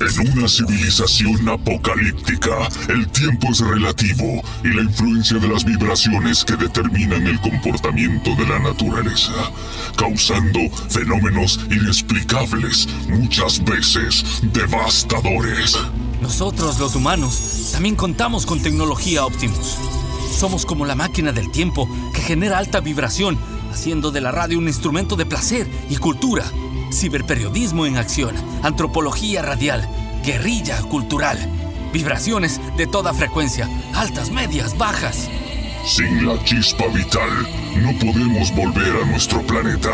En 0.00 0.38
una 0.38 0.48
civilización 0.48 1.46
apocalíptica, 1.46 2.70
el 2.88 3.06
tiempo 3.08 3.48
es 3.52 3.60
relativo 3.60 4.42
y 4.64 4.68
la 4.68 4.82
influencia 4.82 5.38
de 5.38 5.46
las 5.46 5.62
vibraciones 5.62 6.42
que 6.42 6.56
determinan 6.56 7.26
el 7.26 7.38
comportamiento 7.38 8.34
de 8.36 8.46
la 8.46 8.58
naturaleza, 8.60 9.32
causando 9.98 10.58
fenómenos 10.88 11.60
inexplicables, 11.70 12.88
muchas 13.10 13.62
veces 13.62 14.24
devastadores. 14.54 15.76
Nosotros, 16.22 16.78
los 16.78 16.96
humanos, 16.96 17.68
también 17.72 17.94
contamos 17.94 18.46
con 18.46 18.62
tecnología 18.62 19.26
Optimus. 19.26 19.76
Somos 20.34 20.64
como 20.64 20.86
la 20.86 20.94
máquina 20.94 21.32
del 21.32 21.50
tiempo 21.50 21.86
que 22.14 22.22
genera 22.22 22.56
alta 22.56 22.80
vibración, 22.80 23.38
haciendo 23.70 24.10
de 24.10 24.22
la 24.22 24.32
radio 24.32 24.56
un 24.56 24.68
instrumento 24.68 25.14
de 25.14 25.26
placer 25.26 25.70
y 25.90 25.96
cultura. 25.96 26.50
Ciberperiodismo 26.92 27.86
en 27.86 27.96
acción, 27.96 28.34
antropología 28.62 29.42
radial, 29.42 29.88
guerrilla 30.24 30.82
cultural, 30.82 31.38
vibraciones 31.92 32.60
de 32.76 32.86
toda 32.86 33.14
frecuencia, 33.14 33.68
altas, 33.94 34.30
medias, 34.30 34.76
bajas. 34.76 35.28
Sin 35.86 36.26
la 36.26 36.42
chispa 36.44 36.86
vital, 36.88 37.30
no 37.76 37.92
podemos 37.98 38.54
volver 38.54 39.02
a 39.02 39.06
nuestro 39.06 39.40
planeta, 39.42 39.90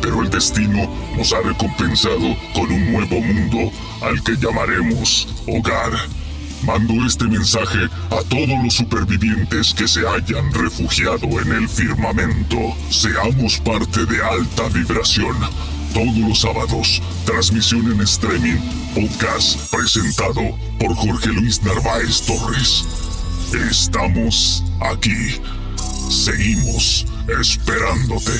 pero 0.00 0.22
el 0.22 0.30
destino 0.30 0.88
nos 1.16 1.32
ha 1.32 1.40
recompensado 1.42 2.36
con 2.54 2.72
un 2.72 2.92
nuevo 2.92 3.20
mundo 3.20 3.70
al 4.02 4.22
que 4.24 4.36
llamaremos 4.36 5.28
hogar. 5.46 5.92
Mando 6.64 7.06
este 7.06 7.26
mensaje 7.26 7.88
a 8.10 8.22
todos 8.28 8.64
los 8.64 8.74
supervivientes 8.74 9.72
que 9.74 9.86
se 9.86 10.00
hayan 10.00 10.52
refugiado 10.52 11.40
en 11.40 11.52
el 11.52 11.68
firmamento. 11.68 12.58
Seamos 12.90 13.60
parte 13.60 14.04
de 14.06 14.22
alta 14.24 14.68
vibración. 14.70 15.36
Todos 15.98 16.16
los 16.16 16.38
sábados, 16.38 17.02
transmisión 17.24 17.90
en 17.90 18.00
streaming, 18.02 18.58
podcast 18.94 19.74
presentado 19.74 20.56
por 20.78 20.94
Jorge 20.94 21.30
Luis 21.30 21.60
Narváez 21.64 22.24
Torres. 22.24 22.84
Estamos 23.68 24.62
aquí. 24.78 25.40
Seguimos 26.08 27.04
esperándote. 27.40 28.30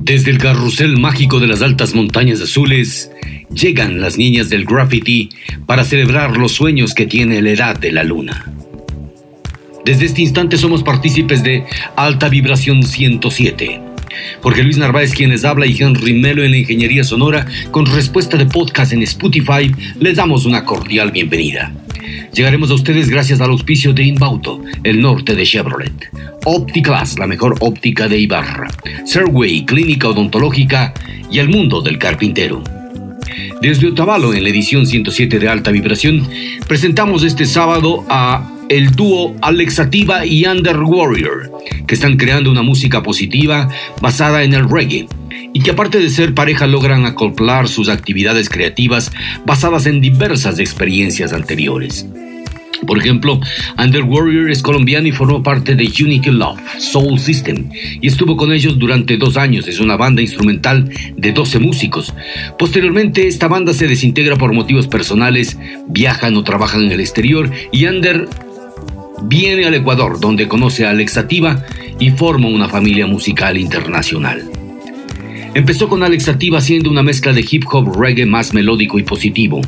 Desde 0.00 0.32
el 0.32 0.38
carrusel 0.38 0.98
mágico 0.98 1.38
de 1.38 1.46
las 1.46 1.62
altas 1.62 1.94
montañas 1.94 2.40
azules, 2.40 3.12
llegan 3.54 4.00
las 4.00 4.18
niñas 4.18 4.48
del 4.48 4.64
graffiti 4.64 5.28
para 5.64 5.84
celebrar 5.84 6.36
los 6.36 6.50
sueños 6.50 6.92
que 6.92 7.06
tiene 7.06 7.40
la 7.40 7.50
edad 7.50 7.78
de 7.78 7.92
la 7.92 8.02
luna. 8.02 8.52
Desde 9.88 10.04
este 10.04 10.20
instante 10.20 10.58
somos 10.58 10.82
partícipes 10.82 11.42
de 11.42 11.64
Alta 11.96 12.28
Vibración 12.28 12.82
107. 12.82 13.80
Jorge 14.42 14.62
Luis 14.62 14.76
Narváez 14.76 15.14
quienes 15.14 15.46
habla 15.46 15.64
y 15.64 15.82
Henry 15.82 16.12
Melo 16.12 16.44
en 16.44 16.50
la 16.50 16.58
Ingeniería 16.58 17.04
Sonora 17.04 17.46
con 17.70 17.86
respuesta 17.86 18.36
de 18.36 18.44
podcast 18.44 18.92
en 18.92 19.02
Spotify 19.02 19.74
les 19.98 20.16
damos 20.16 20.44
una 20.44 20.66
cordial 20.66 21.10
bienvenida. 21.10 21.72
Llegaremos 22.34 22.70
a 22.70 22.74
ustedes 22.74 23.08
gracias 23.08 23.40
al 23.40 23.48
auspicio 23.48 23.94
de 23.94 24.02
Inbauto, 24.02 24.62
el 24.84 25.00
norte 25.00 25.34
de 25.34 25.46
Chevrolet. 25.46 26.10
Opticlass, 26.44 27.18
la 27.18 27.26
mejor 27.26 27.54
óptica 27.60 28.08
de 28.08 28.18
Ibarra. 28.18 28.68
Serway, 29.06 29.64
clínica 29.64 30.08
odontológica 30.08 30.92
y 31.30 31.38
el 31.38 31.48
mundo 31.48 31.80
del 31.80 31.96
carpintero. 31.96 32.62
Desde 33.60 33.88
Otavalo, 33.88 34.34
en 34.34 34.44
la 34.44 34.50
edición 34.50 34.86
107 34.86 35.40
de 35.40 35.48
Alta 35.48 35.72
Vibración, 35.72 36.28
presentamos 36.68 37.24
este 37.24 37.44
sábado 37.44 38.04
a 38.08 38.48
el 38.68 38.92
dúo 38.92 39.34
Alexativa 39.42 40.24
y 40.24 40.46
Under 40.46 40.78
Warrior, 40.78 41.50
que 41.86 41.94
están 41.94 42.16
creando 42.16 42.52
una 42.52 42.62
música 42.62 43.02
positiva 43.02 43.68
basada 44.00 44.44
en 44.44 44.54
el 44.54 44.68
reggae 44.68 45.08
y 45.52 45.60
que 45.60 45.72
aparte 45.72 45.98
de 45.98 46.08
ser 46.08 46.34
pareja 46.34 46.68
logran 46.68 47.04
acoplar 47.04 47.66
sus 47.66 47.88
actividades 47.88 48.48
creativas 48.48 49.10
basadas 49.44 49.86
en 49.86 50.00
diversas 50.00 50.60
experiencias 50.60 51.32
anteriores. 51.32 52.06
Por 52.86 52.98
ejemplo, 52.98 53.40
Under 53.76 54.02
Warrior 54.02 54.50
es 54.50 54.62
colombiano 54.62 55.08
y 55.08 55.12
formó 55.12 55.42
parte 55.42 55.74
de 55.74 55.84
Unity 55.84 56.30
Love 56.30 56.60
Soul 56.78 57.18
System 57.18 57.68
y 58.00 58.06
estuvo 58.06 58.36
con 58.36 58.52
ellos 58.52 58.78
durante 58.78 59.16
dos 59.16 59.36
años. 59.36 59.66
Es 59.68 59.80
una 59.80 59.96
banda 59.96 60.22
instrumental 60.22 60.88
de 61.16 61.32
12 61.32 61.58
músicos. 61.58 62.14
Posteriormente, 62.58 63.26
esta 63.26 63.48
banda 63.48 63.72
se 63.72 63.88
desintegra 63.88 64.36
por 64.36 64.52
motivos 64.52 64.86
personales, 64.86 65.58
viajan 65.88 66.36
o 66.36 66.44
trabajan 66.44 66.84
en 66.84 66.92
el 66.92 67.00
exterior 67.00 67.50
y 67.72 67.86
Under 67.86 68.28
viene 69.22 69.66
al 69.66 69.74
Ecuador, 69.74 70.20
donde 70.20 70.48
conoce 70.48 70.86
a 70.86 70.90
Alex 70.90 71.12
Sativa 71.12 71.64
y 71.98 72.10
forma 72.10 72.48
una 72.48 72.68
familia 72.68 73.06
musical 73.06 73.58
internacional. 73.58 74.48
Empezó 75.54 75.88
con 75.88 76.02
Alex 76.02 76.24
Sativa 76.24 76.58
haciendo 76.58 76.90
una 76.90 77.02
mezcla 77.02 77.32
de 77.32 77.44
hip 77.48 77.64
hop 77.72 77.98
reggae 77.98 78.26
más 78.26 78.54
melódico 78.54 78.98
y 78.98 79.02
positivo. 79.02 79.60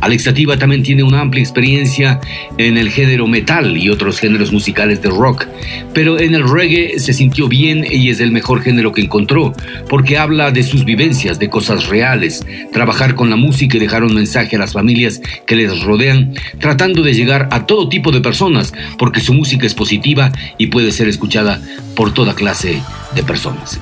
Alex 0.00 0.24
Sativa 0.24 0.56
también 0.56 0.82
tiene 0.82 1.02
una 1.02 1.20
amplia 1.20 1.42
experiencia 1.42 2.20
en 2.58 2.76
el 2.76 2.90
género 2.90 3.26
metal 3.26 3.76
y 3.76 3.90
otros 3.90 4.18
géneros 4.18 4.52
musicales 4.52 5.02
de 5.02 5.10
rock, 5.10 5.46
pero 5.92 6.18
en 6.18 6.34
el 6.34 6.48
reggae 6.48 6.98
se 6.98 7.12
sintió 7.12 7.48
bien 7.48 7.84
y 7.90 8.10
es 8.10 8.20
el 8.20 8.32
mejor 8.32 8.62
género 8.62 8.92
que 8.92 9.02
encontró, 9.02 9.52
porque 9.88 10.18
habla 10.18 10.50
de 10.50 10.62
sus 10.62 10.84
vivencias, 10.84 11.38
de 11.38 11.50
cosas 11.50 11.86
reales, 11.88 12.44
trabajar 12.72 13.14
con 13.14 13.30
la 13.30 13.36
música 13.36 13.76
y 13.76 13.80
dejar 13.80 14.04
un 14.04 14.14
mensaje 14.14 14.56
a 14.56 14.58
las 14.58 14.72
familias 14.72 15.20
que 15.46 15.56
les 15.56 15.82
rodean, 15.82 16.34
tratando 16.58 17.02
de 17.02 17.14
llegar 17.14 17.48
a 17.50 17.66
todo 17.66 17.88
tipo 17.88 18.12
de 18.12 18.20
personas, 18.20 18.72
porque 18.98 19.20
su 19.20 19.34
música 19.34 19.66
es 19.66 19.74
positiva 19.74 20.32
y 20.58 20.68
puede 20.68 20.92
ser 20.92 21.08
escuchada 21.08 21.60
por 21.96 22.12
toda 22.12 22.34
clase 22.34 22.82
de 23.14 23.22
personas. 23.22 23.80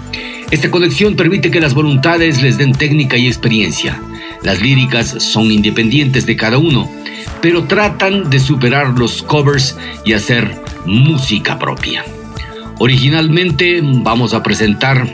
Esta 0.50 0.70
colección 0.70 1.16
permite 1.16 1.50
que 1.50 1.60
las 1.60 1.72
voluntades 1.72 2.42
les 2.42 2.58
den 2.58 2.72
técnica 2.72 3.16
y 3.16 3.26
experiencia. 3.26 3.98
Las 4.42 4.60
líricas 4.60 5.08
son 5.18 5.50
independientes 5.50 6.26
de 6.26 6.36
cada 6.36 6.58
uno, 6.58 6.90
pero 7.40 7.64
tratan 7.64 8.30
de 8.30 8.40
superar 8.40 8.98
los 8.98 9.22
covers 9.22 9.76
y 10.04 10.12
hacer 10.12 10.56
música 10.84 11.58
propia. 11.58 12.04
Originalmente 12.78 13.80
vamos 13.82 14.34
a 14.34 14.42
presentar 14.42 15.08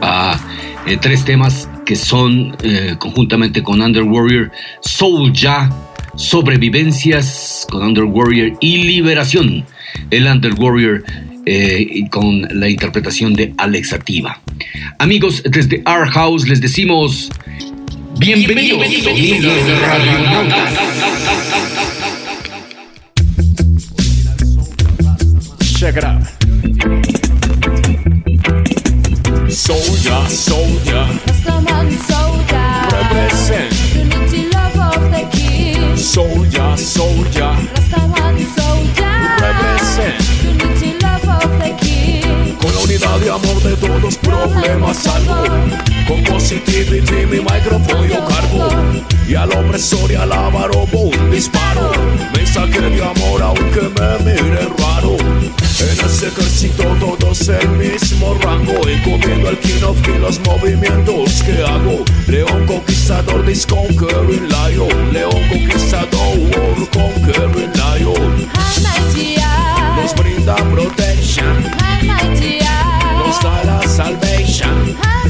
a 0.00 0.38
eh, 0.86 0.98
tres 1.00 1.24
temas 1.24 1.68
que 1.86 1.94
son 1.94 2.56
eh, 2.62 2.96
conjuntamente 2.98 3.62
con 3.62 3.80
Under 3.80 4.02
Warrior 4.02 4.50
Soul 4.80 5.32
Ya, 5.32 5.70
Sobrevivencias 6.16 7.66
con 7.70 7.82
Under 7.82 8.04
Warrior 8.04 8.56
y 8.60 8.78
Liberación. 8.78 9.64
El 10.10 10.26
Under 10.26 10.54
Warrior 10.54 11.04
eh, 11.46 12.08
con 12.10 12.42
la 12.50 12.68
interpretación 12.68 13.34
de 13.34 13.54
Alex 13.58 13.92
Ativa. 13.92 14.40
Amigos, 14.98 15.42
desde 15.44 15.82
Our 15.86 16.08
House 16.10 16.48
les 16.48 16.60
decimos 16.60 17.30
bienvenidos, 18.22 18.88
bienvenidos 18.88 19.66
de 19.66 19.74
Radio 19.80 20.12
Check 25.74 25.96
it 25.96 26.04
out. 26.04 26.22
Soldier, 29.50 30.30
soldier. 30.30 31.06
Rastaman 31.26 31.90
soldier. 32.06 32.88
Represent. 32.92 33.72
Unity 33.96 34.48
love 34.50 34.78
of 34.78 35.10
the 35.10 35.26
king. 35.36 35.96
Soldier, 35.96 36.76
soldier. 36.76 37.51
Con 46.12 46.22
positivity 46.24 47.24
mi 47.24 47.40
micrófono 47.40 48.04
yo 48.04 48.22
cargo. 48.26 48.68
Y 49.26 49.34
al 49.34 49.50
opresor 49.50 50.12
y 50.12 50.14
al 50.14 50.30
avaro 50.30 50.86
un 50.92 51.30
disparo. 51.30 51.90
Mensaje 52.36 52.82
de 52.82 53.02
amor 53.02 53.40
aunque 53.40 53.80
me 53.80 54.18
miren 54.30 54.68
raro. 54.76 55.16
En 55.16 56.04
ese 56.04 56.28
ejército 56.28 56.84
todos 57.00 57.48
el 57.48 57.66
mismo 57.70 58.34
rango. 58.42 58.74
Encomiendo 58.86 59.48
al 59.48 59.58
King 59.60 59.82
of 59.86 60.02
King 60.02 60.20
los 60.20 60.38
movimientos 60.40 61.42
que 61.44 61.64
hago. 61.64 62.04
León 62.28 62.66
conquistador, 62.66 63.42
this 63.46 63.64
conquering 63.64 64.50
lion. 64.50 65.12
León 65.14 65.42
conquistador, 65.48 66.90
conquering 66.92 67.72
lion. 67.72 68.48
Nos 69.96 70.14
brinda 70.14 70.56
protection. 70.56 71.62
Nos 73.16 73.42
da 73.42 73.64
la 73.64 73.88
salvation. 73.88 75.21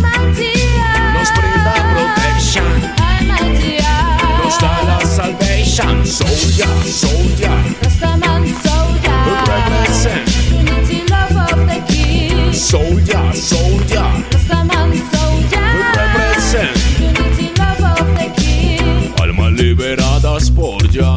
Salvation. 5.73 6.07
Soldier, 6.07 6.67
soldier. 6.85 7.49
Rastaman 7.83 8.47
soldier. 8.63 9.21
Represent. 9.49 10.29
Unity 10.51 11.05
love 11.09 11.37
of 11.37 11.67
the 11.67 11.81
king. 11.89 12.53
Soldier, 12.53 13.33
soldier. 13.33 14.09
Rastaman 14.31 14.93
soldier. 15.13 15.69
Represent. 15.97 16.77
Unity 17.01 17.49
love 17.59 18.01
of 18.01 18.07
the 18.19 18.29
king. 18.37 19.13
Almas 19.21 19.53
liberadas 19.53 20.51
por 20.51 20.83
ya. 20.91 21.17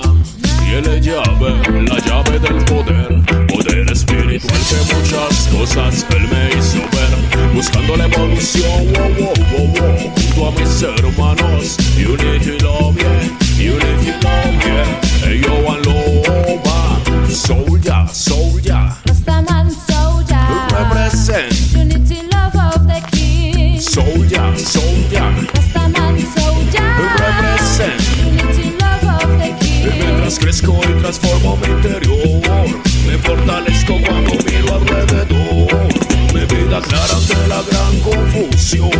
Tiene 0.59 0.99
llave, 0.99 1.51
la 1.87 1.99
llave 1.99 2.39
del 2.39 2.63
poder. 2.65 3.23
Poder 3.47 3.91
espiritual 3.91 4.59
que 4.69 4.95
muchas 4.95 5.47
cosas 5.47 6.05
él 6.09 6.27
me 6.27 6.49
hizo 6.57 6.79
ver. 6.91 7.53
buscando 7.53 7.95
la 7.95 8.05
evolución. 8.05 8.93
Wow, 8.93 9.09
wow, 9.17 9.33
wow, 9.51 9.67
wow. 9.79 10.13
Junto 10.15 10.47
a 10.47 10.51
mis 10.51 10.81
hermanos, 10.81 11.77
Unity 11.97 12.59
Love, 12.59 12.97
yeah, 12.97 13.44
Unity 13.57 14.11
Love, 14.23 14.65
yeah. 14.65 15.01
Hey, 15.23 15.41
yo, 15.41 15.53
Aloba, 15.71 16.99
Soulja, 17.29 18.05
Soulja, 18.11 18.97
Rastaman 19.05 19.71
soldier. 19.71 20.35
represent. 20.71 21.51
Unity 21.73 22.27
love 22.31 22.55
of 22.55 22.85
the 22.87 23.01
king. 23.11 23.79
Soulja, 23.79 24.53
Soulja, 24.57 25.31
Rastaman 25.53 26.19
soldier. 26.35 26.89
represent. 27.19 28.01
Unity 28.25 28.77
love 28.77 29.23
of 29.23 29.39
the 29.39 29.49
king. 29.59 29.99
Mientras 29.99 30.37
crezco 30.39 30.77
y 30.89 31.01
transformo 31.01 31.57
mi 31.57 31.67
interior, 31.67 32.67
me 33.07 33.17
fortalezco 33.19 33.93
cuando 34.05 34.31
miro 34.45 34.75
alrededor. 34.75 35.87
Mi 36.33 36.41
vida 36.45 36.81
clara 36.81 37.15
ante 37.15 37.47
la 37.47 37.61
gran 37.63 37.99
confusión, 38.01 38.91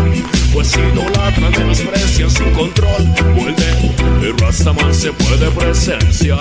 pues 0.54 0.74
idolatran, 0.78 1.52
menosprecian 1.52 2.30
sin 2.32 2.52
control. 2.54 3.04
Vuelve, 3.36 3.65
el 4.26 4.38
Rastaman 4.40 4.94
se 4.94 5.12
puede 5.14 5.50
presenciar. 5.52 6.40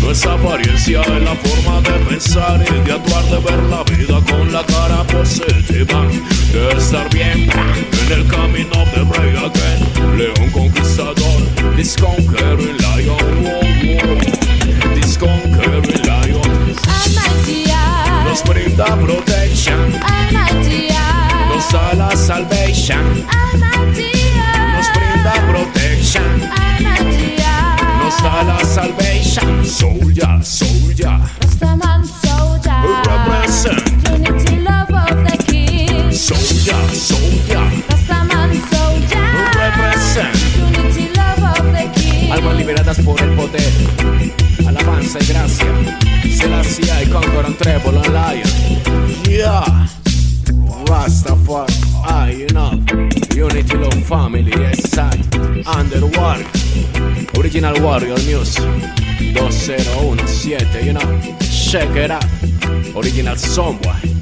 No 0.00 0.10
es 0.10 0.24
apariencia, 0.24 1.00
es 1.00 1.22
la 1.22 1.34
forma 1.34 1.80
de 1.80 1.92
pensar 2.08 2.64
y 2.68 2.86
de 2.86 2.92
actuar, 2.92 3.24
de 3.24 3.38
ver 3.38 3.62
la 3.64 3.82
vida 3.84 4.20
con 4.30 4.52
la 4.52 4.64
cara 4.64 5.02
positiva. 5.04 6.06
De 6.52 6.78
estar 6.78 7.08
bien 7.10 7.48
en 7.50 8.12
el 8.12 8.26
camino 8.28 8.84
de 8.94 9.04
Rey 9.18 9.36
Again, 9.36 10.16
León 10.16 10.50
conquistador, 10.52 11.74
this 11.74 11.96
conquering 11.96 12.76
lion. 12.78 13.44
This 14.94 15.18
conquering 15.18 16.02
lion. 16.04 16.76
Nos 18.24 18.42
brinda 18.44 18.84
protection, 18.96 19.92
nos 21.48 21.72
da 21.72 21.94
la 21.94 22.16
salvation, 22.16 23.24
Soulja, 29.76 30.40
Soulja, 30.42 31.20
Rastaman 31.40 32.02
soldier. 32.04 32.80
represent. 33.06 33.82
Unity 34.10 34.56
love 34.60 34.90
of 34.90 35.16
the 35.24 35.36
king. 35.46 36.10
Soulja, 36.10 36.78
Soulja, 37.08 37.60
Rastaman 37.88 38.52
soldier. 38.72 39.28
represent. 39.54 40.34
Unity 40.56 41.08
love 41.14 41.42
of 41.58 41.66
the 41.72 42.00
king. 42.00 42.32
Almas 42.32 42.56
liberadas 42.56 42.98
por 43.00 43.20
el 43.22 43.34
poder, 43.36 43.72
alabanza 44.66 45.18
y 45.20 45.26
gracia. 45.26 45.72
Selassie 46.38 46.90
y 47.02 47.06
Conqueror 47.10 47.54
Treble 47.58 47.98
and 47.98 48.14
Lion. 48.14 48.48
Yeah, 49.28 49.88
Rastafari, 50.86 51.74
I, 52.06 52.46
know, 52.52 52.70
Unity 53.34 53.76
Love 53.76 54.02
Family, 54.06 54.50
yes 54.58 54.96
I, 54.96 55.20
Underwater, 55.66 56.46
Original 57.38 57.78
Warrior 57.82 58.16
Music, 58.26 58.64
2017, 59.18 60.84
you 60.84 60.92
know, 60.92 61.20
check 61.40 61.88
it 61.96 62.10
out, 62.10 62.24
Original 62.94 63.36
Somewhere. 63.36 64.15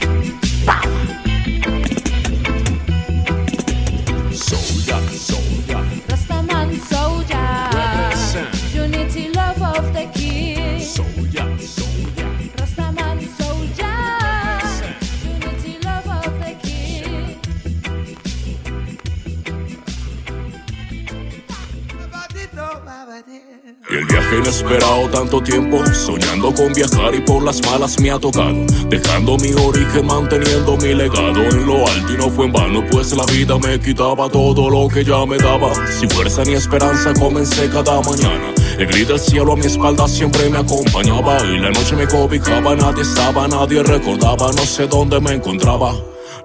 Inesperado 24.55 25.09
tanto 25.09 25.43
tiempo, 25.43 25.85
soñando 25.93 26.55
con 26.55 26.73
viajar 26.73 27.12
y 27.15 27.21
por 27.21 27.43
las 27.43 27.61
malas 27.67 27.99
me 27.99 28.11
ha 28.11 28.19
tocado. 28.21 28.65
Dejando 28.89 29.37
mi 29.39 29.53
origen, 29.53 30.06
manteniendo 30.06 30.77
mi 30.77 30.95
legado 30.95 31.43
en 31.43 31.67
lo 31.67 31.87
alto 31.87 32.12
y 32.12 32.17
no 32.17 32.31
fue 32.31 32.47
en 32.47 32.53
vano, 32.53 32.85
pues 32.89 33.17
la 33.17 33.25
vida 33.27 33.59
me 33.59 33.81
quitaba 33.81 34.29
todo 34.29 34.71
lo 34.71 34.89
que 34.89 35.05
ya 35.05 35.27
me 35.27 35.39
daba. 35.39 35.73
Sin 35.99 36.09
fuerza 36.09 36.45
ni 36.45 36.53
esperanza 36.53 37.12
comencé 37.15 37.69
cada 37.69 38.01
mañana. 38.03 38.55
El 38.79 38.87
grito 38.87 39.15
del 39.15 39.21
cielo 39.21 39.53
a 39.53 39.56
mi 39.56 39.67
espalda 39.67 40.06
siempre 40.06 40.49
me 40.49 40.59
acompañaba 40.59 41.39
y 41.45 41.59
la 41.59 41.71
noche 41.71 41.97
me 41.97 42.06
cobijaba, 42.06 42.77
nadie 42.77 43.03
estaba, 43.03 43.49
nadie 43.49 43.83
recordaba, 43.83 44.53
no 44.53 44.65
sé 44.65 44.87
dónde 44.87 45.21
me 45.21 45.33
encontraba. 45.33 45.95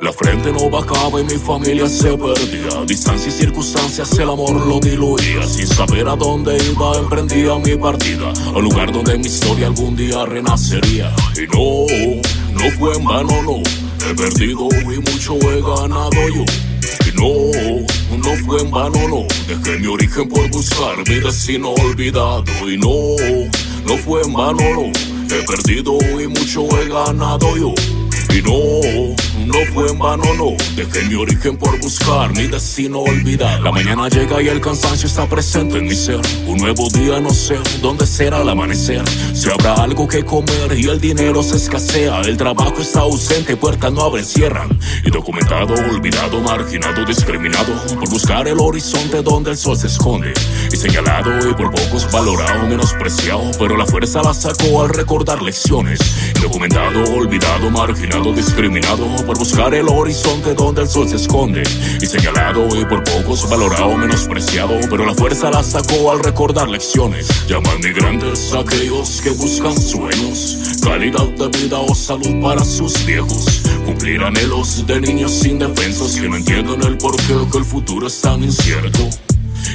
La 0.02 0.14
frente 0.14 0.52
no 0.52 0.70
bajaba 0.70 1.20
y 1.20 1.24
mi 1.26 1.38
familia 1.38 1.90
se 1.90 2.18
perdía. 2.18 2.86
Distancia 2.86 3.30
y 3.30 3.32
circunstancias, 3.32 4.12
el 4.18 4.30
amor 4.30 4.66
lo 4.66 4.80
diluía. 4.80 5.46
Sin 5.46 5.68
saber 5.68 6.08
a 6.08 6.16
dónde 6.16 6.58
iba, 6.72 6.98
emprendía 6.98 7.56
mi 7.56 7.76
partida. 7.76 8.32
Al 8.56 8.64
lugar 8.64 8.92
donde 8.94 9.18
mi 9.18 9.28
historia 9.28 9.68
algún 9.68 9.96
día 9.96 10.26
renacería. 10.26 11.14
Y 11.36 11.48
no, 11.54 11.86
no 12.54 12.72
fue 12.78 12.96
en 12.96 13.04
vano, 13.04 13.42
no. 13.44 13.62
He 14.10 14.16
perdido 14.16 14.70
y 14.82 15.00
mucho 15.00 15.36
he 15.36 15.62
ganado 15.62 16.30
yo. 16.34 16.46
Y 17.06 17.16
no, 17.16 18.18
no 18.18 18.46
fue 18.46 18.62
en 18.62 18.72
vano, 18.72 19.08
no. 19.08 19.28
Dejé 19.48 19.80
mi 19.80 19.88
origen 19.88 20.30
por 20.30 20.50
buscar 20.50 20.98
mi 21.08 21.20
destino 21.20 21.72
olvidado. 21.72 22.44
Y 22.66 22.78
no, 22.78 22.92
no 23.86 23.98
fue 23.98 24.22
en 24.22 24.34
vano, 24.34 24.62
no. 24.74 24.92
He 25.36 25.44
perdido 25.44 25.98
y 26.20 26.28
mucho 26.28 26.68
he 26.80 26.88
ganado 26.88 27.58
yo. 27.58 27.74
Y 28.32 28.42
no, 28.44 29.16
no 29.46 29.74
fue 29.74 29.90
en 29.90 29.98
vano, 29.98 30.24
no. 30.36 30.56
Dejé 30.76 31.04
mi 31.06 31.16
origen 31.16 31.58
por 31.58 31.80
buscar 31.80 32.32
mi 32.36 32.48
destino 32.48 33.00
olvidado. 33.00 33.64
La 33.64 33.72
mañana 33.72 34.08
llega 34.08 34.42
y 34.42 34.48
el 34.48 34.62
cansancio 34.62 35.08
está 35.08 35.28
presente 35.28 35.80
en 35.80 35.86
mi 35.86 35.96
ser. 35.96 36.22
Un 36.46 36.58
nuevo 36.58 36.88
día, 36.90 37.20
no 37.20 37.32
sé 37.32 37.58
dónde 37.82 38.06
será 38.06 38.42
el 38.42 38.50
amanecer. 38.50 39.04
Si 39.34 39.50
habrá 39.50 39.74
algo 39.76 40.08
que 40.08 40.24
comer 40.24 40.78
y 40.78 40.88
el 40.88 41.02
dinero 41.02 41.42
se 41.42 41.58
escasea. 41.58 42.22
El 42.22 42.38
trabajo 42.38 42.82
está 42.82 43.00
ausente, 43.00 43.58
puertas 43.58 43.92
no 43.92 44.02
abren, 44.04 44.26
cierran. 44.26 44.70
Y 45.04 45.10
documentado, 45.10 45.74
olvidado, 45.74 46.40
marginado, 46.42 47.04
discriminado. 47.06 47.74
Por 48.00 48.10
buscar 48.10 48.48
el 48.48 48.60
horizonte 48.60 49.24
donde 49.24 49.52
el 49.52 49.58
sol 49.58 49.76
se 49.76 49.88
esconde. 49.88 50.34
Y 50.72 50.78
señalado 50.78 51.50
y 51.50 51.54
por 51.56 51.72
pocos 51.72 52.10
valorado, 52.12 52.68
menospreciado. 52.68 53.50
Pero 53.58 53.76
la 53.76 53.86
fuerza 53.86 54.22
la 54.22 54.34
sacó 54.34 54.84
al 54.84 54.90
recordar 54.90 55.42
lecciones. 55.42 56.00
Documentado, 56.42 57.04
olvidado, 57.14 57.70
marginado, 57.72 58.19
discriminado. 58.36 59.06
Por 59.26 59.38
buscar 59.38 59.74
el 59.74 59.88
horizonte 59.88 60.54
donde 60.54 60.82
el 60.82 60.88
sol 60.88 61.08
se 61.08 61.16
esconde. 61.16 61.64
Y 62.02 62.06
señalado 62.06 62.68
y 62.76 62.86
por 62.86 63.04
pocos 63.04 63.50
valorado, 63.50 63.96
menospreciado. 63.98 64.78
Pero 64.90 65.06
la 65.06 65.14
fuerza 65.14 65.50
la 65.50 65.64
sacó 65.64 66.12
al 66.12 66.20
recordar 66.20 66.70
lecciones. 66.70 67.28
Llaman 67.48 67.80
migrantes 67.80 68.54
a 68.54 68.60
aquellos 68.60 69.22
que 69.22 69.32
buscan 69.32 69.76
sueños. 69.80 70.80
Calidad 70.84 71.28
de 71.28 71.48
vida 71.58 71.80
o 71.80 71.96
salud 71.96 72.42
para 72.42 72.64
sus 72.64 73.06
viejos. 73.06 73.64
Cumplir 73.86 74.22
anhelos 74.22 74.86
de 74.86 75.02
niños 75.02 75.46
indefensos 75.46 76.16
que 76.16 76.30
no 76.30 76.36
entienden 76.36 76.82
el 76.84 76.98
porqué 76.98 77.36
que 77.52 77.58
el 77.58 77.66
futuro 77.66 78.08
es 78.08 78.22
tan 78.22 78.44
incierto. 78.44 79.10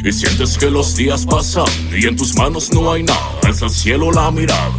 Y 0.05 0.13
sientes 0.13 0.59
que 0.59 0.71
los 0.71 0.97
días 0.97 1.25
pasan 1.25 1.65
y 1.97 2.07
en 2.07 2.17
tus 2.17 2.35
manos 2.37 2.73
no 2.73 2.93
hay 2.93 3.03
nada. 3.03 3.39
Alza 3.43 3.67
al 3.67 3.71
cielo 3.71 4.11
la 4.11 4.31
mirada. 4.31 4.73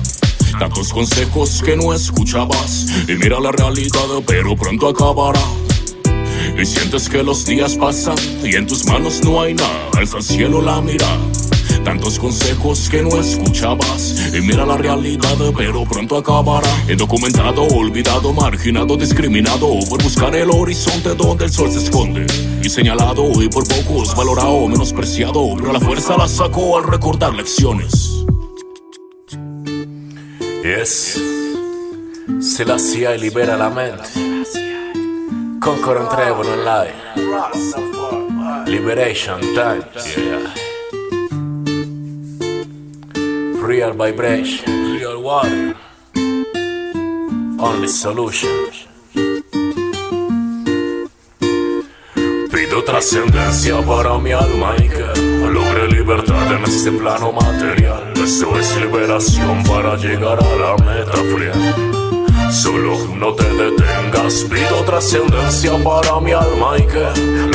Tantos 0.59 0.93
consejos 0.93 1.61
que 1.63 1.75
no 1.75 1.93
escuchabas. 1.93 2.85
Y 3.07 3.13
mira 3.15 3.39
la 3.39 3.51
realidad, 3.51 4.07
pero 4.25 4.55
pronto 4.55 4.87
acabará. 4.87 5.41
Y 6.57 6.65
sientes 6.65 7.09
que 7.09 7.23
los 7.23 7.45
días 7.45 7.75
pasan 7.75 8.15
y 8.43 8.55
en 8.55 8.65
tus 8.65 8.85
manos 8.85 9.21
no 9.23 9.41
hay 9.41 9.53
nada. 9.53 9.89
Alza 9.97 10.17
al 10.17 10.23
cielo 10.23 10.61
la 10.61 10.81
mirada. 10.81 11.19
Tantos 11.83 12.17
consejos 12.17 12.89
que 12.89 13.03
no 13.03 13.19
escuchabas. 13.19 14.33
Y 14.33 14.41
mira 14.41 14.65
la 14.65 14.77
realidad, 14.77 15.37
pero 15.57 15.83
pronto 15.83 16.17
acabará. 16.17 16.69
Indocumentado, 16.89 17.63
olvidado, 17.63 18.33
marginado, 18.33 18.95
discriminado. 18.95 19.67
Por 19.89 20.01
buscar 20.01 20.35
el 20.35 20.49
horizonte 20.49 21.13
donde 21.15 21.45
el 21.45 21.51
sol 21.51 21.71
se 21.71 21.79
esconde. 21.79 22.25
Y 22.63 22.69
señalado 22.69 23.29
y 23.43 23.49
por 23.49 23.67
pocos 23.67 24.15
valorado, 24.15 24.67
menospreciado. 24.67 25.55
Pero 25.57 25.73
la 25.73 25.79
fuerza 25.81 26.17
la 26.17 26.27
sacó 26.27 26.77
al 26.77 26.85
recordar 26.85 27.33
lecciones. 27.33 28.24
Yes. 30.65 31.21
Se 32.39 32.65
la 32.65 32.79
y 32.79 33.19
libera 33.19 33.55
la 33.55 33.69
mente. 33.69 34.09
And 35.97 36.09
travel 36.09 36.47
online. 36.47 36.95
Liberation 38.65 39.41
time. 39.53 39.85
Yeah. 40.17 40.51
Real 43.61 43.93
vibration. 43.93 44.97
Real 44.97 45.21
water. 45.21 45.75
Only 47.59 47.87
solution. 47.87 48.49
Pido 52.51 52.83
trascendencia 52.83 53.85
para 53.85 54.17
mi 54.17 54.31
alma 54.31 54.73
y 54.79 54.89
que 54.89 55.24
logre 55.55 55.87
libertad 55.87 56.51
en 56.51 56.63
este 56.65 56.91
plano 56.91 57.31
material. 57.31 58.11
Esto 58.21 58.59
es 58.59 58.75
liberación 58.81 59.63
para 59.63 59.95
llegar 59.95 60.37
a 60.37 60.55
la 60.63 60.73
meta 60.83 61.17
fría. 61.31 61.53
Solo 62.51 62.97
no 63.15 63.33
te 63.33 63.47
detengas, 63.63 64.33
pido 64.51 64.83
trascendencia 64.85 65.71
para 65.81 66.19
mi 66.19 66.33
alma 66.33 66.77
y 66.77 66.83
que 66.83 67.05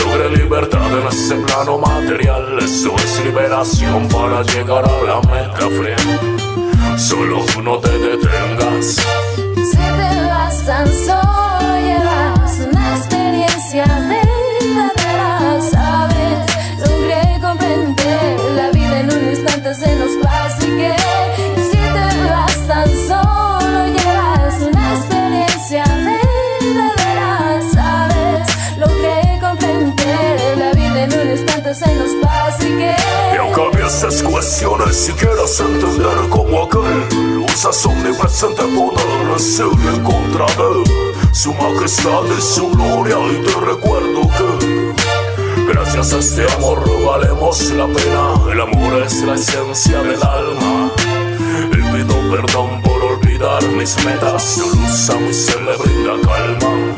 logre 0.02 0.30
libertad 0.37 0.90
en 0.99 1.07
ese 1.09 1.35
plano 1.47 1.78
material. 1.78 2.59
Eso 2.59 2.95
es 2.97 3.25
liberación 3.25 4.09
para 4.09 4.42
llegar 4.45 4.85
a 4.85 5.02
la 5.09 5.21
meta, 5.33 5.64
friend. 5.76 6.99
Solo 6.99 7.45
no 7.62 7.78
te 7.78 7.92
detengas. 7.99 8.97
Si 9.71 9.76
te 9.76 10.12
vas 10.30 10.66
tan 10.66 10.87
solo 10.87 11.69
llevas 11.87 12.61
una 12.66 12.97
experiencia 12.97 13.85
verdadera, 13.85 14.19
veces 34.02 34.23
cuestiones 34.23 34.97
si 34.97 35.12
quieras 35.12 35.61
entender 35.61 36.28
como 36.30 36.62
aquel 36.62 37.45
Usas 37.45 37.85
omnipresente 37.85 38.62
poder 38.62 39.37
es 39.37 39.61
contra 40.02 40.47
de 40.47 41.33
Su 41.33 41.52
majestad 41.54 42.25
y 42.37 42.40
su 42.40 42.71
gloria 42.71 43.16
y 43.30 43.45
te 43.45 43.61
recuerdo 43.61 44.23
que 44.37 45.73
Gracias 45.73 46.12
a 46.14 46.19
este 46.19 46.47
amor 46.54 46.83
valemos 47.04 47.71
la 47.73 47.87
pena. 47.87 48.52
El 48.52 48.61
amor 48.61 49.02
es 49.02 49.23
la 49.23 49.35
esencia 49.35 50.02
del 50.02 50.23
alma. 50.23 50.90
Y 51.71 51.76
pido 51.76 52.14
perdón 52.30 52.83
por 52.83 53.02
olvidar 53.02 53.62
mis 53.76 53.97
metas. 54.04 54.42
Su 54.42 54.76
luz 54.76 55.11
a 55.11 55.16
mi 55.16 55.33
ser 55.33 55.62
le 55.62 55.76
brinda 55.76 56.12
calma. 56.26 56.95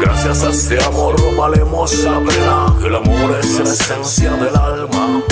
Gracias 0.00 0.42
a 0.42 0.50
este 0.50 0.82
amor 0.84 1.14
valemos 1.36 1.94
la 1.98 2.20
pena. 2.20 2.76
El 2.84 2.96
amor 2.96 3.38
es 3.40 3.58
la 3.58 3.72
esencia 3.72 4.32
del 4.32 4.56
alma. 4.56 5.22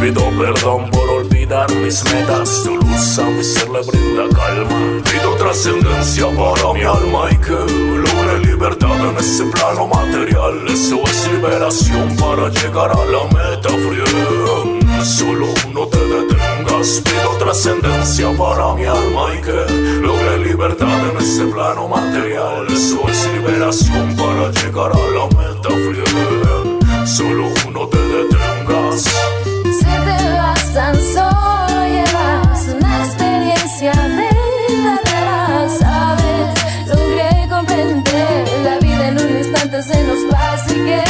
Pido 0.00 0.30
perdón 0.38 0.88
por 0.92 1.08
olvidar 1.10 1.68
mis 1.74 2.04
metas. 2.04 2.48
Su 2.48 2.76
luz 2.76 3.18
a 3.18 3.24
mi 3.24 3.42
ser 3.42 3.68
le 3.68 3.80
brinda 3.82 4.28
calma. 4.32 5.02
Pido 5.10 5.34
trascendencia 5.34 6.26
para 6.28 6.72
mi 6.72 6.82
alma 6.82 7.28
y 7.32 7.36
que 7.38 7.50
logre 7.50 8.38
libertad 8.44 9.10
en 9.10 9.16
ese 9.16 9.44
plano 9.46 9.88
material. 9.88 10.54
Eso 10.68 11.02
es 11.04 11.32
liberación 11.32 12.16
para 12.16 12.48
llegar 12.48 12.92
a 12.92 13.04
la 13.06 13.24
meta 13.24 13.70
fría. 13.70 15.04
Solo 15.04 15.48
no 15.74 15.86
te 15.88 15.98
detengas. 15.98 17.02
Pido 17.04 17.36
trascendencia 17.38 18.30
para 18.36 18.74
mi 18.74 18.84
alma 18.84 19.34
y 19.36 19.42
que 19.42 20.00
logre 20.00 20.38
libertad 20.44 21.10
en 21.10 21.16
ese 21.18 21.44
plano 21.46 21.88
material. 21.88 22.66
Eso 22.68 23.00
es 23.08 23.28
liberación 23.32 24.14
para 24.14 24.52
llegar 24.52 24.92
a 24.92 25.10
la 25.16 25.26
meta 25.26 25.70
fría. 25.70 27.04
Solo 27.04 27.48
no 27.72 27.88
te 27.88 27.98
detengas. 27.98 29.57
Si 29.88 29.94
te 30.04 30.30
vas 30.38 30.74
tan 30.74 30.94
solo 30.94 31.86
llevas 31.86 32.68
una 32.68 33.04
experiencia 33.04 33.92
verdadera, 33.92 35.66
sabes, 35.80 36.48
logré 36.86 37.48
comprender. 37.48 38.48
La 38.64 38.78
vida 38.78 39.08
en 39.08 39.18
un 39.18 39.38
instante 39.38 39.82
se 39.82 40.02
nos 40.04 40.24
pasa 40.30 40.72
y 40.72 40.84
que 40.84 41.02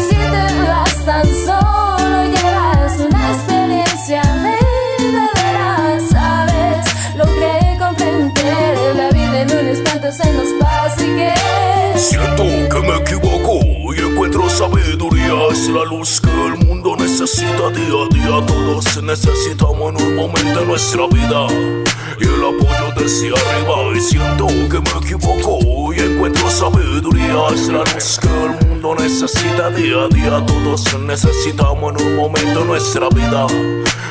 si 0.00 0.16
te 0.16 0.44
vas 0.66 1.04
tan 1.04 1.26
solo 1.46 2.24
llevas 2.34 2.98
una 2.98 3.32
experiencia 3.32 4.22
verdadera, 4.46 5.98
sabes, 6.10 6.86
logré 7.16 7.78
comprender. 7.78 8.96
La 8.96 9.10
vida 9.10 9.42
en 9.42 9.58
un 9.58 9.68
instante 9.68 10.10
se 10.12 10.32
nos 10.32 10.48
pasa 10.60 11.02
y 11.04 11.16
que 11.16 11.38
me 12.82 12.96
equivoco 12.96 13.67
Es 15.28 15.68
la 15.68 15.84
luz 15.84 16.22
que 16.22 16.30
el 16.30 16.56
mundo 16.66 16.96
necesita 16.96 17.68
día 17.68 18.02
a 18.02 18.14
día. 18.14 18.46
Todos 18.46 19.02
necesitamos 19.02 19.90
en 19.90 20.02
un 20.02 20.16
momento 20.16 20.60
de 20.60 20.64
nuestra 20.64 21.06
vida. 21.06 21.46
Y 22.18 22.24
el 22.24 22.42
apoyo 22.42 22.94
desde 22.96 23.28
arriba. 23.28 23.94
Y 23.94 24.00
siento 24.00 24.46
que 24.46 24.80
me 24.80 25.04
equivoco 25.04 25.92
y 25.92 26.00
encuentro 26.00 26.50
sabiduría. 26.50 27.48
Es 27.52 27.68
la 27.68 27.84
luz 27.84 28.18
que 28.22 28.28
el 28.28 28.68
mundo 28.68 28.94
necesita 28.94 29.68
día 29.70 30.04
a 30.04 30.08
día. 30.08 30.46
Todos 30.46 30.98
necesitamos 31.00 31.92
en 31.92 32.06
un 32.06 32.16
momento 32.16 32.60
de 32.60 32.64
nuestra 32.64 33.10
vida. 33.10 33.46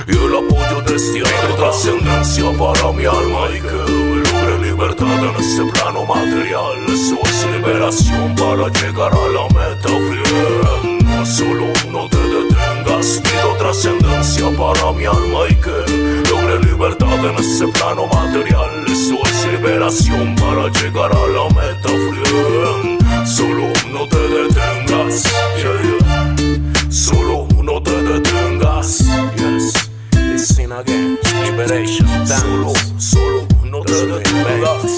Y 0.07 0.11
el 0.11 0.35
apoyo 0.35 0.83
desde 0.85 1.21
arriba. 1.21 1.55
Trascendencia 1.57 2.51
para 2.59 2.91
mi 2.91 3.05
alma 3.05 3.49
y 3.55 3.61
que 3.61 4.31
logre 4.31 4.69
libertad 4.69 5.07
en 5.07 5.35
ese 5.43 5.63
plano 5.65 6.05
material. 6.05 6.77
Eso 6.87 7.17
es 7.23 7.47
liberación 7.51 8.35
para 8.35 8.69
llegar 8.69 9.11
a 9.11 9.27
la 9.29 9.47
meta 9.49 9.89
fría. 9.89 10.96
Solo 11.27 11.67
no 11.91 12.07
te 12.07 12.17
detengas, 12.17 13.21
pido 13.21 13.53
trascendencia 13.57 14.49
para 14.57 14.93
mi 14.93 15.05
alma 15.05 15.39
y 15.49 15.55
que 15.55 16.23
logre 16.31 16.59
libertad 16.59 17.25
en 17.25 17.35
ese 17.35 17.67
plano 17.67 18.07
material. 18.07 18.69
Eso 18.87 19.15
es 19.25 19.51
liberación 19.51 20.35
para 20.35 20.69
llegar 20.69 21.11
a 21.11 21.27
la 21.27 21.49
meta 21.49 21.89
fría. 21.89 23.25
Solo 23.25 23.67
no 23.91 24.07
te 24.07 24.19
detengas, 24.29 25.23
yeah, 25.57 25.81
yeah. 25.83 26.89
Solo 26.89 27.45
no 27.61 27.83
te 27.83 28.01
detengas. 28.03 29.03
Yes, 29.35 29.73
listen 30.13 30.71
again, 30.71 31.19
liberation. 31.43 32.07
Solo, 32.25 32.73
solo 32.97 33.45
no 33.65 33.81
te 33.81 34.05
detengas. 34.05 34.96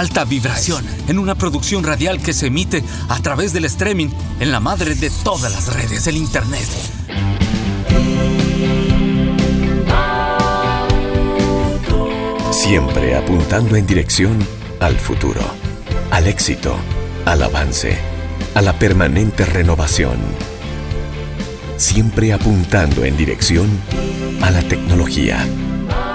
Alta 0.00 0.24
vibración 0.24 0.82
en 1.08 1.18
una 1.18 1.34
producción 1.34 1.84
radial 1.84 2.22
que 2.22 2.32
se 2.32 2.46
emite 2.46 2.82
a 3.10 3.18
través 3.18 3.52
del 3.52 3.66
streaming 3.66 4.08
en 4.40 4.50
la 4.50 4.58
madre 4.58 4.94
de 4.94 5.10
todas 5.10 5.52
las 5.52 5.74
redes, 5.74 6.06
el 6.06 6.16
Internet. 6.16 6.66
Siempre 12.50 13.14
apuntando 13.14 13.76
en 13.76 13.86
dirección 13.86 14.38
al 14.80 14.96
futuro, 14.96 15.42
al 16.10 16.28
éxito, 16.28 16.74
al 17.26 17.42
avance, 17.42 17.98
a 18.54 18.62
la 18.62 18.78
permanente 18.78 19.44
renovación. 19.44 20.16
Siempre 21.76 22.32
apuntando 22.32 23.04
en 23.04 23.18
dirección 23.18 23.68
a 24.40 24.50
la 24.50 24.62
tecnología, 24.62 25.46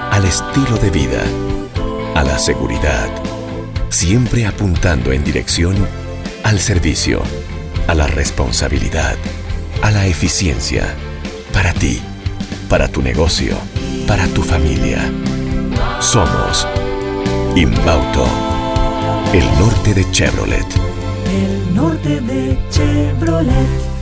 al 0.09 0.25
estilo 0.25 0.75
de 0.77 0.89
vida, 0.89 1.21
a 2.15 2.23
la 2.23 2.39
seguridad. 2.39 3.34
Siempre 3.95 4.45
apuntando 4.45 5.13
en 5.13 5.23
dirección 5.23 5.73
al 6.43 6.59
servicio, 6.59 7.23
a 7.87 7.95
la 7.95 8.07
responsabilidad, 8.07 9.15
a 9.81 9.89
la 9.89 10.05
eficiencia. 10.05 10.93
Para 11.53 11.71
ti, 11.71 12.01
para 12.67 12.89
tu 12.89 13.01
negocio, 13.01 13.55
para 14.05 14.27
tu 14.27 14.43
familia. 14.43 14.99
Somos 16.01 16.67
Inbauto, 17.55 18.27
el 19.31 19.45
norte 19.57 19.93
de 19.93 20.11
Chevrolet. 20.11 20.67
El 21.31 21.73
norte 21.73 22.19
de 22.19 22.59
Chevrolet. 22.69 23.94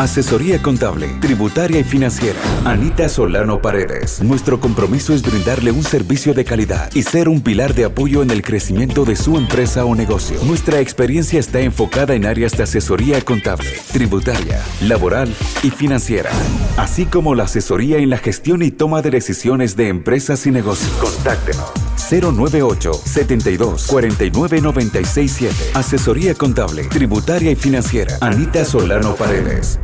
Asesoría 0.00 0.62
contable, 0.62 1.08
tributaria 1.20 1.78
y 1.78 1.84
financiera. 1.84 2.38
Anita 2.64 3.06
Solano 3.10 3.60
Paredes. 3.60 4.22
Nuestro 4.22 4.58
compromiso 4.58 5.12
es 5.12 5.20
brindarle 5.20 5.72
un 5.72 5.84
servicio 5.84 6.32
de 6.32 6.42
calidad 6.42 6.90
y 6.94 7.02
ser 7.02 7.28
un 7.28 7.42
pilar 7.42 7.74
de 7.74 7.84
apoyo 7.84 8.22
en 8.22 8.30
el 8.30 8.40
crecimiento 8.40 9.04
de 9.04 9.14
su 9.14 9.36
empresa 9.36 9.84
o 9.84 9.94
negocio. 9.94 10.42
Nuestra 10.44 10.80
experiencia 10.80 11.38
está 11.38 11.60
enfocada 11.60 12.14
en 12.14 12.24
áreas 12.24 12.56
de 12.56 12.62
asesoría 12.62 13.20
contable, 13.20 13.68
tributaria, 13.92 14.62
laboral 14.80 15.28
y 15.62 15.68
financiera, 15.68 16.30
así 16.78 17.04
como 17.04 17.34
la 17.34 17.44
asesoría 17.44 17.98
en 17.98 18.08
la 18.08 18.16
gestión 18.16 18.62
y 18.62 18.70
toma 18.70 19.02
de 19.02 19.10
decisiones 19.10 19.76
de 19.76 19.88
empresas 19.88 20.46
y 20.46 20.50
negocios. 20.50 20.92
Contáctenos. 20.92 21.72
098 22.10 22.94
72 23.04 23.86
49 23.86 24.60
96 24.62 25.30
7. 25.30 25.56
Asesoría 25.74 26.34
contable, 26.34 26.84
tributaria 26.84 27.50
y 27.50 27.56
financiera. 27.56 28.16
Anita 28.22 28.64
Solano 28.64 29.14
Paredes. 29.14 29.78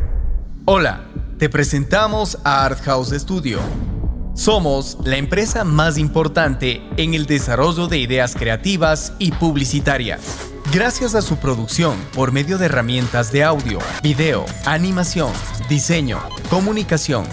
Hola, 0.69 1.05
te 1.39 1.47
presentamos 1.47 2.39
a 2.43 2.65
Art 2.65 2.81
House 2.81 3.11
Studio. 3.11 3.57
Somos 4.33 4.97
la 5.05 5.15
empresa 5.15 5.63
más 5.63 5.97
importante 5.97 6.81
en 6.97 7.13
el 7.13 7.25
desarrollo 7.25 7.87
de 7.87 7.99
ideas 7.99 8.35
creativas 8.35 9.13
y 9.17 9.31
publicitarias. 9.31 10.19
Gracias 10.73 11.15
a 11.15 11.21
su 11.21 11.37
producción 11.37 11.95
por 12.13 12.33
medio 12.33 12.57
de 12.57 12.65
herramientas 12.65 13.31
de 13.31 13.45
audio, 13.45 13.79
video, 14.03 14.45
animación, 14.65 15.31
diseño, 15.69 16.19
comunicación, 16.49 17.25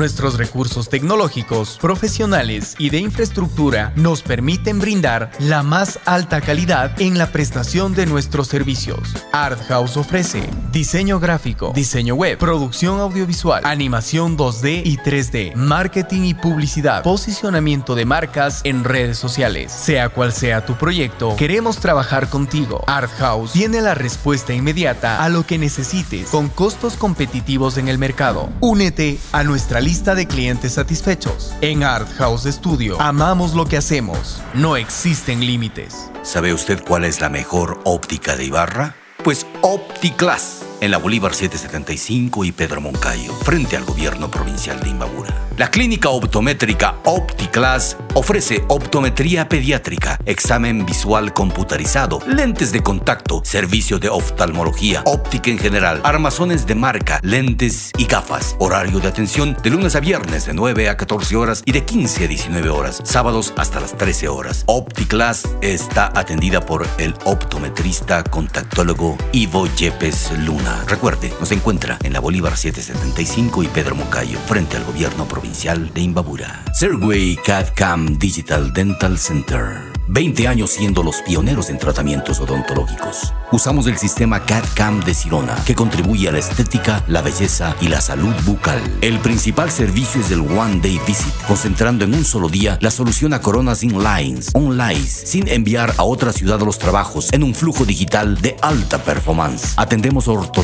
Nuestros 0.00 0.38
recursos 0.38 0.88
tecnológicos, 0.88 1.76
profesionales 1.78 2.74
y 2.78 2.88
de 2.88 3.00
infraestructura 3.00 3.92
nos 3.96 4.22
permiten 4.22 4.78
brindar 4.78 5.30
la 5.38 5.62
más 5.62 5.98
alta 6.06 6.40
calidad 6.40 6.98
en 6.98 7.18
la 7.18 7.30
prestación 7.30 7.92
de 7.92 8.06
nuestros 8.06 8.48
servicios. 8.48 9.14
Art 9.30 9.60
House 9.68 9.98
ofrece 9.98 10.48
diseño 10.72 11.20
gráfico, 11.20 11.72
diseño 11.74 12.14
web, 12.14 12.38
producción 12.38 12.98
audiovisual, 12.98 13.62
animación 13.66 14.38
2D 14.38 14.80
y 14.86 14.96
3D, 14.96 15.54
marketing 15.54 16.22
y 16.22 16.32
publicidad, 16.32 17.02
posicionamiento 17.02 17.94
de 17.94 18.06
marcas 18.06 18.62
en 18.64 18.84
redes 18.84 19.18
sociales. 19.18 19.70
Sea 19.70 20.08
cual 20.08 20.32
sea 20.32 20.64
tu 20.64 20.76
proyecto, 20.76 21.36
queremos 21.36 21.76
trabajar 21.76 22.30
contigo. 22.30 22.82
Art 22.86 23.10
House 23.18 23.52
tiene 23.52 23.82
la 23.82 23.94
respuesta 23.94 24.54
inmediata 24.54 25.22
a 25.22 25.28
lo 25.28 25.44
que 25.44 25.58
necesites 25.58 26.30
con 26.30 26.48
costos 26.48 26.94
competitivos 26.94 27.76
en 27.76 27.88
el 27.88 27.98
mercado. 27.98 28.48
Únete 28.60 29.18
a 29.32 29.44
nuestra 29.44 29.82
lista 29.82 29.89
lista 29.90 30.14
de 30.14 30.28
clientes 30.28 30.74
satisfechos. 30.74 31.52
En 31.62 31.82
Art 31.82 32.08
House 32.16 32.44
Studio, 32.44 32.96
amamos 33.00 33.54
lo 33.54 33.64
que 33.66 33.76
hacemos. 33.76 34.40
No 34.54 34.76
existen 34.76 35.40
límites. 35.44 36.12
¿Sabe 36.22 36.54
usted 36.54 36.80
cuál 36.86 37.04
es 37.04 37.20
la 37.20 37.28
mejor 37.28 37.80
óptica 37.84 38.36
de 38.36 38.44
Ibarra? 38.44 38.94
Pues 39.24 39.48
OptiClass 39.62 40.69
en 40.80 40.90
la 40.90 40.98
Bolívar 40.98 41.34
775 41.34 42.44
y 42.44 42.52
Pedro 42.52 42.80
Moncayo, 42.80 43.32
frente 43.34 43.76
al 43.76 43.84
gobierno 43.84 44.30
provincial 44.30 44.80
de 44.80 44.88
Imbabura. 44.88 45.34
La 45.56 45.70
clínica 45.70 46.08
optométrica 46.08 46.96
OptiClass 47.04 47.98
ofrece 48.14 48.64
optometría 48.68 49.48
pediátrica, 49.48 50.18
examen 50.24 50.86
visual 50.86 51.34
computarizado, 51.34 52.20
lentes 52.26 52.72
de 52.72 52.82
contacto, 52.82 53.42
servicio 53.44 53.98
de 53.98 54.08
oftalmología, 54.08 55.02
óptica 55.04 55.50
en 55.50 55.58
general, 55.58 56.00
armazones 56.02 56.66
de 56.66 56.74
marca, 56.76 57.20
lentes 57.22 57.92
y 57.98 58.06
gafas. 58.06 58.56
Horario 58.58 59.00
de 59.00 59.08
atención 59.08 59.54
de 59.62 59.68
lunes 59.68 59.96
a 59.96 60.00
viernes 60.00 60.46
de 60.46 60.54
9 60.54 60.88
a 60.88 60.96
14 60.96 61.36
horas 61.36 61.62
y 61.66 61.72
de 61.72 61.84
15 61.84 62.24
a 62.24 62.28
19 62.28 62.70
horas, 62.70 63.02
sábados 63.04 63.52
hasta 63.58 63.80
las 63.80 63.96
13 63.98 64.28
horas. 64.28 64.64
OptiClass 64.66 65.46
está 65.60 66.10
atendida 66.14 66.64
por 66.64 66.86
el 66.96 67.14
optometrista 67.24 68.24
contactólogo 68.24 69.18
Ivo 69.32 69.66
Yepes 69.76 70.32
Luna. 70.38 70.69
Recuerde, 70.86 71.32
nos 71.40 71.52
encuentra 71.52 71.98
en 72.02 72.12
la 72.12 72.20
Bolívar 72.20 72.56
775 72.56 73.62
y 73.62 73.68
Pedro 73.68 73.94
Moncayo, 73.94 74.38
frente 74.46 74.76
al 74.76 74.84
gobierno 74.84 75.26
provincial 75.26 75.92
de 75.92 76.00
Imbabura. 76.00 76.64
Serway 76.74 77.36
CAD 77.36 77.74
CAM 77.74 78.18
Digital 78.18 78.72
Dental 78.72 79.18
Center. 79.18 79.90
20 80.12 80.48
años 80.48 80.70
siendo 80.70 81.04
los 81.04 81.22
pioneros 81.22 81.70
en 81.70 81.78
tratamientos 81.78 82.40
odontológicos. 82.40 83.32
Usamos 83.52 83.86
el 83.86 83.96
sistema 83.96 84.44
CAD-CAM 84.44 85.04
de 85.04 85.14
Sirona, 85.14 85.54
que 85.64 85.76
contribuye 85.76 86.28
a 86.28 86.32
la 86.32 86.38
estética, 86.38 87.04
la 87.06 87.22
belleza 87.22 87.76
y 87.80 87.88
la 87.88 88.00
salud 88.00 88.34
bucal. 88.44 88.80
El 89.02 89.20
principal 89.20 89.70
servicio 89.70 90.20
es 90.20 90.32
el 90.32 90.40
One 90.40 90.80
Day 90.80 91.00
Visit, 91.06 91.32
concentrando 91.46 92.04
en 92.04 92.14
un 92.14 92.24
solo 92.24 92.48
día 92.48 92.76
la 92.80 92.90
solución 92.90 93.34
a 93.34 93.40
coronas 93.40 93.84
inlines, 93.84 94.50
online, 94.52 95.06
sin 95.06 95.46
enviar 95.46 95.94
a 95.96 96.02
otra 96.02 96.32
ciudad 96.32 96.60
los 96.60 96.78
trabajos 96.78 97.32
en 97.32 97.44
un 97.44 97.54
flujo 97.54 97.84
digital 97.84 98.40
de 98.40 98.56
alta 98.62 98.98
performance. 98.98 99.74
Atendemos 99.76 100.26
ortodoncia, 100.26 100.59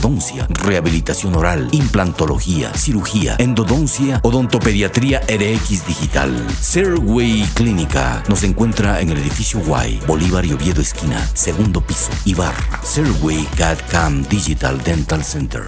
rehabilitación 0.48 1.34
oral, 1.34 1.68
implantología, 1.72 2.72
cirugía, 2.74 3.36
endodoncia, 3.38 4.20
odontopediatría 4.22 5.20
RX 5.20 5.86
digital. 5.86 6.46
Serway 6.60 7.44
Clínica 7.54 8.22
nos 8.28 8.42
encuentra 8.42 9.00
en 9.00 9.10
el 9.10 9.18
edificio 9.18 9.60
Y, 9.86 9.98
Bolívar 10.06 10.44
y 10.44 10.52
Oviedo 10.52 10.80
Esquina, 10.80 11.24
segundo 11.34 11.80
piso, 11.80 12.10
Ibarra, 12.24 12.80
Serway 12.82 13.46
CAD 13.56 13.78
Digital 14.28 14.82
Dental 14.82 15.24
Center. 15.24 15.62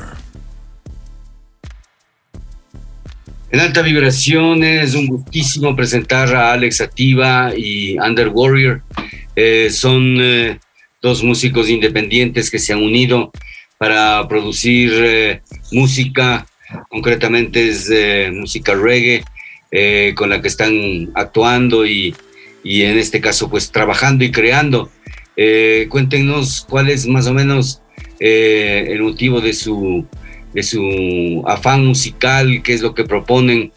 En 3.51 3.61
alta 3.61 3.81
vibración 3.81 4.63
es 4.63 4.95
un 4.95 5.07
gustísimo 5.07 5.75
presentar 5.75 6.35
a 6.35 6.53
Alex 6.53 6.83
Ativa 6.83 7.53
y 7.57 7.99
Under 7.99 8.29
Warrior. 8.29 8.83
Eh, 9.35 9.71
son 9.71 10.17
eh, 10.21 10.59
dos 11.01 11.23
músicos 11.23 11.71
independientes 11.71 12.51
que 12.51 12.59
se 12.59 12.75
han 12.75 12.83
unido 12.83 13.33
para 13.79 14.27
producir 14.29 14.93
eh, 14.95 15.43
música, 15.73 16.47
concretamente 16.89 17.69
es 17.69 17.91
música 18.33 18.75
reggae, 18.75 19.25
con 20.15 20.31
la 20.31 20.43
que 20.43 20.49
están 20.49 21.11
actuando 21.15 21.87
y 21.87 22.15
y 22.63 22.83
en 22.83 22.99
este 22.99 23.21
caso 23.21 23.49
pues 23.49 23.71
trabajando 23.71 24.25
y 24.25 24.31
creando. 24.31 24.91
Eh, 25.37 25.87
cuéntenos 25.89 26.67
cuál 26.69 26.91
es 26.91 27.07
más 27.07 27.27
o 27.27 27.35
menos 27.35 27.81
eh, 28.21 28.89
el 28.91 29.03
motivo 29.03 29.41
de 29.41 29.55
su, 29.55 30.07
de 30.53 30.63
su 30.63 31.45
afán 31.47 31.87
musical, 31.87 32.63
qué 32.63 32.75
es 32.75 32.83
lo 32.83 32.95
que 32.95 33.05
proponen. 33.05 33.73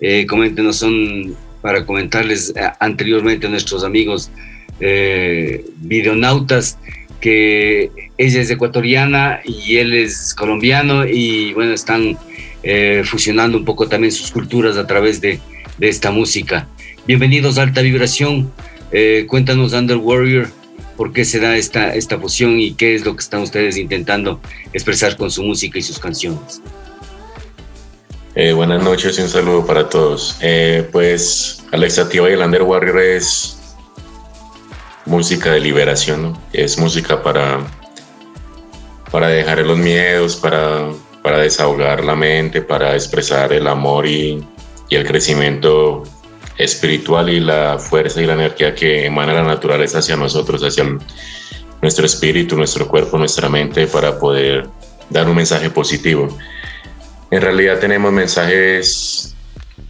Eh, 0.00 0.26
coméntenos, 0.28 0.76
son 0.76 1.34
para 1.62 1.86
comentarles 1.86 2.50
eh, 2.50 2.60
anteriormente 2.80 3.46
a 3.46 3.50
nuestros 3.50 3.82
amigos 3.82 4.30
videonautas 4.78 6.78
que 7.20 7.90
ella 8.18 8.40
es 8.40 8.50
ecuatoriana 8.50 9.40
y 9.44 9.76
él 9.76 9.94
es 9.94 10.34
colombiano 10.34 11.06
y 11.06 11.52
bueno, 11.54 11.72
están 11.72 12.18
fusionando 13.04 13.56
un 13.58 13.64
poco 13.64 13.86
también 13.88 14.10
sus 14.12 14.32
culturas 14.32 14.76
a 14.76 14.88
través 14.88 15.20
de, 15.20 15.38
de 15.78 15.88
esta 15.88 16.10
música. 16.10 16.68
Bienvenidos 17.06 17.58
a 17.58 17.62
Alta 17.62 17.82
Vibración. 17.82 18.52
Eh, 18.92 19.26
cuéntanos, 19.28 19.72
Under 19.72 19.96
Warrior, 19.96 20.48
por 20.96 21.12
qué 21.12 21.24
se 21.24 21.38
da 21.38 21.56
esta, 21.56 21.94
esta 21.94 22.18
fusión 22.18 22.58
y 22.58 22.74
qué 22.74 22.94
es 22.94 23.04
lo 23.04 23.14
que 23.14 23.22
están 23.22 23.42
ustedes 23.42 23.76
intentando 23.76 24.40
expresar 24.72 25.16
con 25.16 25.30
su 25.30 25.42
música 25.42 25.78
y 25.78 25.82
sus 25.82 25.98
canciones. 25.98 26.62
Eh, 28.34 28.52
buenas 28.52 28.82
noches 28.82 29.18
y 29.18 29.22
un 29.22 29.28
saludo 29.28 29.66
para 29.66 29.88
todos. 29.88 30.36
Eh, 30.40 30.86
pues 30.92 31.64
Alexa 31.72 32.08
Tiva 32.08 32.28
y 32.28 32.34
el 32.34 32.40
Under 32.40 32.62
Warrior 32.62 33.00
es 33.00 33.55
música 35.06 35.52
de 35.52 35.60
liberación, 35.60 36.36
es 36.52 36.78
música 36.78 37.22
para, 37.22 37.60
para 39.10 39.28
dejar 39.28 39.58
los 39.60 39.78
miedos, 39.78 40.36
para, 40.36 40.88
para 41.22 41.38
desahogar 41.38 42.04
la 42.04 42.14
mente, 42.14 42.60
para 42.60 42.94
expresar 42.94 43.52
el 43.52 43.66
amor 43.66 44.06
y, 44.06 44.44
y 44.88 44.96
el 44.96 45.06
crecimiento 45.06 46.02
espiritual 46.58 47.28
y 47.28 47.40
la 47.40 47.78
fuerza 47.78 48.20
y 48.20 48.26
la 48.26 48.34
energía 48.34 48.74
que 48.74 49.06
emana 49.06 49.34
la 49.34 49.42
naturaleza 49.42 49.98
hacia 49.98 50.16
nosotros, 50.16 50.62
hacia 50.62 50.84
nuestro 51.82 52.06
espíritu, 52.06 52.56
nuestro 52.56 52.88
cuerpo, 52.88 53.18
nuestra 53.18 53.48
mente, 53.48 53.86
para 53.86 54.18
poder 54.18 54.66
dar 55.10 55.28
un 55.28 55.36
mensaje 55.36 55.70
positivo. 55.70 56.28
En 57.30 57.40
realidad 57.42 57.78
tenemos 57.78 58.12
mensajes 58.12 59.34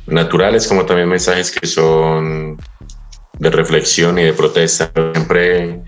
naturales 0.06 0.66
como 0.66 0.84
también 0.84 1.08
mensajes 1.08 1.50
que 1.50 1.66
son 1.66 2.56
de 3.38 3.50
reflexión 3.50 4.18
y 4.18 4.24
de 4.24 4.32
protesta, 4.32 4.90
siempre 5.12 5.80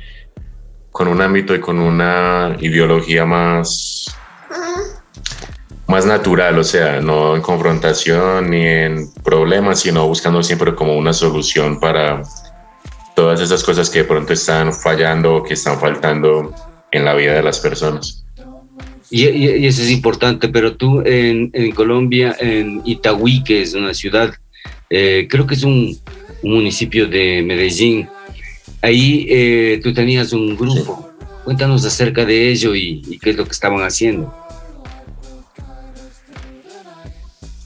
con 0.90 1.08
un 1.08 1.20
ámbito 1.20 1.54
y 1.54 1.60
con 1.60 1.78
una 1.78 2.56
ideología 2.60 3.24
más 3.24 4.14
más 5.88 6.04
natural, 6.04 6.58
o 6.58 6.64
sea, 6.64 7.00
no 7.00 7.34
en 7.34 7.40
confrontación 7.40 8.50
ni 8.50 8.62
en 8.62 9.10
problemas, 9.24 9.80
sino 9.80 10.06
buscando 10.06 10.42
siempre 10.42 10.74
como 10.74 10.96
una 10.96 11.14
solución 11.14 11.80
para 11.80 12.22
todas 13.16 13.40
esas 13.40 13.64
cosas 13.64 13.88
que 13.88 14.00
de 14.00 14.04
pronto 14.04 14.34
están 14.34 14.72
fallando 14.72 15.36
o 15.36 15.42
que 15.42 15.54
están 15.54 15.80
faltando 15.80 16.54
en 16.92 17.04
la 17.06 17.14
vida 17.14 17.32
de 17.32 17.42
las 17.42 17.58
personas. 17.58 18.24
Y, 19.10 19.66
eso 19.66 19.82
es 19.82 19.90
importante, 19.90 20.48
pero 20.48 20.76
tú 20.76 21.02
en, 21.06 21.50
Colombia, 21.72 22.36
en 22.38 22.82
Itagüí, 22.84 23.42
que 23.42 23.62
es 23.62 23.72
una 23.72 23.94
ciudad, 23.94 24.34
eh, 24.90 25.26
creo 25.30 25.46
que 25.46 25.54
es 25.54 25.62
un, 25.62 25.98
municipio 26.42 27.06
de 27.06 27.42
Medellín, 27.42 28.08
ahí 28.82 29.26
eh, 29.28 29.80
tú 29.82 29.92
tenías 29.92 30.32
un 30.32 30.56
grupo. 30.56 31.10
Cuéntanos 31.44 31.84
acerca 31.84 32.24
de 32.24 32.50
ello 32.50 32.74
y 32.74 33.18
qué 33.22 33.30
es 33.30 33.36
lo 33.36 33.44
que 33.44 33.52
estaban 33.52 33.82
haciendo. 33.82 34.34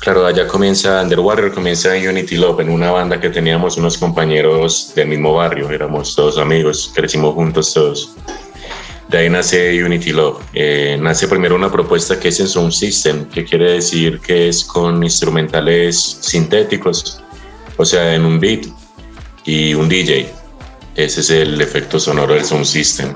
Claro, 0.02 0.26
allá 0.26 0.48
comienza 0.48 1.00
Underwater, 1.00 1.52
comienza 1.52 1.96
en 1.96 2.08
Unity 2.08 2.35
Love, 2.35 2.62
en 2.62 2.70
una 2.70 2.90
banda 2.90 3.20
que 3.20 3.30
teníamos 3.30 3.76
unos 3.76 3.96
compañeros 3.96 4.92
del 4.96 5.06
mismo 5.06 5.35
barrio, 5.35 5.70
éramos 5.70 6.16
todos 6.16 6.38
amigos, 6.38 6.90
crecimos 6.92 7.35
juntos 7.35 7.72
todos. 7.72 8.11
De 9.08 9.18
ahí 9.18 9.30
nace 9.30 9.80
Unity 9.80 10.11
Love. 10.11 10.42
Eh, 10.54 10.98
nace 11.00 11.28
primero 11.28 11.54
una 11.54 11.70
propuesta 11.70 12.18
que 12.18 12.30
es 12.30 12.40
en 12.40 12.48
Sound 12.48 12.72
System, 12.72 13.26
que 13.26 13.44
quiere 13.44 13.74
decir 13.74 14.18
que 14.18 14.48
es 14.48 14.64
con 14.64 15.04
instrumentales 15.04 16.18
sintéticos, 16.20 17.22
o 17.76 17.85
sea, 17.85 18.14
en 18.14 18.24
un 18.24 18.40
beat 18.40 18.66
y 19.44 19.74
un 19.74 19.88
DJ. 19.88 20.28
Ese 20.94 21.20
es 21.20 21.30
el 21.30 21.61
efecto 21.61 21.98
sonoro 21.98 22.35
del 22.35 22.44
Sound 22.44 22.64
System. 22.64 23.14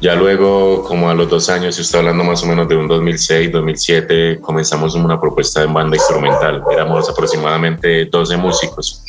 Ya 0.00 0.14
luego, 0.14 0.82
como 0.84 1.10
a 1.10 1.14
los 1.14 1.28
dos 1.28 1.50
años, 1.50 1.78
está 1.78 1.98
hablando 1.98 2.24
más 2.24 2.42
o 2.42 2.46
menos 2.46 2.66
de 2.68 2.76
un 2.76 2.88
2006, 2.88 3.52
2007, 3.52 4.38
comenzamos 4.40 4.94
una 4.94 5.20
propuesta 5.20 5.62
en 5.62 5.74
banda 5.74 5.96
instrumental. 5.96 6.62
Éramos 6.72 7.10
aproximadamente 7.10 8.06
12 8.06 8.36
músicos 8.38 9.04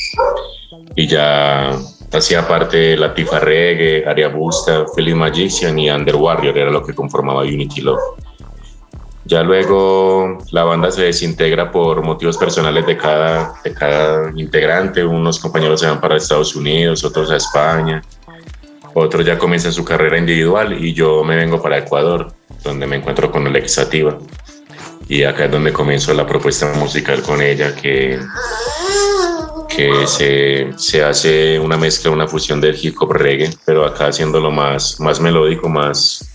y 0.96 1.08
ya 1.08 1.72
hacía 2.12 2.46
parte 2.46 2.78
de 2.78 2.98
Latifa 2.98 3.40
Reggae, 3.40 4.04
Aria 4.06 4.28
Busta, 4.28 4.86
Philly 4.94 5.14
Magician 5.14 5.80
y 5.80 5.90
Under 5.90 6.16
Warrior, 6.16 6.58
era 6.58 6.72
lo 6.72 6.84
que 6.84 6.94
conformaba 6.94 7.44
Unity 7.44 7.82
Love. 7.82 8.02
Ya 9.26 9.44
luego 9.44 10.40
la 10.52 10.64
banda 10.64 10.92
se 10.92 11.04
desintegra 11.04 11.72
por 11.72 12.02
motivos 12.02 12.38
personales 12.38 12.86
de 12.88 12.98
cada, 12.98 13.54
de 13.64 13.74
cada 13.74 14.32
integrante. 14.36 15.06
Unos 15.06 15.40
compañeros 15.40 15.80
se 15.80 15.88
van 15.88 16.02
para 16.02 16.18
Estados 16.18 16.56
Unidos, 16.56 17.04
otros 17.04 17.30
a 17.30 17.36
España, 17.36 18.02
otros 18.94 19.26
ya 19.26 19.38
comienzan 19.38 19.74
su 19.74 19.86
carrera 19.86 20.18
individual 20.18 20.84
y 20.84 20.94
yo 20.94 21.24
me 21.24 21.36
vengo 21.36 21.62
para 21.62 21.78
Ecuador, 21.78 22.34
donde 22.64 22.88
me 22.88 22.98
encuentro 22.98 23.32
con 23.32 23.46
Alexa 23.46 23.90
Tiva. 23.90 24.18
Y 25.08 25.24
acá 25.24 25.46
es 25.46 25.52
donde 25.52 25.72
comienzo 25.74 26.14
la 26.14 26.26
propuesta 26.26 26.72
musical 26.74 27.22
con 27.22 27.42
ella, 27.42 27.76
que, 27.76 28.18
que 29.70 30.08
se, 30.08 30.72
se 30.78 31.04
hace 31.04 31.60
una 31.60 31.78
mezcla, 31.78 32.12
una 32.12 32.28
fusión 32.28 32.62
del 32.62 32.78
hip 32.82 32.96
hop 33.00 33.12
reggae, 33.14 33.50
pero 33.66 33.86
acá 33.86 34.08
haciéndolo 34.08 34.52
más, 34.52 35.00
más 35.00 35.20
melódico, 35.20 35.68
más, 35.70 36.34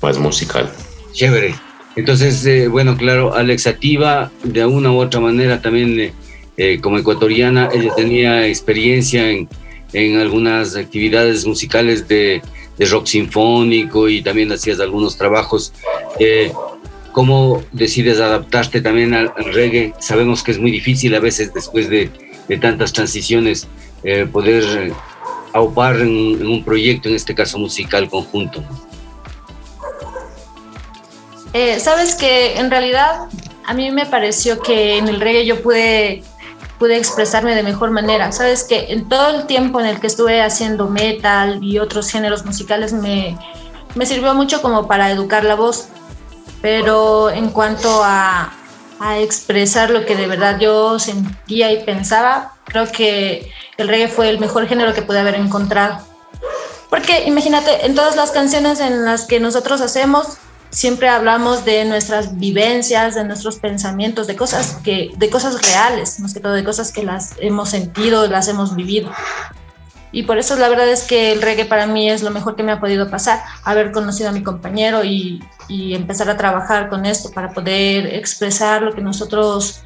más 0.00 0.16
musical. 0.16 0.70
Chévere. 1.12 1.65
Entonces, 1.96 2.44
eh, 2.44 2.68
bueno, 2.68 2.94
claro, 2.96 3.34
Alex 3.34 3.66
Ativa, 3.66 4.30
de 4.44 4.66
una 4.66 4.92
u 4.92 4.98
otra 4.98 5.18
manera 5.18 5.62
también 5.62 5.98
eh, 5.98 6.12
eh, 6.58 6.78
como 6.78 6.98
ecuatoriana, 6.98 7.70
ella 7.72 7.94
tenía 7.96 8.46
experiencia 8.46 9.30
en, 9.30 9.48
en 9.94 10.18
algunas 10.18 10.76
actividades 10.76 11.46
musicales 11.46 12.06
de, 12.06 12.42
de, 12.76 12.86
rock 12.86 13.06
sinfónico 13.06 14.10
y 14.10 14.20
también 14.20 14.52
hacías 14.52 14.78
algunos 14.78 15.16
trabajos. 15.16 15.72
¿Cómo 17.12 17.62
decides 17.72 18.20
adaptarte 18.20 18.82
también 18.82 19.14
al, 19.14 19.32
reggae? 19.34 19.94
Sabemos 19.98 20.42
que 20.42 20.52
es 20.52 20.58
muy 20.58 20.70
difícil 20.70 21.14
a 21.14 21.20
veces 21.20 21.54
después 21.54 21.88
de, 21.88 22.10
de 22.46 22.58
tantas 22.58 22.92
transiciones 22.92 23.66
poder 24.32 24.92
aupar 25.54 25.96
en 25.96 26.46
un 26.46 26.62
proyecto, 26.62 27.08
en 27.08 27.14
este 27.14 27.34
caso 27.34 27.58
musical 27.58 28.10
conjunto. 28.10 28.62
Eh, 31.56 31.80
Sabes 31.80 32.14
que 32.14 32.58
en 32.58 32.70
realidad 32.70 33.28
a 33.64 33.72
mí 33.72 33.90
me 33.90 34.04
pareció 34.04 34.60
que 34.60 34.98
en 34.98 35.08
el 35.08 35.22
reggae 35.22 35.46
yo 35.46 35.62
pude, 35.62 36.22
pude 36.78 36.98
expresarme 36.98 37.54
de 37.54 37.62
mejor 37.62 37.92
manera. 37.92 38.30
Sabes 38.30 38.62
que 38.62 38.92
en 38.92 39.08
todo 39.08 39.30
el 39.30 39.46
tiempo 39.46 39.80
en 39.80 39.86
el 39.86 39.98
que 39.98 40.06
estuve 40.06 40.42
haciendo 40.42 40.86
metal 40.86 41.64
y 41.64 41.78
otros 41.78 42.10
géneros 42.10 42.44
musicales 42.44 42.92
me, 42.92 43.38
me 43.94 44.04
sirvió 44.04 44.34
mucho 44.34 44.60
como 44.60 44.86
para 44.86 45.10
educar 45.10 45.44
la 45.44 45.54
voz. 45.54 45.88
Pero 46.60 47.30
en 47.30 47.48
cuanto 47.48 48.02
a, 48.04 48.52
a 49.00 49.18
expresar 49.18 49.88
lo 49.88 50.04
que 50.04 50.14
de 50.14 50.26
verdad 50.26 50.58
yo 50.60 50.98
sentía 50.98 51.72
y 51.72 51.84
pensaba, 51.84 52.52
creo 52.64 52.92
que 52.92 53.50
el 53.78 53.88
reggae 53.88 54.08
fue 54.08 54.28
el 54.28 54.40
mejor 54.40 54.68
género 54.68 54.92
que 54.92 55.00
pude 55.00 55.20
haber 55.20 55.36
encontrado. 55.36 56.00
Porque 56.90 57.24
imagínate, 57.24 57.86
en 57.86 57.94
todas 57.94 58.14
las 58.14 58.30
canciones 58.30 58.78
en 58.78 59.06
las 59.06 59.24
que 59.24 59.40
nosotros 59.40 59.80
hacemos, 59.80 60.36
siempre 60.76 61.08
hablamos 61.08 61.64
de 61.64 61.86
nuestras 61.86 62.38
vivencias, 62.38 63.14
de 63.14 63.24
nuestros 63.24 63.56
pensamientos, 63.56 64.26
de 64.26 64.36
cosas 64.36 64.76
que, 64.84 65.10
de 65.16 65.30
cosas 65.30 65.62
reales, 65.62 66.20
más 66.20 66.34
que 66.34 66.40
todo 66.40 66.52
de 66.52 66.64
cosas 66.64 66.92
que 66.92 67.02
las 67.02 67.34
hemos 67.38 67.70
sentido, 67.70 68.26
las 68.26 68.46
hemos 68.48 68.76
vivido. 68.76 69.10
Y 70.12 70.24
por 70.24 70.36
eso 70.36 70.54
la 70.56 70.68
verdad 70.68 70.86
es 70.90 71.04
que 71.04 71.32
el 71.32 71.40
reggae 71.40 71.64
para 71.64 71.86
mí 71.86 72.10
es 72.10 72.22
lo 72.22 72.30
mejor 72.30 72.56
que 72.56 72.62
me 72.62 72.72
ha 72.72 72.78
podido 72.78 73.10
pasar, 73.10 73.40
haber 73.64 73.90
conocido 73.90 74.28
a 74.28 74.32
mi 74.32 74.42
compañero 74.42 75.02
y, 75.02 75.42
y 75.66 75.94
empezar 75.94 76.28
a 76.28 76.36
trabajar 76.36 76.90
con 76.90 77.06
esto 77.06 77.30
para 77.30 77.54
poder 77.54 78.14
expresar 78.14 78.82
lo 78.82 78.92
que 78.92 79.00
nosotros 79.00 79.82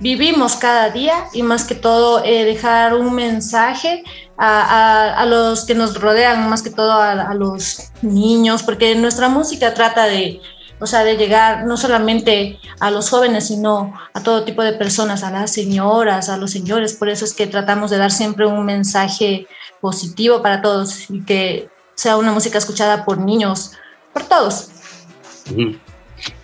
vivimos 0.00 0.56
cada 0.56 0.90
día 0.90 1.26
y 1.32 1.42
más 1.42 1.64
que 1.64 1.74
todo 1.74 2.22
eh, 2.24 2.44
dejar 2.44 2.94
un 2.94 3.14
mensaje 3.14 4.02
a, 4.36 5.14
a, 5.14 5.26
los 5.26 5.64
que 5.64 5.74
nos 5.74 5.98
rodean, 5.98 6.48
más 6.50 6.62
que 6.62 6.70
todo 6.70 6.92
a, 6.92 7.32
los 7.34 7.90
niños, 8.02 8.62
porque 8.62 8.94
nuestra 8.94 9.28
música 9.28 9.72
trata 9.72 10.04
de, 10.04 10.40
o 10.78 10.86
sea, 10.86 11.04
de 11.04 11.16
llegar 11.16 11.64
no 11.64 11.78
solamente 11.78 12.58
a 12.80 12.90
los 12.90 13.08
jóvenes, 13.08 13.48
sino 13.48 13.94
a 14.12 14.22
todo 14.22 14.44
tipo 14.44 14.62
de 14.62 14.74
personas, 14.74 15.22
a 15.22 15.30
las 15.30 15.52
señoras, 15.52 16.28
a 16.28 16.36
los 16.36 16.50
señores. 16.50 16.94
Por 16.94 17.08
eso 17.08 17.24
es 17.24 17.32
que 17.32 17.46
tratamos 17.46 17.90
de 17.90 17.96
dar 17.96 18.12
siempre 18.12 18.46
un 18.46 18.64
mensaje 18.66 19.46
positivo 19.80 20.42
para 20.42 20.60
todos 20.60 21.10
y 21.10 21.24
que 21.24 21.70
sea 21.94 22.18
una 22.18 22.32
música 22.32 22.58
escuchada 22.58 23.06
por 23.06 23.18
niños, 23.18 23.72
por 24.12 24.24
todos. 24.24 24.68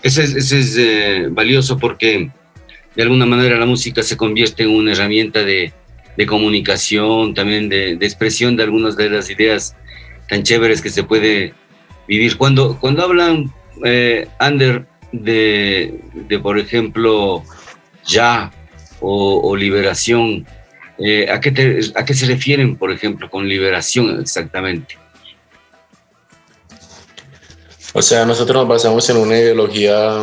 Ese 0.02 0.24
es, 0.24 0.34
ese 0.34 0.60
es 0.60 0.76
eh, 0.78 1.28
valioso 1.30 1.76
porque 1.76 2.30
de 2.94 3.02
alguna 3.02 3.26
manera 3.26 3.58
la 3.58 3.66
música 3.66 4.02
se 4.02 4.16
convierte 4.16 4.64
en 4.64 4.70
una 4.70 4.92
herramienta 4.92 5.42
de, 5.42 5.72
de 6.16 6.26
comunicación, 6.26 7.34
también 7.34 7.68
de, 7.68 7.96
de, 7.96 8.06
expresión 8.06 8.56
de 8.56 8.64
algunas 8.64 8.96
de 8.96 9.10
las 9.10 9.30
ideas 9.30 9.74
tan 10.28 10.42
chéveres 10.42 10.80
que 10.82 10.90
se 10.90 11.02
puede 11.02 11.54
vivir. 12.06 12.36
Cuando, 12.36 12.78
cuando 12.78 13.02
hablan, 13.02 13.52
eh, 13.84 14.28
Ander, 14.38 14.86
de, 15.12 16.00
de, 16.14 16.38
por 16.38 16.58
ejemplo, 16.58 17.42
ya 18.06 18.50
o, 19.00 19.56
liberación, 19.56 20.46
eh, 20.98 21.28
¿a, 21.30 21.40
qué 21.40 21.80
¿a 21.94 22.04
qué 22.04 22.14
se 22.14 22.26
refieren, 22.26 22.76
por 22.76 22.92
ejemplo, 22.92 23.28
con 23.28 23.48
liberación 23.48 24.20
exactamente? 24.20 24.96
O 27.94 28.00
sea, 28.00 28.24
nosotros 28.24 28.56
nos 28.56 28.68
basamos 28.68 29.08
en 29.10 29.16
una 29.18 29.36
ideología 29.36 30.22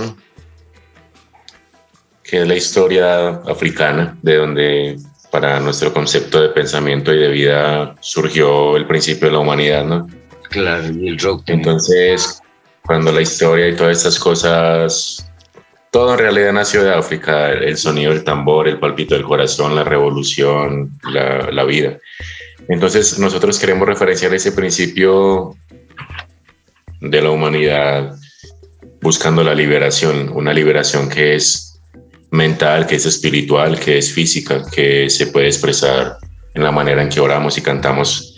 que 2.30 2.42
es 2.42 2.48
la 2.48 2.56
historia 2.56 3.30
africana, 3.48 4.18
de 4.22 4.36
donde 4.36 4.98
para 5.32 5.60
nuestro 5.60 5.94
concepto 5.94 6.42
de 6.42 6.50
pensamiento 6.50 7.14
y 7.14 7.20
de 7.20 7.30
vida 7.30 7.96
surgió 8.00 8.76
el 8.78 8.88
principio 8.88 9.28
de 9.28 9.34
la 9.34 9.40
humanidad, 9.40 9.86
¿no? 9.86 10.08
Claro, 10.50 10.86
y 10.92 11.08
el 11.08 11.20
rock. 11.20 11.44
Entonces, 11.48 12.42
cuando 12.86 13.12
la 13.12 13.22
historia 13.22 13.68
y 13.68 13.76
todas 13.76 13.98
estas 13.98 14.20
cosas, 14.20 15.32
todo 15.92 16.14
en 16.14 16.20
realidad 16.20 16.54
nació 16.54 16.84
de 16.84 16.94
África, 16.94 17.52
el 17.52 17.78
sonido 17.78 18.12
del 18.12 18.24
tambor, 18.24 18.68
el 18.68 18.80
palpito 18.80 19.16
del 19.16 19.24
corazón, 19.24 19.76
la 19.76 19.84
revolución, 19.84 20.92
la, 21.12 21.52
la 21.52 21.64
vida. 21.64 21.98
Entonces, 22.68 23.18
nosotros 23.20 23.60
queremos 23.60 23.88
referenciar 23.88 24.34
ese 24.34 24.52
principio 24.52 25.56
de 27.02 27.22
la 27.22 27.30
humanidad 27.30 28.16
buscando 29.02 29.44
la 29.44 29.56
liberación, 29.56 30.30
una 30.34 30.54
liberación 30.54 31.10
que 31.10 31.36
es 31.36 31.69
mental, 32.32 32.86
que 32.86 32.96
es 32.96 33.06
espiritual, 33.06 33.80
que 33.80 33.98
es 33.98 34.12
física, 34.14 34.64
que 34.72 35.10
se 35.10 35.28
puede 35.28 35.48
expresar 35.48 36.18
en 36.54 36.64
la 36.64 36.72
manera 36.72 37.02
en 37.02 37.10
que 37.10 37.20
oramos 37.20 37.58
y 37.58 37.62
cantamos, 37.62 38.36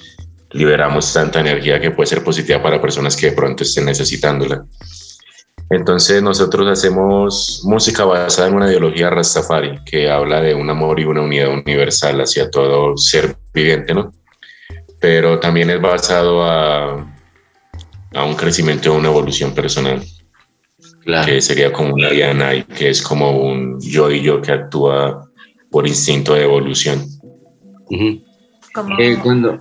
liberamos 0.51 1.11
tanta 1.13 1.39
energía 1.39 1.79
que 1.79 1.91
puede 1.91 2.07
ser 2.07 2.23
positiva 2.23 2.61
para 2.61 2.81
personas 2.81 3.15
que 3.15 3.27
de 3.27 3.31
pronto 3.33 3.63
estén 3.63 3.85
necesitándola. 3.85 4.65
Entonces 5.69 6.21
nosotros 6.21 6.67
hacemos 6.67 7.61
música 7.63 8.03
basada 8.03 8.49
en 8.49 8.55
una 8.55 8.67
ideología 8.67 9.09
rastafari 9.09 9.79
que 9.85 10.09
habla 10.09 10.41
de 10.41 10.53
un 10.53 10.69
amor 10.69 10.99
y 10.99 11.05
una 11.05 11.21
unidad 11.21 11.49
universal 11.49 12.19
hacia 12.19 12.49
todo 12.49 12.97
ser 12.97 13.37
viviente, 13.53 13.93
¿no? 13.93 14.11
Pero 14.99 15.39
también 15.39 15.69
es 15.69 15.81
basado 15.81 16.43
a, 16.43 17.09
a 18.13 18.23
un 18.25 18.35
crecimiento 18.35 18.93
y 18.93 18.97
una 18.97 19.07
evolución 19.07 19.53
personal. 19.55 20.03
Claro. 21.03 21.25
que 21.25 21.41
sería 21.41 21.71
como 21.71 21.93
una 21.95 22.09
Diana 22.09 22.53
y 22.53 22.63
que 22.63 22.89
es 22.89 23.01
como 23.01 23.31
un 23.31 23.81
yo 23.81 24.11
y 24.11 24.21
yo 24.21 24.39
que 24.39 24.51
actúa 24.51 25.29
por 25.71 25.87
instinto 25.87 26.35
de 26.35 26.43
evolución. 26.43 26.99
Uh 27.89 27.95
-huh. 27.95 28.23
eh, 28.99 29.17
cuando, 29.23 29.59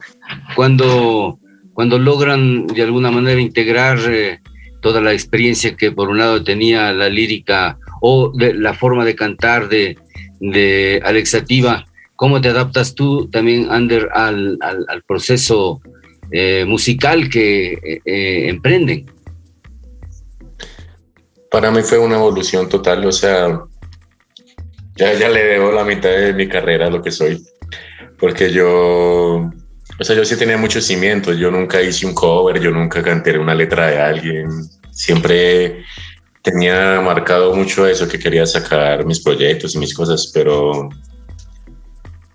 cuando, 0.55 1.39
cuando 1.73 1.99
logran 1.99 2.67
de 2.67 2.83
alguna 2.83 3.11
manera 3.11 3.41
integrar 3.41 3.99
eh, 4.09 4.41
toda 4.83 5.01
la 5.01 5.13
experiencia 5.13 5.77
que 5.77 5.93
por 5.93 6.09
un 6.11 6.19
lado 6.19 6.43
tenía 6.45 6.93
la 6.93 7.09
lírica 7.09 7.79
o 8.01 8.33
de, 8.35 8.55
la 8.55 8.75
forma 8.75 9.05
de 9.05 9.15
cantar 9.15 9.69
de, 9.69 9.97
de 10.41 11.01
Alexativa, 11.05 11.85
¿cómo 12.17 12.41
te 12.41 12.49
adaptas 12.49 12.95
tú 12.95 13.29
también, 13.29 13.69
Ander, 13.71 14.09
al, 14.13 14.59
al, 14.61 14.85
al 14.89 15.03
proceso 15.03 15.81
eh, 16.31 16.65
musical 16.67 17.29
que 17.29 18.01
eh, 18.05 18.49
emprenden? 18.49 19.07
Para 21.51 21.71
mí 21.71 21.83
fue 21.83 21.99
una 21.99 22.17
evolución 22.17 22.69
total, 22.69 23.05
o 23.05 23.13
sea, 23.13 23.61
ya, 24.97 25.13
ya 25.15 25.29
le 25.29 25.45
debo 25.45 25.73
la 25.73 25.85
mitad 25.85 26.11
de 26.11 26.33
mi 26.33 26.49
carrera 26.49 26.87
a 26.87 26.91
lo 26.91 27.03
que 27.03 27.11
soy, 27.11 27.45
porque 28.19 28.53
yo, 28.53 29.51
o 29.99 30.05
sea, 30.05 30.15
yo 30.15 30.25
sí 30.25 30.37
tenía 30.37 30.57
muchos 30.57 30.85
cimientos, 30.85 31.37
yo 31.37 31.51
nunca 31.51 31.83
hice 31.83 32.07
un 32.07 32.15
cover, 32.15 32.61
yo 32.61 32.71
nunca 32.71 33.03
canté 33.03 33.37
una 33.37 33.55
letra 33.55 33.89
de 33.89 33.99
alguien, 33.99 34.49
siempre 34.93 35.85
tenía 36.43 37.01
marcado 37.01 37.55
mucho 37.55 37.87
eso, 37.87 38.09
que 38.09 38.19
quería 38.19 38.47
sacar 38.47 39.05
mis 39.05 39.21
proyectos 39.21 39.75
y 39.75 39.79
mis 39.79 39.93
cosas, 39.93 40.31
pero 40.33 40.89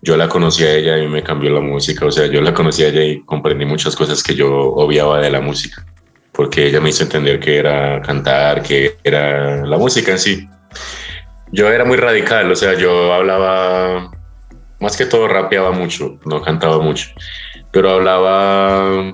yo 0.02 0.18
la 0.18 0.28
conocí 0.28 0.64
a 0.64 0.74
ella 0.74 0.98
y 0.98 1.08
me 1.08 1.24
cambió 1.24 1.50
la 1.52 1.62
música, 1.62 2.06
o 2.06 2.12
sea, 2.12 2.28
yo 2.28 2.42
la 2.42 2.54
conocí 2.54 2.84
a 2.84 2.90
ella 2.90 3.04
y 3.04 3.22
comprendí 3.22 3.66
muchas 3.66 3.96
cosas 3.96 4.22
que 4.22 4.36
yo 4.36 4.52
obviaba 4.52 5.22
de 5.22 5.32
la 5.32 5.40
música 5.40 5.86
porque 6.36 6.68
ella 6.68 6.82
me 6.82 6.90
hizo 6.90 7.04
entender 7.04 7.40
que 7.40 7.58
era 7.58 8.02
cantar, 8.02 8.62
que 8.62 8.98
era 9.04 9.66
la 9.66 9.78
música 9.78 10.12
en 10.12 10.20
sí. 10.20 10.50
Yo 11.52 11.70
era 11.70 11.86
muy 11.86 11.98
radical, 11.98 12.52
o 12.52 12.56
sea, 12.56 12.74
yo 12.74 13.14
hablaba 13.14 14.12
más 14.80 14.98
que 14.98 15.06
todo 15.06 15.28
rapeaba 15.28 15.72
mucho, 15.72 16.20
no 16.26 16.42
cantaba 16.42 16.80
mucho, 16.80 17.08
pero 17.72 17.92
hablaba 17.92 19.14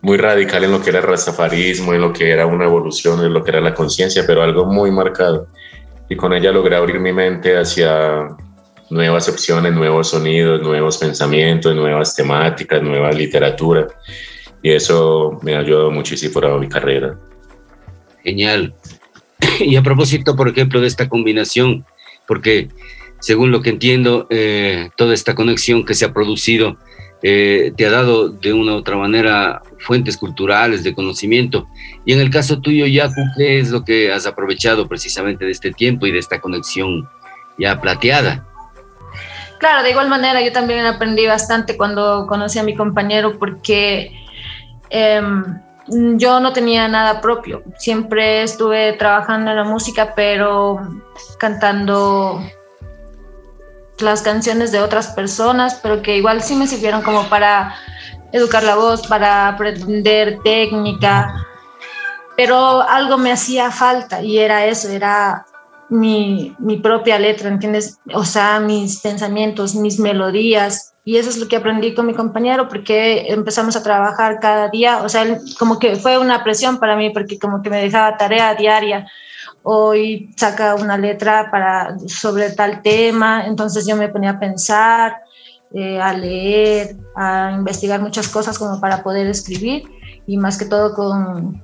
muy 0.00 0.16
radical 0.16 0.64
en 0.64 0.72
lo 0.72 0.82
que 0.82 0.90
era 0.90 1.00
el 1.00 1.06
rastafarismo, 1.06 1.94
en 1.94 2.00
lo 2.00 2.12
que 2.12 2.30
era 2.30 2.46
una 2.46 2.64
evolución, 2.64 3.24
en 3.24 3.32
lo 3.32 3.44
que 3.44 3.50
era 3.50 3.60
la 3.60 3.74
conciencia, 3.74 4.24
pero 4.26 4.42
algo 4.42 4.64
muy 4.66 4.90
marcado. 4.90 5.48
Y 6.08 6.16
con 6.16 6.32
ella 6.32 6.50
logré 6.50 6.76
abrir 6.76 6.98
mi 7.00 7.12
mente 7.12 7.56
hacia 7.56 8.28
nuevas 8.90 9.28
opciones, 9.28 9.72
nuevos 9.72 10.10
sonidos, 10.10 10.62
nuevos 10.62 10.98
pensamientos, 10.98 11.74
nuevas 11.74 12.14
temáticas, 12.14 12.82
nueva 12.82 13.12
literatura. 13.12 13.86
Y 14.62 14.72
eso 14.72 15.38
me 15.42 15.54
ha 15.54 15.60
ayudado 15.60 15.90
muchísimo 15.90 16.34
para 16.34 16.56
mi 16.58 16.68
carrera. 16.68 17.18
Genial. 18.24 18.74
Y 19.60 19.76
a 19.76 19.82
propósito, 19.82 20.36
por 20.36 20.48
ejemplo, 20.48 20.80
de 20.80 20.86
esta 20.86 21.08
combinación, 21.08 21.84
porque 22.26 22.68
según 23.20 23.50
lo 23.50 23.62
que 23.62 23.70
entiendo, 23.70 24.26
eh, 24.30 24.90
toda 24.96 25.14
esta 25.14 25.34
conexión 25.34 25.84
que 25.84 25.94
se 25.94 26.04
ha 26.04 26.12
producido 26.12 26.76
eh, 27.20 27.72
te 27.76 27.84
ha 27.84 27.90
dado 27.90 28.28
de 28.28 28.52
una 28.52 28.74
u 28.74 28.76
otra 28.76 28.96
manera 28.96 29.62
fuentes 29.78 30.16
culturales 30.16 30.84
de 30.84 30.94
conocimiento. 30.94 31.66
Y 32.04 32.12
en 32.12 32.20
el 32.20 32.30
caso 32.30 32.60
tuyo, 32.60 32.86
Yaku, 32.86 33.20
¿qué 33.36 33.58
es 33.58 33.70
lo 33.70 33.84
que 33.84 34.12
has 34.12 34.26
aprovechado 34.26 34.86
precisamente 34.86 35.44
de 35.44 35.50
este 35.50 35.72
tiempo 35.72 36.06
y 36.06 36.12
de 36.12 36.20
esta 36.20 36.40
conexión 36.40 37.08
ya 37.58 37.80
plateada? 37.80 38.46
Claro, 39.58 39.82
de 39.82 39.90
igual 39.90 40.08
manera 40.08 40.40
yo 40.40 40.52
también 40.52 40.86
aprendí 40.86 41.26
bastante 41.26 41.76
cuando 41.76 42.28
conocí 42.28 42.60
a 42.60 42.62
mi 42.62 42.76
compañero 42.76 43.36
porque 43.40 44.12
em, 44.90 45.60
yo 46.18 46.40
no 46.40 46.52
tenía 46.52 46.86
nada 46.88 47.20
propio. 47.20 47.62
Siempre 47.76 48.42
estuve 48.42 48.92
trabajando 48.94 49.50
en 49.50 49.56
la 49.56 49.64
música, 49.64 50.12
pero 50.14 50.80
cantando 51.38 52.42
las 54.00 54.22
canciones 54.22 54.70
de 54.72 54.80
otras 54.80 55.08
personas, 55.08 55.80
pero 55.82 56.02
que 56.02 56.16
igual 56.16 56.42
sí 56.42 56.54
me 56.54 56.66
sirvieron 56.66 57.02
como 57.02 57.24
para 57.28 57.74
educar 58.32 58.62
la 58.62 58.76
voz, 58.76 59.06
para 59.06 59.48
aprender 59.48 60.38
técnica, 60.44 61.34
pero 62.36 62.82
algo 62.82 63.18
me 63.18 63.32
hacía 63.32 63.70
falta 63.70 64.22
y 64.22 64.38
era 64.38 64.66
eso, 64.66 64.88
era 64.88 65.44
mi, 65.88 66.54
mi, 66.58 66.76
propia 66.76 67.18
letra, 67.18 67.48
¿entiendes? 67.48 67.98
O 68.14 68.24
sea, 68.24 68.60
mis 68.60 69.00
pensamientos, 69.00 69.74
mis 69.74 69.98
melodías. 69.98 70.94
Y 71.08 71.16
eso 71.16 71.30
es 71.30 71.38
lo 71.38 71.48
que 71.48 71.56
aprendí 71.56 71.94
con 71.94 72.04
mi 72.04 72.12
compañero 72.12 72.68
porque 72.68 73.32
empezamos 73.32 73.74
a 73.76 73.82
trabajar 73.82 74.40
cada 74.40 74.68
día. 74.68 75.00
O 75.02 75.08
sea, 75.08 75.38
como 75.58 75.78
que 75.78 75.96
fue 75.96 76.18
una 76.18 76.44
presión 76.44 76.76
para 76.78 76.96
mí 76.96 77.08
porque 77.08 77.38
como 77.38 77.62
que 77.62 77.70
me 77.70 77.80
dejaba 77.80 78.18
tarea 78.18 78.54
diaria 78.54 79.06
hoy 79.62 80.30
saca 80.36 80.74
una 80.74 80.98
letra 80.98 81.50
para, 81.50 81.98
sobre 82.08 82.50
tal 82.50 82.82
tema, 82.82 83.46
entonces 83.46 83.86
yo 83.86 83.96
me 83.96 84.10
ponía 84.10 84.32
a 84.32 84.38
pensar, 84.38 85.16
eh, 85.72 85.98
a 85.98 86.12
leer, 86.12 86.94
a 87.16 87.52
investigar 87.56 88.02
muchas 88.02 88.28
cosas 88.28 88.58
como 88.58 88.78
para 88.78 89.02
poder 89.02 89.28
escribir 89.28 89.84
y 90.26 90.36
más 90.36 90.58
que 90.58 90.66
todo 90.66 90.92
con, 90.92 91.62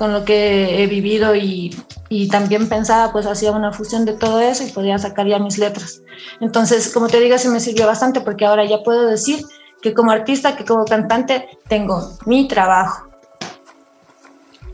con 0.00 0.14
lo 0.14 0.24
que 0.24 0.82
he 0.82 0.86
vivido 0.86 1.36
y, 1.36 1.76
y, 2.08 2.28
también 2.28 2.70
pensaba, 2.70 3.12
pues 3.12 3.26
hacía 3.26 3.52
una 3.52 3.70
fusión 3.70 4.06
de 4.06 4.14
todo 4.14 4.40
eso 4.40 4.64
y 4.64 4.70
podía 4.70 4.96
sacar 4.96 5.26
ya 5.26 5.38
mis 5.38 5.58
letras. 5.58 6.00
Entonces, 6.40 6.88
como 6.88 7.08
te 7.08 7.20
digo, 7.20 7.36
sí 7.36 7.48
me 7.48 7.60
sirvió 7.60 7.86
bastante 7.86 8.22
porque 8.22 8.46
ahora 8.46 8.64
ya 8.64 8.82
puedo 8.82 9.06
decir 9.06 9.40
que 9.82 9.92
como 9.92 10.10
artista, 10.10 10.56
que 10.56 10.64
como 10.64 10.86
cantante, 10.86 11.50
tengo 11.68 12.16
mi 12.24 12.48
trabajo 12.48 13.10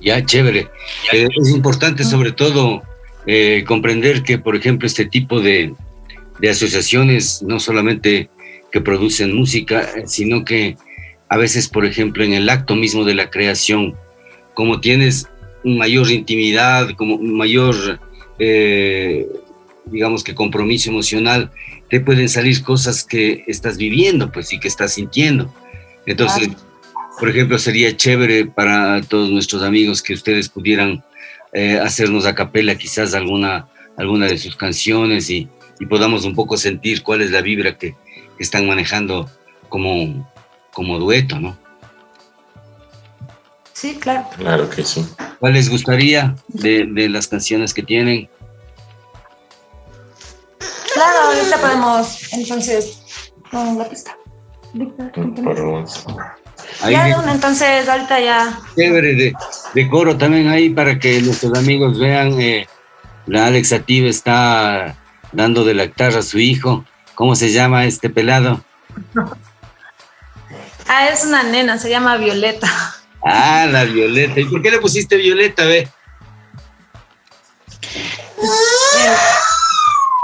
ya, 0.00 0.24
chévere. 0.24 0.68
Eh, 1.12 1.26
es 1.36 1.50
importante 1.50 2.04
sobre 2.04 2.30
todo 2.30 2.82
eh, 3.26 3.64
comprender 3.66 4.22
que, 4.22 4.38
por 4.38 4.54
ejemplo, 4.54 4.86
este 4.86 5.06
tipo 5.06 5.40
de, 5.40 5.74
de, 6.38 6.48
asociaciones 6.48 7.42
no 7.42 7.58
solamente 7.58 8.30
que 8.70 8.80
producen 8.80 9.34
música, 9.34 9.88
sino 10.06 10.44
que 10.44 10.76
a 11.28 11.36
veces, 11.36 11.68
por 11.68 11.84
ejemplo, 11.84 12.22
en 12.22 12.34
el 12.34 12.48
acto 12.48 12.76
mismo 12.76 13.04
de 13.04 13.14
la 13.14 13.30
creación, 13.30 13.96
como 14.56 14.80
tienes 14.80 15.28
mayor 15.64 16.10
intimidad, 16.10 16.88
como 16.96 17.18
mayor, 17.18 18.00
eh, 18.38 19.28
digamos 19.84 20.24
que 20.24 20.34
compromiso 20.34 20.88
emocional, 20.88 21.50
te 21.90 22.00
pueden 22.00 22.30
salir 22.30 22.62
cosas 22.62 23.04
que 23.04 23.44
estás 23.46 23.76
viviendo, 23.76 24.32
pues, 24.32 24.54
y 24.54 24.58
que 24.58 24.66
estás 24.66 24.94
sintiendo. 24.94 25.52
Entonces, 26.06 26.48
por 27.20 27.28
ejemplo, 27.28 27.58
sería 27.58 27.94
chévere 27.98 28.46
para 28.46 29.02
todos 29.02 29.30
nuestros 29.30 29.62
amigos 29.62 30.02
que 30.02 30.14
ustedes 30.14 30.48
pudieran 30.48 31.04
eh, 31.52 31.78
hacernos 31.78 32.24
a 32.24 32.34
capela 32.34 32.76
quizás 32.76 33.12
alguna, 33.12 33.68
alguna 33.98 34.26
de 34.26 34.38
sus 34.38 34.56
canciones 34.56 35.28
y, 35.28 35.48
podamos 35.90 36.24
un 36.24 36.34
poco 36.34 36.56
sentir 36.56 37.02
cuál 37.02 37.20
es 37.20 37.30
la 37.30 37.42
vibra 37.42 37.76
que, 37.76 37.94
están 38.38 38.66
manejando 38.66 39.30
como, 39.70 40.30
como 40.72 40.98
dueto, 40.98 41.40
¿no? 41.40 41.58
Sí, 43.76 43.98
claro. 44.00 44.26
Claro 44.38 44.70
que 44.70 44.82
sí. 44.82 45.06
¿Cuál 45.38 45.52
les 45.52 45.68
gustaría 45.68 46.34
de, 46.48 47.08
las 47.10 47.28
canciones 47.28 47.74
que 47.74 47.82
tienen? 47.82 48.26
Claro, 50.94 51.18
ahorita 51.26 51.58
podemos 51.60 52.32
entonces 52.32 53.02
con 53.50 53.76
la 53.76 53.86
pista 53.86 54.16
ya, 56.88 57.08
entonces 57.08 57.86
ahorita 57.86 58.18
ya. 58.18 58.58
Chévere, 58.74 59.34
de, 59.74 59.90
coro 59.90 60.16
también 60.16 60.48
ahí 60.48 60.70
para 60.70 60.98
que 60.98 61.20
nuestros 61.20 61.58
amigos 61.58 61.98
vean. 61.98 62.40
Eh, 62.40 62.66
la 63.26 63.46
Alex 63.46 63.74
Ativa 63.74 64.08
está 64.08 64.96
dando 65.32 65.64
de 65.66 65.74
lactar 65.74 66.16
a 66.16 66.22
su 66.22 66.38
hijo. 66.38 66.86
¿Cómo 67.14 67.36
se 67.36 67.50
llama 67.50 67.84
este 67.84 68.08
pelado? 68.08 68.64
ah, 70.88 71.08
es 71.10 71.26
una 71.26 71.42
nena, 71.42 71.76
se 71.76 71.90
llama 71.90 72.16
Violeta. 72.16 72.95
Ah, 73.28 73.66
la 73.70 73.84
Violeta. 73.84 74.38
¿Y 74.38 74.44
por 74.44 74.62
qué 74.62 74.70
le 74.70 74.78
pusiste 74.78 75.16
Violeta, 75.16 75.64
ve? 75.64 75.88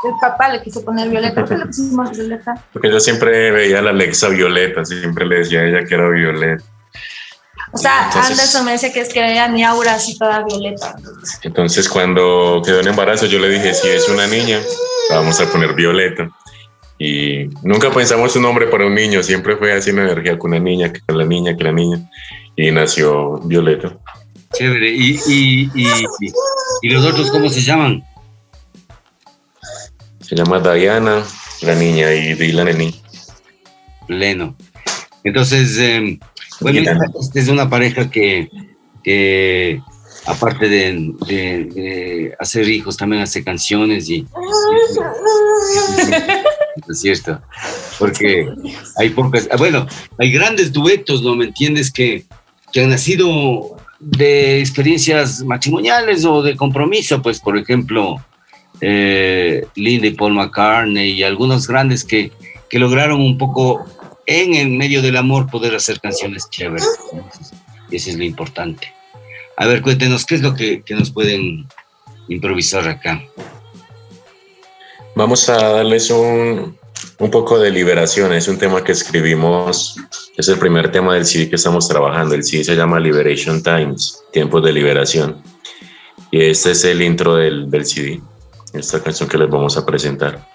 el 0.04 0.14
papá 0.20 0.48
le 0.48 0.62
quiso 0.62 0.84
poner 0.84 1.08
Violeta. 1.08 1.34
¿Por 1.34 1.48
qué 1.48 1.56
le 1.56 1.66
pusimos 1.66 2.10
Violeta? 2.12 2.54
Porque 2.72 2.90
yo 2.90 3.00
siempre 3.00 3.50
veía 3.50 3.80
a 3.80 3.82
la 3.82 3.90
Alexa 3.90 4.28
Violeta, 4.28 4.84
siempre 4.84 5.26
le 5.26 5.38
decía 5.38 5.60
a 5.60 5.64
ella 5.64 5.84
que 5.84 5.94
era 5.94 6.08
Violeta. 6.08 6.64
O 7.72 7.78
sea, 7.78 8.10
Anderson 8.10 8.66
me 8.66 8.72
decía 8.72 8.92
que 8.92 9.00
es 9.00 9.12
que 9.12 9.20
veía 9.20 9.48
ni 9.48 9.64
aura 9.64 9.94
así 9.94 10.18
toda 10.18 10.44
violeta. 10.44 10.94
Entonces, 11.42 11.88
cuando 11.88 12.60
quedó 12.64 12.80
en 12.80 12.88
embarazo, 12.88 13.26
yo 13.26 13.38
le 13.38 13.48
dije: 13.48 13.72
si 13.72 13.88
es 13.88 14.08
una 14.10 14.26
niña, 14.26 14.60
vamos 15.10 15.40
a 15.40 15.46
poner 15.46 15.72
Violeta. 15.72 16.28
Y 17.04 17.50
nunca 17.64 17.90
pensamos 17.90 18.36
un 18.36 18.42
nombre 18.42 18.68
para 18.68 18.86
un 18.86 18.94
niño, 18.94 19.24
siempre 19.24 19.56
fue 19.56 19.72
así 19.72 19.90
una 19.90 20.04
energía 20.04 20.38
con 20.38 20.52
una 20.52 20.60
niña, 20.60 20.92
que 20.92 21.00
la 21.12 21.24
niña, 21.24 21.56
que 21.56 21.64
la 21.64 21.72
niña. 21.72 22.08
Y 22.54 22.70
nació 22.70 23.40
Violeta. 23.40 23.98
Chévere. 24.52 24.88
¿Y, 24.88 25.18
y, 25.26 25.70
y, 25.74 26.06
y 26.82 26.90
los 26.90 27.04
otros 27.04 27.28
cómo 27.32 27.48
se 27.50 27.60
llaman? 27.60 28.04
Se 30.20 30.36
llama 30.36 30.60
Diana, 30.60 31.24
la 31.62 31.74
niña, 31.74 32.14
y 32.14 32.34
Dylan, 32.34 32.68
el 32.68 32.78
niño. 32.78 32.96
Leno. 34.06 34.54
Entonces, 35.24 35.76
em, 35.78 36.20
bueno, 36.60 36.78
esta, 37.18 37.40
es 37.40 37.48
una 37.48 37.68
pareja 37.68 38.08
que, 38.08 38.48
aparte 40.26 40.68
de, 40.68 42.32
hacer 42.38 42.68
hijos, 42.68 42.96
también 42.96 43.22
hace 43.22 43.42
canciones 43.42 44.08
y... 44.08 44.24
es 46.88 47.00
cierto, 47.00 47.40
porque 47.98 48.46
hay 48.96 49.10
pocas... 49.10 49.48
Ah, 49.50 49.86
hay 50.18 50.32
grandes 50.32 50.72
duetos, 50.72 51.22
¿no? 51.22 51.36
¿Me 51.36 51.46
entiendes? 51.46 51.92
Que, 51.92 52.24
que 52.72 52.82
han 52.82 52.90
nacido 52.90 53.76
de 54.00 54.60
experiencias 54.60 55.42
matrimoniales 55.42 56.24
o 56.24 56.42
de 56.42 56.56
compromiso, 56.56 57.22
pues, 57.22 57.38
por 57.38 57.56
ejemplo 57.56 58.16
eh, 58.80 59.64
Linda 59.76 60.08
y 60.08 60.10
Paul 60.10 60.34
McCartney 60.34 61.12
y 61.12 61.22
algunos 61.22 61.68
grandes 61.68 62.04
que, 62.04 62.32
que 62.68 62.80
lograron 62.80 63.20
un 63.20 63.38
poco 63.38 63.86
en 64.26 64.54
el 64.54 64.70
medio 64.70 65.02
del 65.02 65.16
amor 65.16 65.48
poder 65.48 65.74
hacer 65.76 66.00
canciones 66.00 66.50
chéveres. 66.50 66.88
Y 67.90 67.96
eso 67.96 68.10
es 68.10 68.16
lo 68.16 68.24
importante. 68.24 68.92
A 69.56 69.66
ver, 69.66 69.82
cuéntenos, 69.82 70.26
¿qué 70.26 70.34
es 70.34 70.42
lo 70.42 70.54
que, 70.54 70.82
que, 70.82 70.94
nos 70.94 71.12
pueden 71.12 71.68
improvisar 72.28 72.88
acá? 72.88 73.22
Vamos 75.14 75.48
a 75.48 75.56
darles 75.56 76.10
un, 76.10 76.78
un 77.18 77.30
poco 77.30 77.58
de 77.58 77.70
liberación. 77.70 78.32
Es 78.32 78.48
un 78.48 78.58
tema 78.58 78.82
que 78.82 78.92
escribimos, 78.92 79.96
es 80.36 80.48
el 80.48 80.58
primer 80.58 80.90
tema 80.90 81.14
del 81.14 81.26
CD 81.26 81.48
que 81.48 81.56
estamos 81.56 81.88
trabajando. 81.88 82.34
El 82.34 82.44
CD 82.44 82.64
se 82.64 82.76
llama 82.76 82.98
Liberation 82.98 83.62
Times, 83.62 84.22
Tiempos 84.32 84.64
de 84.64 84.72
Liberación. 84.72 85.42
Y 86.30 86.42
este 86.42 86.70
es 86.70 86.84
el 86.84 87.02
intro 87.02 87.36
del, 87.36 87.70
del 87.70 87.84
CD 87.84 88.20
esta 88.72 89.02
canción 89.02 89.28
que 89.28 89.38
les 89.38 89.50
vamos 89.50 89.76
a 89.76 89.84
presentar. 89.84 90.46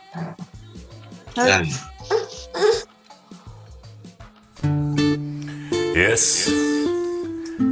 Yes. 5.93 6.51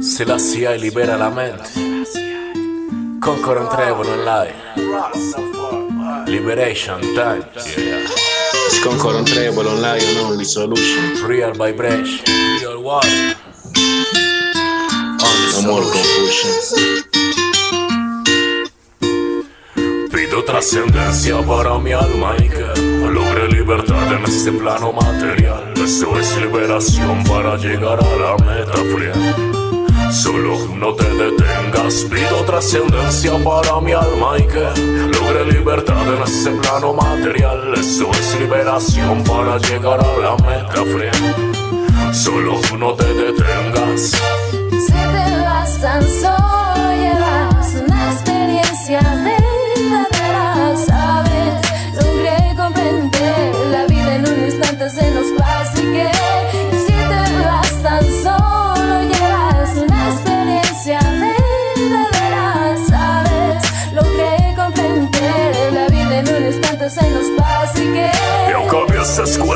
Se 0.00 0.24
la 0.24 0.38
CIA 0.38 0.76
libera 0.76 1.16
la 1.16 1.30
mente. 1.30 1.64
Concord 3.20 3.68
Trevor 3.70 4.06
online. 4.06 5.85
Liberation 6.26 7.00
Time. 7.14 7.44
Es 7.56 8.80
con 8.82 8.98
Coron 8.98 9.24
Treble 9.24 9.68
Online, 9.68 10.14
no, 10.14 10.44
Solution. 10.44 11.28
Real 11.28 11.52
vibration, 11.52 12.24
real 12.60 12.76
water. 12.78 13.36
No 15.52 15.62
more 15.62 15.84
confusion. 15.84 16.52
Pido 20.12 20.44
trascendencia 20.44 21.40
para 21.42 21.78
mi 21.78 21.92
alma 21.92 22.34
y 22.38 22.48
que 22.48 22.66
logre 23.08 23.48
libertad 23.48 24.12
en 24.12 24.24
este 24.24 24.52
plano 24.52 24.92
material. 24.92 25.72
Esto 25.76 26.18
es 26.18 26.36
liberación 26.38 27.22
para 27.24 27.56
llegar 27.56 28.00
a 28.02 28.16
la 28.16 28.36
meta 28.44 28.74
fría. 28.74 29.75
Solo 30.16 30.56
no 30.74 30.94
te 30.94 31.04
detengas, 31.04 32.06
pido 32.10 32.42
trascendencia 32.46 33.32
para 33.44 33.80
mi 33.82 33.92
alma 33.92 34.38
y 34.38 34.46
que 34.46 34.64
logre 35.12 35.52
libertad 35.52 36.14
en 36.14 36.22
este 36.22 36.52
plano 36.52 36.94
material. 36.94 37.74
Esto 37.74 38.10
es 38.12 38.40
liberación 38.40 39.22
para 39.24 39.58
llegar 39.58 40.00
a 40.00 40.16
la 40.16 40.36
meta 40.36 40.82
fría. 40.84 41.12
Solo 42.14 42.58
no 42.78 42.94
te 42.94 43.12
detengas. 43.12 44.12
Si 44.86 44.92
te 44.92 45.36
vas 45.42 45.80
tan 45.82 46.02
solo, 46.02 46.92
llevas 46.94 47.74
una 47.86 48.12
experiencia 48.12 49.00
verdadera, 49.00 49.35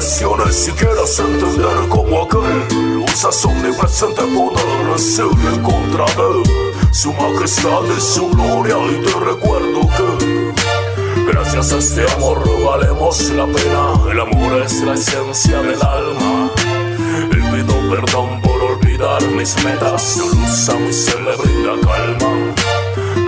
veces 0.00 0.22
cuestiones 0.22 0.56
si 0.56 0.72
quieras 0.72 1.18
entender 1.18 1.88
como 1.88 2.22
aquel. 2.22 3.02
Usas 3.04 3.44
omnipresente 3.44 4.22
poder 4.22 4.94
es 4.96 5.18
el 5.18 5.28
en 5.54 5.62
contra 5.62 6.06
de 6.06 6.92
Su 6.92 7.12
majestad 7.12 7.82
y 7.96 8.00
su 8.00 8.28
gloria. 8.30 8.76
Y 8.90 9.02
te 9.04 9.20
recuerdo 9.20 9.80
que 9.96 11.30
Gracias 11.30 11.72
a 11.72 11.78
este 11.78 12.10
amor 12.12 12.42
valemos 12.64 13.30
la 13.30 13.46
pena. 13.46 14.10
El 14.10 14.20
amor 14.20 14.62
es 14.62 14.82
la 14.82 14.94
esencia 14.94 15.60
del 15.60 15.82
alma. 15.82 16.50
Y 17.30 17.36
pido 17.52 17.74
perdón 17.90 18.40
por 18.40 18.62
olvidar 18.62 19.22
mis 19.36 19.54
metas. 19.64 20.02
Su 20.02 20.34
luz 20.34 20.68
a 20.68 20.74
mi 20.76 20.92
ser 20.92 21.20
le 21.20 21.36
brinda 21.36 21.72
calma. 21.86 22.54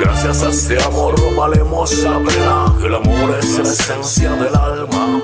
Gracias 0.00 0.42
a 0.42 0.48
este 0.48 0.82
amor 0.82 1.14
valemos 1.36 1.92
la 1.98 2.18
pena. 2.18 2.74
El 2.84 2.94
amor 2.94 3.36
es 3.38 3.58
la 3.58 3.72
esencia 3.72 4.30
del 4.30 4.54
alma. 4.54 5.22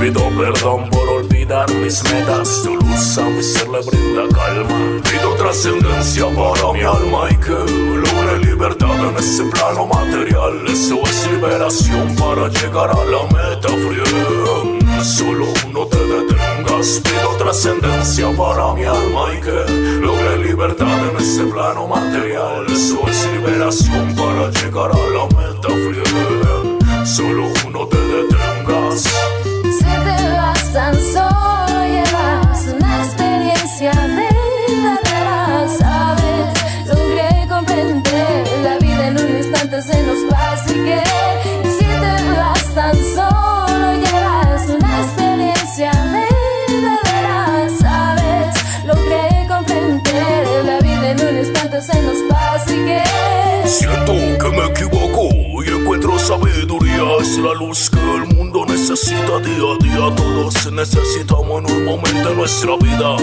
Pido 0.00 0.30
perdón 0.38 0.88
por 0.90 1.08
olvidar 1.08 1.68
mis 1.74 2.04
metas. 2.04 2.62
Tu 2.62 2.74
luz 2.76 3.18
a 3.18 3.24
mi 3.24 3.42
ser 3.42 3.68
le 3.68 3.80
brinda 3.80 4.22
calma. 4.32 5.02
Pido 5.02 5.34
trascendencia 5.34 6.26
para 6.36 6.72
mi 6.72 6.82
alma 6.82 7.28
y 7.30 7.36
que 7.36 7.50
logre 7.50 8.38
libertad 8.44 9.08
en 9.08 9.16
ese 9.16 9.42
plano 9.44 9.86
material. 9.86 10.64
Eso 10.68 11.02
es 11.02 11.26
liberación 11.32 12.14
para 12.14 12.48
llegar 12.48 12.90
a 12.90 13.04
la 13.04 13.22
meta 13.24 13.68
fría. 13.68 15.02
Solo 15.02 15.46
no 15.72 15.86
te 15.86 15.98
detengas. 15.98 17.00
Pido 17.02 17.36
trascendencia 17.36 18.30
para 18.36 18.74
mi 18.74 18.84
alma 18.84 19.34
y 19.36 19.40
que 19.40 19.98
logre 20.00 20.38
libertad 20.44 21.08
en 21.10 21.16
ese 21.16 21.42
plano 21.44 21.88
material. 21.88 22.64
Eso 22.68 23.00
es 23.08 23.26
liberación 23.32 24.14
para 24.14 24.48
llegar 24.50 24.92
a 24.92 25.08
la 25.16 25.24
meta 25.26 25.68
fría. 25.68 27.04
Solo 27.04 27.48
no 27.72 27.86
te 27.88 27.98
detengas. 27.98 29.37
Tan 30.72 30.94
solo, 30.94 31.82
llevas 31.86 32.66
una 32.66 33.02
experiencia 33.02 33.90
verdadera, 33.92 35.66
sabes. 35.66 36.86
Logré 36.86 37.48
comprender 37.48 38.46
la 38.62 38.78
vida 38.78 39.08
en 39.08 39.18
un 39.18 39.36
instante 39.38 39.82
se 39.82 40.02
nos 40.02 40.30
pasa 40.30 40.70
y 40.70 40.84
que 40.84 41.02
si 41.68 41.84
te 41.84 42.36
vas 42.36 42.74
tan 42.74 42.94
solo, 42.96 43.92
llevas 43.94 44.68
una 44.68 45.00
experiencia 45.00 45.90
verdadera, 46.70 47.68
sabes. 47.80 48.54
Logré 48.84 49.46
comprender 49.48 50.64
la 50.64 50.78
vida 50.80 51.10
en 51.10 51.20
un 51.28 51.38
instante 51.38 51.80
se 51.80 52.02
nos 52.02 52.18
pasa 52.28 52.72
y 52.72 52.84
que 52.84 53.02
Siento 53.68 54.12
que 54.12 54.50
me 54.50 54.66
equivoco 54.66 55.28
y 55.64 55.68
encuentro 55.68 56.18
sabiduría. 56.18 57.02
Es 57.20 57.36
la 57.38 57.54
luz 57.54 57.90
que 57.90 57.97
necesita 58.88 59.38
día 59.40 59.64
a 59.70 59.84
día. 59.84 60.16
Todos 60.16 60.72
necesitamos 60.72 61.58
en 61.58 61.76
un 61.76 61.84
momento 61.84 62.28
de 62.30 62.34
nuestra 62.34 62.74
vida. 62.76 63.16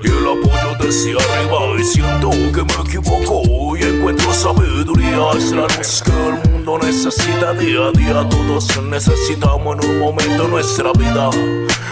Y 0.00 0.06
el 0.06 0.26
apoyo 0.26 0.76
desde 0.78 1.10
arriba. 1.10 1.80
Y 1.80 1.82
siento 1.82 2.30
que 2.30 2.62
me 2.62 2.88
equivoco 2.88 3.76
y 3.76 3.82
encuentro 3.82 4.32
sabiduría. 4.32 5.30
Es 5.36 5.50
la 5.50 5.62
luz 5.62 6.02
que 6.04 6.12
el 6.12 6.50
mundo 6.50 6.78
necesita 6.78 7.52
día 7.54 7.86
a 7.86 7.90
día. 7.90 8.28
Todos 8.28 8.80
necesitamos 8.84 9.76
en 9.76 9.90
un 9.90 9.98
momento 9.98 10.44
de 10.44 10.48
nuestra 10.48 10.92
vida. 10.92 11.30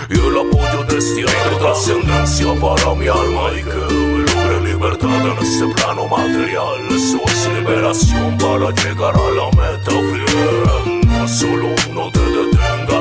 Y 0.08 0.14
el 0.14 0.38
apoyo 0.38 0.84
desde 0.88 1.24
arriba. 1.24 1.58
Trascendencia 1.58 2.54
para 2.60 2.94
mi 2.94 3.08
alma 3.08 3.50
y 3.58 3.64
que 3.64 4.60
libertad 4.62 5.26
en 5.26 5.38
este 5.44 5.66
plano 5.74 6.06
material. 6.06 6.78
Eso 6.90 7.20
es 7.26 7.48
liberación 7.54 8.38
para 8.38 8.70
llegar 8.70 9.14
a 9.16 9.30
la 9.30 9.50
meta 9.50 9.90
fría. 9.90 11.26
Solo 11.26 11.74
no 11.92 12.10
te 12.10 12.29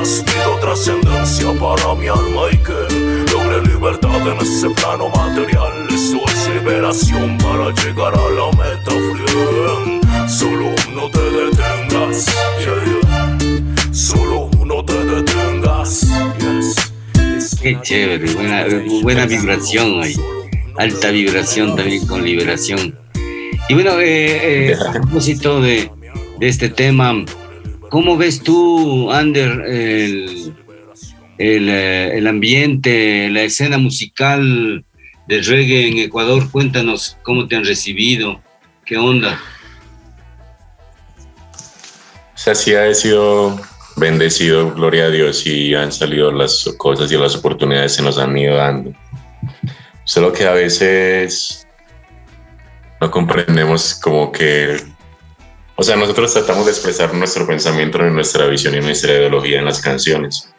pido 0.00 0.58
trascendencia 0.60 1.52
para 1.60 1.94
mi 1.94 2.08
alma 2.08 2.42
y 2.50 2.56
que 2.56 3.32
logre 3.32 3.62
libertad 3.66 4.28
en 4.28 4.38
este 4.40 4.70
plano 4.70 5.10
material. 5.10 5.72
Eso 5.90 6.20
es 6.26 6.48
liberación 6.54 7.36
para 7.38 7.70
llegar 7.70 8.14
a 8.14 8.30
la 8.30 8.50
meta 8.52 8.90
fría. 8.90 10.28
Solo 10.28 10.70
no 10.94 11.10
te 11.10 11.20
detengas, 11.20 12.26
yeah, 12.60 12.84
yeah. 12.84 13.92
solo 13.92 14.50
no 14.64 14.84
te 14.84 15.04
detengas. 15.04 16.06
Yes. 16.38 17.60
Qué 17.60 17.78
chévere, 17.82 18.32
buena, 18.34 18.64
buena 19.02 19.26
vibración 19.26 20.02
ahí. 20.02 20.14
Alta 20.78 21.10
vibración 21.10 21.76
también 21.76 22.06
con 22.06 22.24
liberación. 22.24 22.98
Y 23.68 23.74
bueno, 23.74 24.00
eh, 24.00 24.70
eh, 24.70 24.76
a 24.88 24.92
propósito 24.92 25.60
de, 25.60 25.90
de 26.38 26.48
este 26.48 26.70
tema, 26.70 27.12
¿cómo 27.90 28.16
ves 28.16 28.42
tú, 28.42 29.10
Ander, 29.12 29.50
el, 29.66 30.54
el, 31.36 31.68
eh, 31.68 32.16
el 32.16 32.26
ambiente, 32.26 33.28
la 33.30 33.42
escena 33.42 33.76
musical 33.76 34.84
del 35.26 35.44
reggae 35.44 35.88
en 35.88 35.98
Ecuador? 35.98 36.50
Cuéntanos 36.50 37.18
cómo 37.22 37.46
te 37.46 37.56
han 37.56 37.64
recibido, 37.64 38.40
qué 38.86 38.96
onda. 38.96 39.38
O 42.34 42.38
sea, 42.42 42.54
sí 42.54 42.74
ha 42.74 42.94
sido 42.94 43.60
bendecido, 43.96 44.72
gloria 44.72 45.04
a 45.04 45.10
Dios, 45.10 45.46
y 45.46 45.74
han 45.74 45.92
salido 45.92 46.32
las 46.32 46.64
cosas 46.78 47.12
y 47.12 47.18
las 47.18 47.36
oportunidades 47.36 47.94
se 47.94 48.02
nos 48.02 48.16
han 48.18 48.36
ido 48.38 48.56
dando. 48.56 48.92
Solo 50.04 50.32
que 50.32 50.46
a 50.46 50.52
veces 50.52 51.66
no 53.00 53.10
comprendemos 53.10 53.94
como 53.94 54.32
que, 54.32 54.78
o 55.80 55.82
sea, 55.82 55.96
nosotros 55.96 56.34
tratamos 56.34 56.66
de 56.66 56.72
expresar 56.72 57.14
nuestro 57.14 57.46
pensamiento 57.46 58.04
en 58.04 58.12
nuestra 58.12 58.46
visión 58.48 58.74
y 58.74 58.80
nuestra 58.80 59.14
ideología 59.14 59.60
en 59.60 59.64
las 59.64 59.80
canciones, 59.80 60.52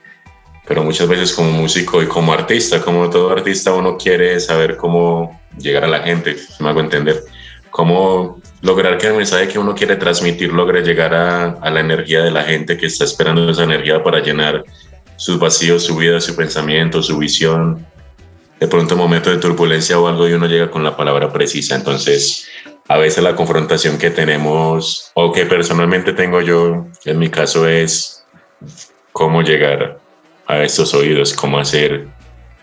pero 0.68 0.84
muchas 0.84 1.08
veces 1.08 1.32
como 1.32 1.52
músico 1.52 2.02
y 2.02 2.08
como 2.08 2.34
artista, 2.34 2.82
como 2.82 3.08
todo 3.08 3.30
artista, 3.30 3.72
uno 3.72 4.00
quiere 4.00 4.40
saber 4.40 4.78
cómo 4.78 5.40
llegar 5.60 5.84
a 5.84 5.88
la 5.88 6.00
gente, 6.00 6.38
me 6.60 6.70
hago 6.70 6.80
entender, 6.80 7.24
cómo 7.70 8.42
lograr 8.64 8.98
que 8.98 9.10
el 9.10 9.14
mensaje 9.14 9.48
que 9.48 9.60
uno 9.60 9.76
quiere 9.76 9.96
transmitir 9.96 10.52
logre 10.52 10.82
llegar 10.82 11.14
a, 11.14 11.52
a 11.52 11.70
la 11.70 11.82
energía 11.82 12.24
de 12.24 12.32
la 12.32 12.44
gente 12.44 12.76
que 12.76 12.88
está 12.88 13.04
esperando 13.04 13.48
esa 13.48 13.66
energía 13.66 14.04
para 14.04 14.22
llenar 14.22 14.66
sus 15.18 15.38
vacíos, 15.38 15.84
su 15.84 15.98
vida, 15.98 16.20
su 16.20 16.36
pensamiento, 16.36 17.04
su 17.04 17.20
visión, 17.20 17.86
de 18.62 18.68
pronto 18.68 18.96
momento 18.96 19.30
de 19.30 19.38
turbulencia 19.38 20.00
o 20.00 20.08
algo 20.08 20.28
y 20.28 20.34
uno 20.34 20.48
llega 20.48 20.70
con 20.70 20.84
la 20.84 20.96
palabra 20.96 21.34
precisa. 21.34 21.76
Entonces, 21.76 22.48
a 22.88 22.98
veces 22.98 23.24
la 23.24 23.36
confrontación 23.36 23.98
que 23.98 24.10
tenemos 24.10 25.12
o 25.14 25.32
que 25.32 25.46
personalmente 25.46 26.14
tengo 26.14 26.42
yo, 26.42 26.88
en 27.06 27.20
mi 27.20 27.30
caso, 27.30 27.68
es 27.68 28.26
cómo 29.12 29.42
llegar 29.42 30.00
a 30.48 30.64
estos 30.64 30.94
oídos, 30.94 31.34
cómo 31.34 31.60
hacer 31.60 32.08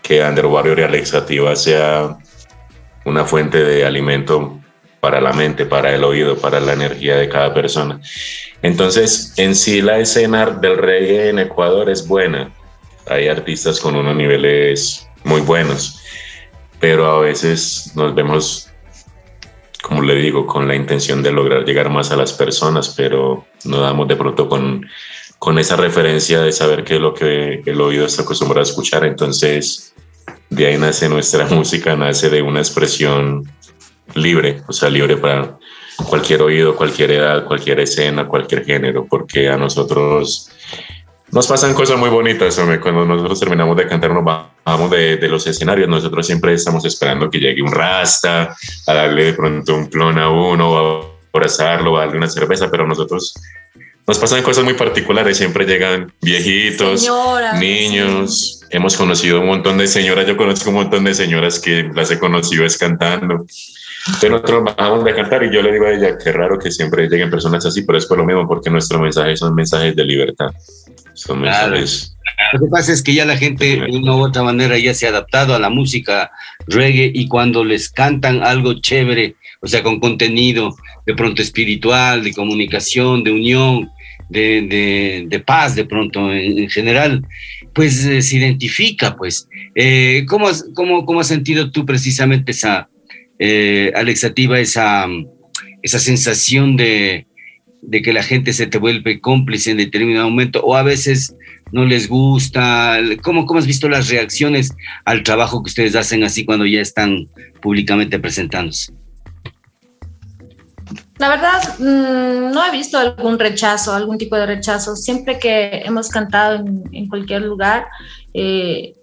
que 0.01 0.23
Under 0.23 0.45
Warrior 0.45 0.79
y 0.79 0.83
Alexativa 0.83 1.55
sea 1.55 2.17
una 3.05 3.25
fuente 3.25 3.63
de 3.63 3.85
alimento 3.85 4.59
para 4.99 5.21
la 5.21 5.33
mente, 5.33 5.65
para 5.65 5.93
el 5.93 6.03
oído, 6.03 6.37
para 6.37 6.59
la 6.59 6.73
energía 6.73 7.15
de 7.15 7.29
cada 7.29 7.53
persona. 7.53 7.99
Entonces, 8.61 9.33
en 9.37 9.55
sí 9.55 9.81
la 9.81 9.99
escena 9.99 10.45
del 10.47 10.77
reggae 10.77 11.29
en 11.29 11.39
Ecuador 11.39 11.89
es 11.89 12.07
buena. 12.07 12.51
Hay 13.07 13.27
artistas 13.27 13.79
con 13.79 13.95
unos 13.95 14.15
niveles 14.15 15.07
muy 15.23 15.41
buenos, 15.41 15.99
pero 16.79 17.05
a 17.05 17.19
veces 17.21 17.91
nos 17.95 18.13
vemos, 18.13 18.68
como 19.81 20.01
le 20.01 20.15
digo, 20.15 20.45
con 20.45 20.67
la 20.67 20.75
intención 20.75 21.23
de 21.23 21.31
lograr 21.31 21.65
llegar 21.65 21.89
más 21.89 22.11
a 22.11 22.17
las 22.17 22.33
personas, 22.33 22.93
pero 22.95 23.45
no 23.65 23.79
damos 23.79 24.07
de 24.07 24.15
pronto 24.15 24.49
con, 24.49 24.85
con 25.37 25.57
esa 25.57 25.75
referencia 25.77 26.41
de 26.41 26.51
saber 26.51 26.83
qué 26.83 26.95
es 26.95 27.01
lo 27.01 27.13
que 27.13 27.61
el 27.65 27.81
oído 27.81 28.05
está 28.05 28.23
acostumbrado 28.23 28.61
a 28.61 28.69
escuchar. 28.69 29.05
Entonces, 29.05 29.93
de 30.49 30.67
ahí 30.67 30.77
nace 30.77 31.07
nuestra 31.07 31.45
música, 31.49 31.95
nace 31.95 32.29
de 32.29 32.41
una 32.41 32.59
expresión 32.59 33.49
libre, 34.15 34.61
o 34.67 34.73
sea, 34.73 34.89
libre 34.89 35.17
para 35.17 35.57
cualquier 36.07 36.41
oído, 36.41 36.75
cualquier 36.75 37.11
edad, 37.11 37.45
cualquier 37.45 37.79
escena, 37.79 38.27
cualquier 38.27 38.65
género, 38.65 39.05
porque 39.09 39.49
a 39.49 39.57
nosotros 39.57 40.51
nos 41.31 41.47
pasan 41.47 41.73
cosas 41.73 41.97
muy 41.97 42.09
bonitas, 42.09 42.57
hombre. 42.57 42.79
Cuando 42.79 43.05
nosotros 43.05 43.39
terminamos 43.39 43.77
de 43.77 43.87
cantar, 43.87 44.11
nos 44.11 44.23
bajamos 44.23 44.89
de, 44.91 45.17
de, 45.17 45.27
los 45.27 45.45
escenarios. 45.45 45.87
Nosotros 45.87 46.25
siempre 46.25 46.53
estamos 46.53 46.85
esperando 46.85 47.29
que 47.29 47.39
llegue 47.39 47.61
un 47.61 47.71
rasta, 47.71 48.55
a 48.87 48.93
darle 48.93 49.25
de 49.25 49.33
pronto 49.33 49.75
un 49.75 49.89
plon 49.89 50.17
a 50.17 50.29
uno, 50.29 50.77
a 50.77 51.05
abrazarlo, 51.31 51.97
a 51.97 52.01
darle 52.01 52.17
una 52.17 52.29
cerveza, 52.29 52.69
pero 52.71 52.87
nosotros 52.87 53.35
nos 54.07 54.17
pasan 54.17 54.41
cosas 54.41 54.63
muy 54.63 54.73
particulares. 54.73 55.37
Siempre 55.37 55.65
llegan 55.65 56.11
viejitos, 56.21 57.07
niños. 57.59 58.61
Hemos 58.71 58.97
conocido 58.97 59.39
un 59.39 59.47
montón 59.47 59.77
de 59.77 59.87
señoras. 59.87 60.25
Yo 60.25 60.35
conozco 60.35 60.69
un 60.71 60.77
montón 60.77 61.03
de 61.03 61.13
señoras 61.13 61.59
que 61.59 61.91
las 61.93 62.09
he 62.09 62.17
conocido 62.17 62.65
es 62.65 62.75
cantando. 62.77 63.45
Entonces 64.07 64.31
nosotros 64.31 64.63
bajamos 64.63 65.03
de 65.03 65.13
cantar 65.13 65.43
y 65.43 65.53
yo 65.53 65.61
le 65.61 65.73
digo 65.73 65.85
a 65.85 65.91
ella, 65.91 66.17
qué 66.17 66.31
raro 66.31 66.57
que 66.57 66.71
siempre 66.71 67.07
lleguen 67.07 67.29
personas 67.29 67.65
así, 67.67 67.83
pero 67.83 67.99
es 67.99 68.07
por 68.07 68.17
lo 68.17 68.25
mismo, 68.25 68.47
porque 68.47 68.71
nuestros 68.71 68.99
mensajes 68.99 69.39
son 69.39 69.53
mensajes 69.53 69.95
de 69.95 70.03
libertad. 70.03 70.49
Son 71.19 71.41
mensajes... 71.41 72.15
Lo 72.53 72.59
que 72.59 72.67
pasa 72.71 72.93
es 72.93 73.03
que 73.03 73.13
ya 73.13 73.25
la 73.25 73.37
gente 73.37 73.81
de 73.81 73.97
una 73.97 74.15
u 74.15 74.21
otra 74.21 74.43
manera 74.43 74.77
ya 74.77 74.93
se 74.93 75.05
ha 75.05 75.09
adaptado 75.09 75.55
a 75.55 75.59
la 75.59 75.69
música 75.69 76.31
reggae 76.67 77.11
y 77.13 77.27
cuando 77.27 77.65
les 77.65 77.89
cantan 77.89 78.43
algo 78.43 78.75
chévere, 78.75 79.35
o 79.61 79.67
sea, 79.67 79.83
con 79.83 79.99
contenido 79.99 80.75
de 81.05 81.15
pronto 81.15 81.41
espiritual, 81.41 82.23
de 82.23 82.33
comunicación, 82.33 83.23
de 83.23 83.31
unión, 83.31 83.89
de, 84.29 84.61
de, 84.61 85.25
de 85.27 85.39
paz 85.39 85.75
de 85.75 85.85
pronto 85.85 86.31
en, 86.31 86.69
general, 86.69 87.25
pues 87.73 88.05
eh, 88.05 88.21
se 88.21 88.37
identifica, 88.37 89.15
pues. 89.17 89.47
Eh, 89.75 90.25
¿cómo, 90.27 90.47
has, 90.47 90.65
cómo, 90.75 91.05
¿Cómo 91.05 91.19
has 91.19 91.27
sentido 91.27 91.71
tú 91.71 91.85
precisamente 91.85 92.51
esa, 92.51 92.89
eh, 93.37 93.91
Alexativa, 93.95 94.59
esa, 94.59 95.07
esa 95.81 95.99
sensación 95.99 96.77
de, 96.77 97.25
de 97.81 98.01
que 98.01 98.13
la 98.13 98.23
gente 98.23 98.53
se 98.53 98.67
te 98.67 98.77
vuelve 98.77 99.21
cómplice 99.21 99.71
en 99.71 99.77
determinado 99.77 100.29
momento 100.29 100.61
o 100.63 100.75
a 100.75 100.83
veces 100.83 101.35
no 101.71 101.85
les 101.85 102.07
gusta? 102.07 102.97
¿Cómo, 103.23 103.45
¿Cómo 103.45 103.59
has 103.59 103.67
visto 103.67 103.89
las 103.89 104.09
reacciones 104.09 104.75
al 105.05 105.23
trabajo 105.23 105.63
que 105.63 105.69
ustedes 105.69 105.95
hacen 105.95 106.23
así 106.23 106.45
cuando 106.45 106.65
ya 106.65 106.81
están 106.81 107.27
públicamente 107.61 108.19
presentándose? 108.19 108.93
La 111.17 111.29
verdad, 111.29 111.79
mmm, 111.79 112.51
no 112.53 112.65
he 112.65 112.71
visto 112.71 112.97
algún 112.97 113.37
rechazo, 113.37 113.93
algún 113.93 114.17
tipo 114.17 114.35
de 114.37 114.45
rechazo. 114.45 114.95
Siempre 114.95 115.37
que 115.37 115.81
hemos 115.85 116.09
cantado 116.09 116.55
en, 116.55 116.83
en 116.91 117.07
cualquier 117.07 117.41
lugar, 117.41 117.85
eh, 118.33 118.93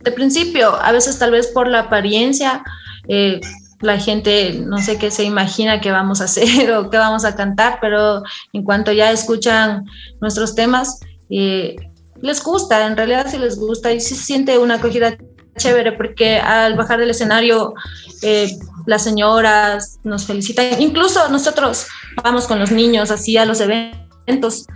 de 0.00 0.12
principio, 0.12 0.74
a 0.80 0.92
veces 0.92 1.18
tal 1.18 1.32
vez 1.32 1.48
por 1.48 1.68
la 1.68 1.80
apariencia, 1.80 2.62
eh, 3.08 3.40
la 3.80 3.98
gente 3.98 4.54
no 4.64 4.78
sé 4.78 4.98
qué 4.98 5.10
se 5.10 5.24
imagina 5.24 5.80
que 5.80 5.92
vamos 5.92 6.20
a 6.20 6.24
hacer 6.24 6.72
o 6.76 6.90
qué 6.90 6.98
vamos 6.98 7.24
a 7.24 7.34
cantar, 7.34 7.78
pero 7.80 8.22
en 8.52 8.64
cuanto 8.64 8.92
ya 8.92 9.10
escuchan 9.10 9.84
nuestros 10.20 10.54
temas, 10.54 11.00
eh, 11.30 11.76
les 12.20 12.42
gusta, 12.42 12.86
en 12.86 12.96
realidad 12.96 13.26
sí 13.30 13.38
les 13.38 13.58
gusta 13.58 13.92
y 13.92 14.00
se 14.00 14.14
siente 14.14 14.58
una 14.58 14.74
acogida 14.74 15.16
chévere 15.56 15.92
porque 15.92 16.38
al 16.38 16.76
bajar 16.76 17.00
del 17.00 17.10
escenario 17.10 17.74
eh, 18.22 18.50
las 18.86 19.02
señoras 19.04 19.98
nos 20.04 20.24
felicitan, 20.24 20.80
incluso 20.80 21.28
nosotros 21.28 21.86
vamos 22.22 22.46
con 22.46 22.58
los 22.58 22.70
niños 22.70 23.10
así 23.10 23.36
a 23.36 23.44
los 23.44 23.60
eventos. 23.60 24.66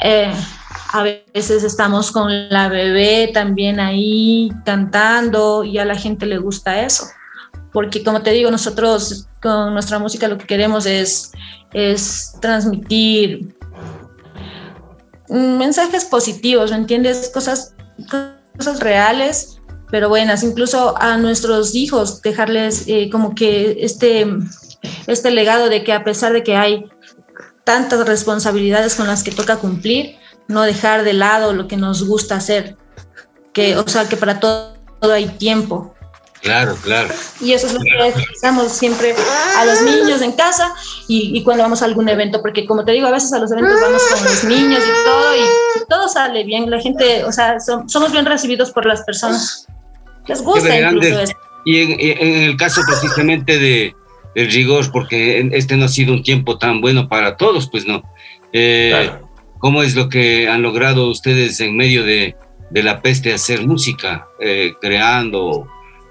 Eh, 0.00 0.32
a 0.90 1.02
veces 1.02 1.64
estamos 1.64 2.10
con 2.10 2.48
la 2.48 2.68
bebé 2.68 3.30
también 3.32 3.78
ahí 3.78 4.50
cantando 4.64 5.64
y 5.64 5.78
a 5.78 5.84
la 5.84 5.94
gente 5.94 6.26
le 6.26 6.38
gusta 6.38 6.82
eso. 6.82 7.04
Porque 7.72 8.02
como 8.02 8.22
te 8.22 8.30
digo, 8.30 8.50
nosotros 8.50 9.26
con 9.42 9.72
nuestra 9.72 9.98
música 9.98 10.28
lo 10.28 10.38
que 10.38 10.46
queremos 10.46 10.86
es, 10.86 11.32
es 11.72 12.34
transmitir 12.40 13.54
mensajes 15.28 16.04
positivos, 16.06 16.70
¿me 16.70 16.78
entiendes? 16.78 17.30
Cosas, 17.32 17.74
cosas 18.56 18.80
reales 18.80 19.58
pero 19.90 20.08
buenas, 20.08 20.42
incluso 20.42 20.94
a 21.00 21.16
nuestros 21.16 21.74
hijos, 21.74 22.20
dejarles 22.22 22.84
eh, 22.86 23.08
como 23.10 23.34
que 23.34 23.78
este, 23.80 24.26
este 25.06 25.30
legado 25.30 25.68
de 25.68 25.82
que 25.82 25.92
a 25.92 26.04
pesar 26.04 26.32
de 26.32 26.42
que 26.42 26.56
hay 26.56 26.84
tantas 27.64 28.06
responsabilidades 28.06 28.94
con 28.94 29.06
las 29.06 29.22
que 29.22 29.30
toca 29.30 29.56
cumplir, 29.56 30.16
no 30.46 30.62
dejar 30.62 31.04
de 31.04 31.14
lado 31.14 31.52
lo 31.52 31.68
que 31.68 31.76
nos 31.76 32.06
gusta 32.06 32.36
hacer, 32.36 32.76
que, 33.52 33.76
o 33.76 33.86
sea, 33.88 34.08
que 34.08 34.16
para 34.16 34.40
todo, 34.40 34.74
todo 35.00 35.12
hay 35.12 35.26
tiempo. 35.26 35.94
Claro, 36.42 36.76
claro. 36.82 37.08
Y 37.40 37.52
eso 37.52 37.66
es 37.66 37.74
lo 37.74 37.80
que 37.80 38.08
explicamos 38.08 38.72
siempre 38.72 39.14
a 39.56 39.64
los 39.64 39.82
niños 39.82 40.22
en 40.22 40.32
casa 40.32 40.72
y, 41.08 41.36
y, 41.36 41.42
cuando 41.42 41.64
vamos 41.64 41.82
a 41.82 41.86
algún 41.86 42.08
evento, 42.08 42.40
porque 42.42 42.64
como 42.64 42.84
te 42.84 42.92
digo, 42.92 43.06
a 43.06 43.10
veces 43.10 43.32
a 43.32 43.38
los 43.38 43.50
eventos 43.50 43.74
vamos 43.80 44.02
con 44.12 44.24
los 44.24 44.44
niños 44.44 44.80
y 44.80 45.04
todo, 45.04 45.36
y 45.36 45.88
todo 45.88 46.08
sale 46.08 46.44
bien, 46.44 46.70
la 46.70 46.80
gente, 46.80 47.24
o 47.24 47.32
sea, 47.32 47.58
son, 47.60 47.88
somos 47.88 48.12
bien 48.12 48.24
recibidos 48.24 48.70
por 48.70 48.86
las 48.86 49.02
personas. 49.02 49.66
Les 50.26 50.42
gusta 50.42 50.78
incluso 50.78 51.32
Y 51.64 51.78
en, 51.78 51.96
en, 51.98 52.42
el 52.50 52.56
caso 52.56 52.82
precisamente 52.86 53.58
de, 53.58 53.94
del 54.34 54.50
rigor, 54.52 54.90
porque 54.92 55.48
este 55.52 55.76
no 55.76 55.86
ha 55.86 55.88
sido 55.88 56.12
un 56.12 56.22
tiempo 56.22 56.58
tan 56.58 56.80
bueno 56.80 57.08
para 57.08 57.36
todos, 57.36 57.68
pues 57.68 57.86
no. 57.86 58.02
Eh, 58.52 58.90
claro. 58.90 59.28
¿Cómo 59.58 59.82
es 59.82 59.96
lo 59.96 60.08
que 60.08 60.48
han 60.48 60.62
logrado 60.62 61.10
ustedes 61.10 61.58
en 61.58 61.76
medio 61.76 62.04
de, 62.04 62.36
de 62.70 62.82
la 62.82 63.02
peste 63.02 63.32
hacer 63.32 63.66
música, 63.66 64.28
eh, 64.40 64.74
creando, 64.80 65.66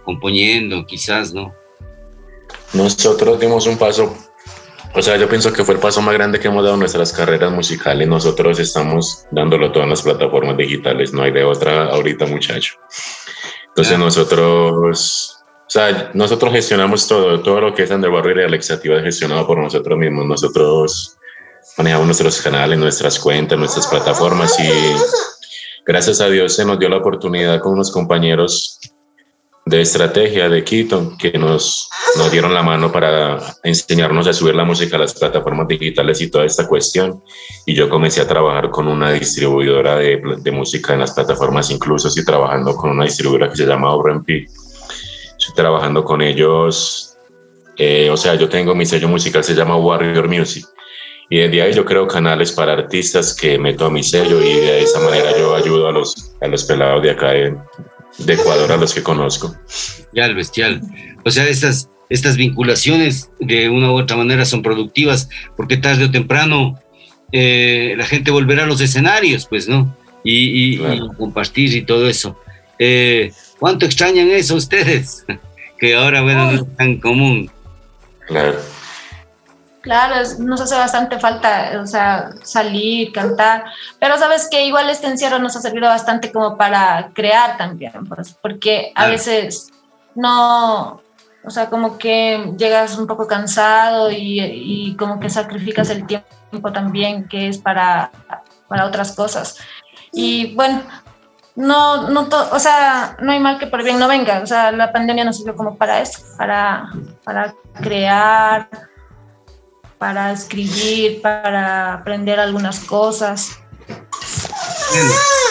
componiendo, 0.08 0.86
quizás, 0.86 1.34
no? 1.34 1.54
Nosotros 2.72 3.38
dimos 3.42 3.68
un 3.68 3.78
paso, 3.78 4.16
o 4.94 5.02
sea, 5.02 5.18
yo 5.18 5.28
pienso 5.28 5.52
que 5.52 5.66
fue 5.66 5.76
el 5.76 5.82
paso 5.82 6.02
más 6.02 6.14
grande 6.14 6.40
que 6.40 6.48
hemos 6.48 6.64
dado 6.64 6.76
en 6.76 6.80
nuestras 6.80 7.12
carreras 7.12 7.52
musicales. 7.52 8.08
Nosotros 8.08 8.58
estamos 8.58 9.26
dándolo 9.32 9.70
todo 9.74 9.84
en 9.84 9.90
las 9.90 10.02
plataformas 10.02 10.56
digitales, 10.56 11.12
no 11.12 11.24
hay 11.24 11.32
de 11.32 11.44
otra 11.44 11.90
ahorita, 11.90 12.26
muchacho. 12.26 12.76
Entonces 13.68 14.00
nosotros, 14.00 15.44
o 15.44 15.70
sea, 15.70 16.12
nosotros 16.14 16.54
gestionamos 16.54 17.06
todo, 17.06 17.42
todo 17.42 17.60
lo 17.60 17.74
que 17.74 17.84
es 17.84 17.92
Underwater 17.92 18.38
y 18.38 18.44
Alexativa 18.44 18.96
es 18.96 19.04
gestionado 19.04 19.46
por 19.46 19.58
nosotros 19.58 20.00
mismos. 20.00 20.26
Nosotros 20.26 21.18
manejamos 21.78 22.06
nuestros 22.06 22.42
canales, 22.42 22.80
nuestras 22.80 23.20
cuentas, 23.20 23.60
nuestras 23.60 23.88
plataformas 23.88 24.58
y 24.58 24.70
gracias 25.86 26.22
a 26.22 26.30
Dios 26.30 26.56
se 26.56 26.64
nos 26.64 26.80
dio 26.80 26.88
la 26.88 26.98
oportunidad 26.98 27.60
con 27.60 27.74
unos 27.74 27.92
compañeros 27.92 28.80
de 29.68 29.82
estrategia 29.82 30.48
de 30.48 30.64
Quito 30.64 31.18
que 31.18 31.38
nos, 31.38 31.90
nos 32.18 32.32
dieron 32.32 32.54
la 32.54 32.64
mano 32.64 32.90
para 32.90 33.38
enseñarnos 33.64 34.26
a 34.28 34.34
subir 34.34 34.56
la 34.56 34.64
música 34.64 34.96
a 34.96 35.00
las 35.00 35.14
plataformas 35.14 35.68
digitales 35.68 36.22
y 36.22 36.30
toda 36.30 36.46
esta 36.46 36.68
cuestión. 36.68 37.22
Y 37.66 37.74
yo 37.74 37.90
comencé 37.90 38.22
a 38.22 38.28
trabajar 38.28 38.70
con 38.70 38.88
una 38.88 39.12
distribuidora 39.12 39.98
de, 39.98 40.22
de 40.38 40.52
música 40.52 40.94
en 40.94 41.02
las 41.02 41.12
plataformas, 41.12 41.70
incluso 41.70 42.08
estoy 42.08 42.24
trabajando 42.24 42.76
con 42.78 42.92
una 42.92 43.04
distribuidora 43.04 43.50
que 43.50 43.58
se 43.58 43.66
llama 43.66 43.94
ORMP. 43.94 44.30
Estoy 44.30 45.56
trabajando 45.56 46.04
con 46.04 46.22
ellos, 46.22 47.18
eh, 47.78 48.10
o 48.10 48.16
sea, 48.16 48.36
yo 48.36 48.48
tengo 48.48 48.74
mi 48.74 48.86
sello 48.86 49.10
musical, 49.10 49.44
se 49.44 49.54
llama 49.54 49.76
Warrior 49.76 50.30
Music. 50.30 50.66
Y 51.30 51.40
desde 51.40 51.62
ahí 51.62 51.74
yo 51.74 51.84
creo 51.84 52.08
canales 52.08 52.54
para 52.54 52.72
artistas 52.72 53.36
que 53.36 53.60
meto 53.60 53.86
a 53.86 53.90
mi 53.90 54.02
sello 54.02 54.42
y 54.42 54.54
de 54.54 54.80
esa 54.80 55.02
manera 55.02 55.38
yo 55.38 55.54
ayudo 55.54 55.90
a 55.90 55.92
los, 55.92 56.32
a 56.40 56.48
los 56.48 56.64
pelados 56.64 57.04
de 57.04 57.12
acá 57.12 57.32
de, 57.32 57.54
de 58.18 58.34
Ecuador 58.34 58.72
a 58.72 58.78
los 58.78 58.94
que 58.94 59.04
conozco. 59.04 59.56
Ya, 60.14 60.28
bestial. 60.30 60.82
O 61.24 61.32
sea, 61.32 61.48
estas, 61.48 61.90
estas 62.10 62.38
vinculaciones 62.38 63.30
de 63.40 63.70
una 63.70 63.92
u 63.92 63.98
otra 63.98 64.18
manera 64.18 64.46
son 64.46 64.62
productivas 64.62 65.30
porque 65.56 65.78
tarde 65.78 66.06
o 66.06 66.12
temprano 66.12 66.80
eh, 67.32 67.96
la 67.98 68.06
gente 68.06 68.32
volverá 68.32 68.64
a 68.64 68.68
los 68.68 68.82
escenarios, 68.82 69.46
pues, 69.48 69.68
¿no? 69.68 69.96
Y, 70.24 70.74
y, 70.74 70.78
claro. 70.78 71.12
y 71.14 71.18
compartir 71.18 71.76
y 71.76 71.84
todo 71.84 72.08
eso. 72.08 72.40
Eh, 72.80 73.32
¿Cuánto 73.60 73.86
extrañan 73.86 74.30
eso 74.30 74.56
ustedes? 74.56 75.26
que 75.80 75.96
ahora, 75.96 76.22
bueno, 76.22 76.52
no 76.52 76.62
es 76.62 76.76
tan 76.76 76.98
común. 76.98 77.50
Claro. 78.28 78.60
Claro, 79.82 80.16
nos 80.40 80.60
hace 80.60 80.76
bastante 80.76 81.20
falta, 81.20 81.80
o 81.82 81.86
sea, 81.86 82.32
salir, 82.44 83.12
cantar, 83.14 83.66
pero 84.00 84.18
sabes 84.18 84.50
que 84.50 84.66
igual 84.66 84.90
este 84.90 85.08
encierro 85.08 85.40
nos 85.40 85.56
ha 85.56 85.62
servido 85.62 85.88
bastante 85.88 86.32
como 86.32 86.58
para 86.58 87.12
crear 87.14 87.58
también, 87.58 88.06
pues, 88.08 88.34
porque 88.42 88.92
a 88.96 89.08
veces 89.08 89.72
no, 90.16 91.02
o 91.46 91.50
sea, 91.50 91.70
como 91.70 91.98
que 91.98 92.54
llegas 92.58 92.98
un 92.98 93.08
poco 93.08 93.28
cansado 93.28 94.12
y, 94.12 94.42
y 94.42 94.96
como 94.98 95.20
que 95.20 95.30
sacrificas 95.30 95.90
el 95.90 96.06
tiempo 96.06 96.72
también 96.74 97.28
que 97.28 97.48
es 97.48 97.58
para, 97.58 98.12
para 98.68 98.86
otras 98.86 99.14
cosas. 99.14 99.58
Y 100.12 100.56
bueno, 100.56 100.82
no, 101.56 102.10
no, 102.10 102.28
o 102.52 102.60
sea, 102.60 103.18
no 103.20 103.32
hay 103.32 103.40
mal 103.40 103.58
que 103.58 103.68
por 103.68 103.84
bien 103.84 104.00
no 104.00 104.08
venga, 104.08 104.42
o 104.42 104.46
sea, 104.46 104.72
la 104.72 104.92
pandemia 104.92 105.26
nos 105.26 105.38
sirvió 105.38 105.56
como 105.56 105.76
para 105.78 106.02
eso, 106.02 106.20
para, 106.38 106.90
para 107.24 107.54
crear, 107.82 108.70
para 109.98 110.32
escribir, 110.32 111.22
para 111.22 111.94
aprender 111.94 112.40
algunas 112.40 112.80
cosas. 112.80 113.60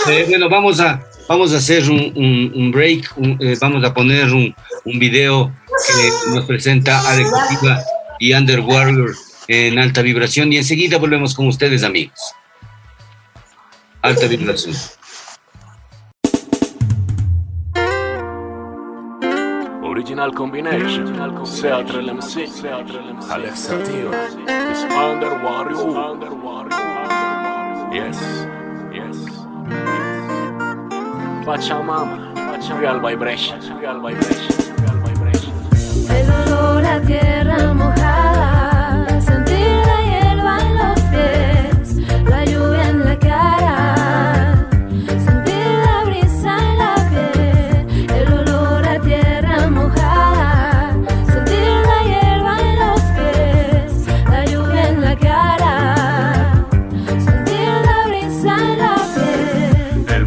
Eh, 0.09 0.25
bueno, 0.29 0.49
vamos 0.49 0.81
a, 0.81 1.05
vamos 1.29 1.53
a 1.53 1.57
hacer 1.57 1.91
un, 1.91 2.71
break, 2.73 3.13
eh, 3.41 3.57
vamos 3.61 3.85
a 3.85 3.93
poner 3.93 4.33
un, 4.33 4.55
video 4.85 5.53
que 5.87 6.31
nos 6.31 6.45
presenta 6.45 7.01
Alex 7.11 7.29
y 8.21 8.33
Under 8.33 8.61
Warrior 8.61 9.15
en 9.49 9.79
alta 9.79 10.03
vibración 10.03 10.53
y 10.53 10.59
enseguida 10.59 10.99
volvemos 10.99 11.35
con 11.35 11.49
ustedes 11.49 11.83
amigos. 11.83 12.19
Alta 14.03 14.27
vibración. 14.27 14.77
Original 20.27 20.33
combination. 20.33 21.47
Seattle 21.47 22.11
MC. 22.11 22.47
Alex 23.31 23.61
Sativa. 23.61 24.11
It's 24.49 24.83
Under 24.93 25.35
Warrior. 25.39 26.17
Yes. 27.95 28.19
Yes. 28.93 29.17
Pachamama. 31.47 32.17
Real 32.81 32.99
vibration. 32.99 33.61
Real 33.79 34.01
vibration. 34.01 34.53
Real 34.83 34.99
vibration. 35.07 35.53
El 36.11 36.29
olor 36.41 36.85
a 36.85 37.01
tierra 37.03 37.73
mojada, 37.73 38.56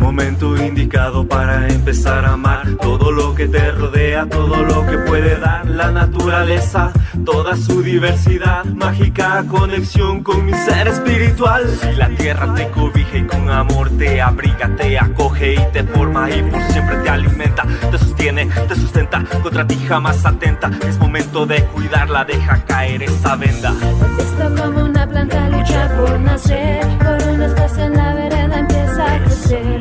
momento 0.10 0.58
indicado 0.58 1.28
para 1.28 1.68
empezar 1.68 2.26
a 2.26 2.34
amar 2.34 2.66
todo 2.82 3.12
lo 3.12 3.36
que 3.36 3.48
te 3.48 3.72
rodea, 3.72 4.26
todo 4.28 4.64
lo 4.64 4.84
que 4.88 4.98
puede 4.98 5.40
dar 5.40 5.68
la 5.68 5.92
naturaleza, 5.92 6.92
toda 7.24 7.56
su 7.56 7.84
diversidad, 7.84 8.66
mágica 8.66 9.46
conexión 9.48 10.24
con 10.24 10.48
mi 10.48 10.54
ser 10.54 10.88
espiritual. 10.88 11.64
Si 11.80 11.92
la 11.96 12.10
tierra 12.10 12.52
te 12.56 12.68
cobija 12.70 13.18
y 13.20 13.24
con 13.28 13.52
amor 13.52 13.92
te 14.00 14.20
abriga, 14.20 14.68
te 14.76 14.98
acoge 14.98 15.54
y 15.54 15.72
te 15.74 15.84
forma 15.84 16.28
y 16.32 16.42
por 16.42 16.62
siempre 16.72 16.96
te 17.04 17.10
alimenta, 17.10 17.64
te 17.92 17.98
sostiene, 18.00 18.48
te 18.68 18.76
sustenta, 18.76 19.24
contra 19.44 19.68
ti 19.68 19.78
jamás 19.88 20.26
atenta. 20.26 20.72
Es 20.88 20.98
momento 20.98 21.46
de 21.46 21.64
cuidarla, 21.66 22.26
deja 22.26 22.64
caer 22.66 23.04
esa 23.04 23.36
venda. 23.36 23.76
Esto 24.18 24.64
como 24.64 24.86
una 24.86 25.06
planta 25.08 25.50
lucha 25.50 25.88
por 25.96 26.20
nacer, 26.20 26.84
por 26.98 27.30
un 27.30 27.44
espacio 27.44 27.84
en 27.84 27.94
la 27.96 28.14
vereda 28.16 28.60
empieza 28.60 29.16
a 29.16 29.20
crecer. 29.20 29.79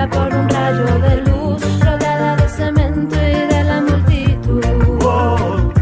Día 0.00 0.08
por 0.08 0.34
un 0.34 0.48
rayo 0.48 0.98
de 0.98 1.16
luz, 1.26 1.62
rodeada 1.84 2.34
de 2.36 2.48
cemento 2.48 3.16
y 3.16 3.46
de 3.52 3.64
la 3.64 3.82
multitud. 3.82 4.64
Wow, 4.98 5.72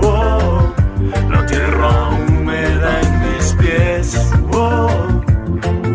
wow, 0.00 0.74
la 1.28 1.44
tierra 1.44 2.08
húmeda 2.12 3.00
en 3.02 3.20
mis 3.20 3.52
pies. 3.60 4.30
Wow, 4.52 4.88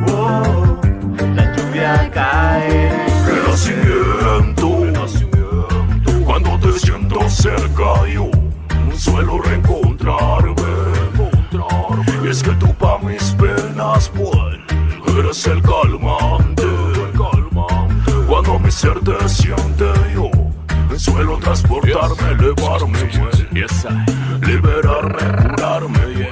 wow, 0.05 0.79
la 1.33 1.51
lluvia 1.55 2.11
cae. 2.13 2.91
Renacimiento. 3.25 4.67
Cuando 6.25 6.59
te 6.59 6.77
siento 6.77 7.27
cerca 7.27 8.07
yo 8.13 8.29
suelo 8.95 9.41
reencontrarme. 9.41 10.53
Y 12.23 12.27
es 12.27 12.43
que 12.43 12.51
tú 12.51 12.71
pa' 12.75 12.99
mis 12.99 13.31
penas, 13.31 14.09
pues, 14.09 15.17
eres 15.17 15.47
el 15.47 15.59
calmante. 15.63 16.26
Siente 19.07 19.85
yo 20.13 20.29
suelo 20.97 21.37
transportarme, 21.37 22.31
elevarme, 22.31 22.99
liberarme, 24.41 25.47
curarme. 25.47 26.29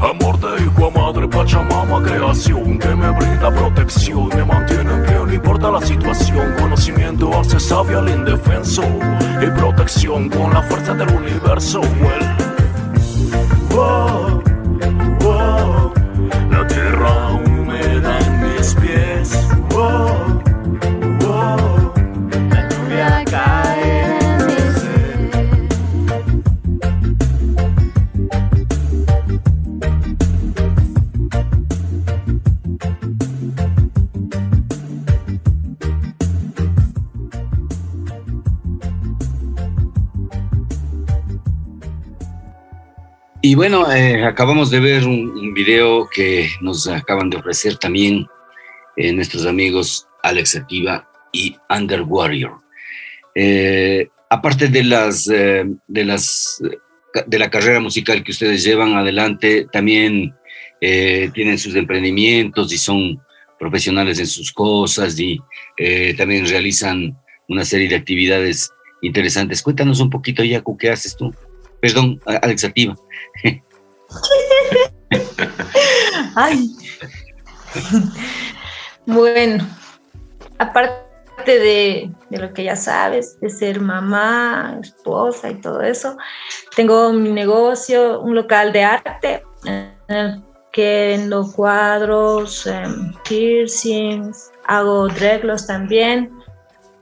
Amor 0.00 0.38
de 0.38 0.62
hijo 0.62 0.86
a 0.86 0.90
madre, 0.90 1.26
Pachamama, 1.26 2.02
creación 2.02 2.78
que 2.78 2.88
me 2.94 3.10
brinda 3.12 3.50
protección, 3.50 4.28
me 4.36 4.44
mantiene 4.44 4.92
en 4.92 5.02
pie, 5.06 5.14
no 5.14 5.32
importa 5.32 5.70
la 5.70 5.80
situación. 5.80 6.54
Conocimiento 6.58 7.30
hace 7.40 7.58
sabio 7.58 8.00
al 8.00 8.10
indefenso 8.10 8.82
y 9.40 9.46
protección 9.58 10.28
con 10.28 10.52
la 10.52 10.62
fuerza 10.64 10.92
del 10.92 11.08
universo. 11.08 11.80
Well, 11.80 12.50
Wow, 13.70 14.42
wow, 15.20 15.92
la 16.50 16.66
tierra 16.66 17.32
húmeda 17.32 18.18
en 18.18 18.56
mis 18.56 18.74
pies. 18.74 19.49
Y 43.42 43.54
bueno, 43.54 43.90
eh, 43.90 44.22
acabamos 44.24 44.70
de 44.70 44.80
ver 44.80 45.06
un, 45.06 45.54
video 45.54 46.08
que 46.10 46.50
nos 46.60 46.86
acaban 46.86 47.30
de 47.30 47.38
ofrecer 47.38 47.76
también 47.76 48.26
eh, 48.96 49.12
nuestros 49.12 49.46
amigos 49.46 50.06
Alex 50.22 50.56
Activa 50.56 51.08
y 51.32 51.56
Under 51.70 52.02
Warrior. 52.02 52.58
Eh, 53.34 54.08
aparte 54.28 54.68
de 54.68 54.84
las, 54.84 55.24
de 55.24 56.04
las 56.04 56.62
de 57.26 57.38
la 57.38 57.50
carrera 57.50 57.80
musical 57.80 58.22
que 58.22 58.30
ustedes 58.30 58.62
llevan 58.62 58.94
adelante, 58.94 59.66
también 59.72 60.34
tienen 60.80 61.58
sus 61.58 61.74
emprendimientos 61.74 62.72
y 62.72 62.78
son 62.78 63.20
profesionales 63.58 64.18
en 64.18 64.26
sus 64.26 64.52
cosas 64.52 65.18
y 65.18 65.40
también 66.16 66.46
realizan 66.46 67.16
una 67.48 67.64
serie 67.64 67.88
de 67.88 67.96
actividades 67.96 68.70
interesantes. 69.02 69.62
Cuéntanos 69.62 70.00
un 70.00 70.10
poquito, 70.10 70.44
Yacu, 70.44 70.76
¿qué 70.76 70.90
haces 70.90 71.16
tú? 71.16 71.34
Perdón, 71.80 72.20
a- 72.26 72.36
Alex 72.36 72.64
Activa. 72.64 72.94
Ay. 76.36 76.70
Bueno, 79.06 79.66
aparte 80.58 81.00
de, 81.46 82.10
de 82.30 82.38
lo 82.38 82.52
que 82.52 82.64
ya 82.64 82.76
sabes, 82.76 83.38
de 83.40 83.50
ser 83.50 83.80
mamá, 83.80 84.78
esposa 84.82 85.50
y 85.50 85.54
todo 85.60 85.80
eso, 85.82 86.16
tengo 86.76 87.12
mi 87.12 87.30
negocio, 87.32 88.20
un 88.20 88.34
local 88.34 88.72
de 88.72 88.84
arte 88.84 89.42
en 89.64 89.94
el 90.08 90.42
que 90.72 91.16
vendo 91.16 91.50
cuadros, 91.52 92.66
em, 92.66 93.12
piercings, 93.28 94.50
hago 94.66 95.08
dreadlocks 95.08 95.66
también. 95.66 96.30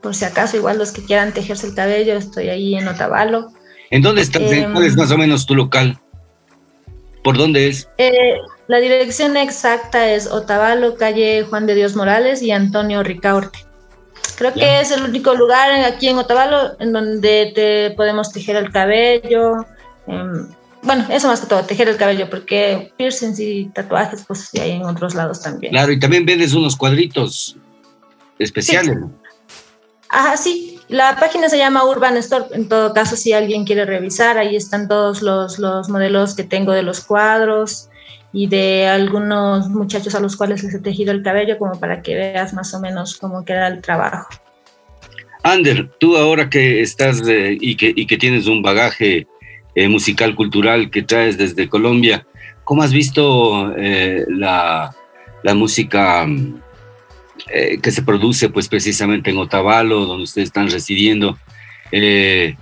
Por 0.01 0.15
si 0.15 0.25
acaso, 0.25 0.57
igual 0.57 0.77
los 0.79 0.91
que 0.91 1.03
quieran 1.03 1.33
tejerse 1.33 1.67
el 1.67 1.75
cabello, 1.75 2.13
estoy 2.15 2.49
ahí 2.49 2.75
en 2.75 2.87
Otavalo. 2.87 3.51
¿En 3.91 4.01
dónde 4.01 4.21
está? 4.21 4.39
Em, 4.39 4.71
¿Cuál 4.73 4.85
es 4.85 4.95
más 4.95 5.11
o 5.11 5.17
menos 5.17 5.45
tu 5.45 5.55
local? 5.55 5.99
¿Por 7.23 7.37
dónde 7.37 7.67
es? 7.67 7.89
Eh, 7.97 8.37
la 8.67 8.77
dirección 8.77 9.35
exacta 9.35 10.11
es 10.11 10.27
Otavalo, 10.27 10.95
calle 10.95 11.43
Juan 11.43 11.65
de 11.65 11.75
Dios 11.75 11.95
Morales 11.95 12.41
y 12.41 12.51
Antonio 12.51 13.03
Ricaurte. 13.03 13.59
Creo 14.37 14.53
Ya. 14.53 14.55
que 14.55 14.81
es 14.81 14.91
el 14.91 15.03
único 15.03 15.33
lugar 15.33 15.71
aquí 15.83 16.07
en 16.07 16.17
Otavalo 16.17 16.79
en 16.79 16.93
donde 16.93 17.51
te 17.55 17.91
podemos 17.95 18.31
tejer 18.31 18.55
el 18.55 18.71
cabello. 18.71 19.65
em, 20.07 20.47
bueno, 20.81 21.05
eso 21.09 21.27
más 21.27 21.41
que 21.41 21.47
todo, 21.47 21.63
tejer 21.65 21.89
el 21.89 21.97
cabello, 21.97 22.29
porque 22.29 22.91
piercings 22.97 23.39
y 23.39 23.65
tatuajes, 23.75 24.23
pues 24.25 24.47
sí 24.49 24.59
hay 24.59 24.71
en 24.71 24.83
otros 24.85 25.13
lados 25.13 25.41
también. 25.41 25.71
Claro, 25.73 25.91
y 25.91 25.99
también 25.99 26.25
vendes 26.25 26.53
unos 26.53 26.75
cuadritos 26.75 27.57
especiales. 28.39 28.97
¿no? 28.97 29.11
Ajá, 30.09 30.37
sí. 30.37 30.78
La 30.89 31.17
página 31.19 31.49
se 31.49 31.57
llama 31.59 31.85
Urban 31.85 32.17
Store. 32.17 32.45
En 32.51 32.67
todo 32.67 32.93
caso, 32.93 33.15
si 33.15 33.31
alguien 33.31 33.63
quiere 33.63 33.85
revisar, 33.85 34.39
ahí 34.39 34.55
están 34.55 34.87
todos 34.87 35.21
los, 35.21 35.59
los 35.59 35.87
modelos 35.87 36.35
que 36.35 36.43
tengo 36.43 36.71
de 36.71 36.81
los 36.81 37.01
cuadros 37.01 37.89
y 38.33 38.47
de 38.47 38.87
algunos 38.87 39.69
muchachos 39.69 40.15
a 40.15 40.19
los 40.19 40.35
cuales 40.35 40.63
les 40.63 40.73
he 40.73 40.79
tejido 40.79 41.11
el 41.11 41.21
cabello, 41.21 41.59
como 41.59 41.79
para 41.79 42.01
que 42.01 42.15
veas 42.15 42.55
más 42.55 42.73
o 42.73 42.79
menos 42.79 43.17
cómo 43.17 43.45
queda 43.45 43.67
el 43.67 43.81
trabajo. 43.83 44.29
Ander, 45.43 45.91
tú 45.99 46.17
ahora 46.17 46.49
que 46.49 46.81
estás 46.81 47.21
y, 47.27 47.75
que, 47.75 47.93
y 47.95 48.07
que 48.07 48.17
tienes 48.17 48.47
un 48.47 48.63
bagaje 48.63 49.27
eh, 49.75 49.87
musical, 49.87 50.35
cultural 50.35 50.89
que 50.89 51.03
traes 51.03 51.37
desde 51.37 51.69
Colombia, 51.69 52.25
¿cómo 52.63 52.81
has 52.81 52.91
visto 52.91 53.75
eh, 53.77 54.25
la, 54.27 54.95
la 55.43 55.53
música 55.53 56.25
mm, 56.25 56.61
eh, 57.47 57.79
que 57.81 57.91
se 57.91 58.03
produce 58.03 58.49
pues 58.49 58.67
precisamente 58.67 59.31
en 59.31 59.37
Otavalo, 59.37 60.05
donde 60.05 60.23
ustedes 60.23 60.49
están 60.49 60.69
residiendo? 60.69 61.37
Eh, 61.91 62.55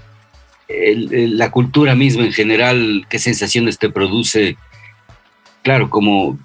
la 0.69 1.51
cultura 1.51 1.95
misma 1.95 2.25
en 2.25 2.33
general, 2.33 3.05
¿qué 3.09 3.19
sensaciones 3.19 3.77
te 3.77 3.89
produce? 3.89 4.57
Claro, 5.63 5.89
como 5.89 6.37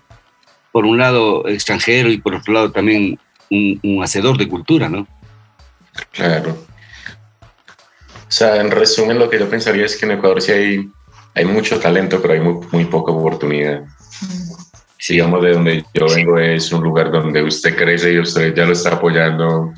por 0.71 0.87
un 0.87 0.99
lado 0.99 1.47
extranjero 1.49 2.11
y 2.11 2.19
por 2.19 2.35
otro 2.35 2.55
lado 2.55 2.73
también 2.73 3.19
un, 3.51 3.81
un 3.83 4.03
hacedor 4.03 4.39
de 4.39 4.49
cultura, 4.49 4.89
¿no? 4.89 5.07
Claro. 6.13 6.57
O 8.33 8.35
sea, 8.35 8.57
en 8.57 8.71
resumen, 8.71 9.19
lo 9.19 9.29
que 9.29 9.39
yo 9.39 9.49
pensaría 9.51 9.85
es 9.85 9.97
que 9.97 10.07
en 10.07 10.13
Ecuador 10.13 10.41
sí 10.41 10.53
hay, 10.53 10.91
hay 11.35 11.45
mucho 11.45 11.79
talento, 11.79 12.23
pero 12.23 12.33
hay 12.35 12.41
muy, 12.41 12.67
muy 12.73 12.85
poca 12.87 13.13
oportunidad. 13.13 13.85
Digamos, 15.09 15.43
de 15.43 15.53
donde 15.53 15.85
yo 15.95 16.07
vengo 16.07 16.39
es 16.39 16.73
un 16.73 16.83
lugar 16.83 17.11
donde 17.11 17.43
usted 17.43 17.77
crece 17.77 18.13
y 18.13 18.19
usted 18.19 18.55
ya 18.55 18.65
lo 18.65 18.73
está 18.73 18.95
apoyando, 18.95 19.73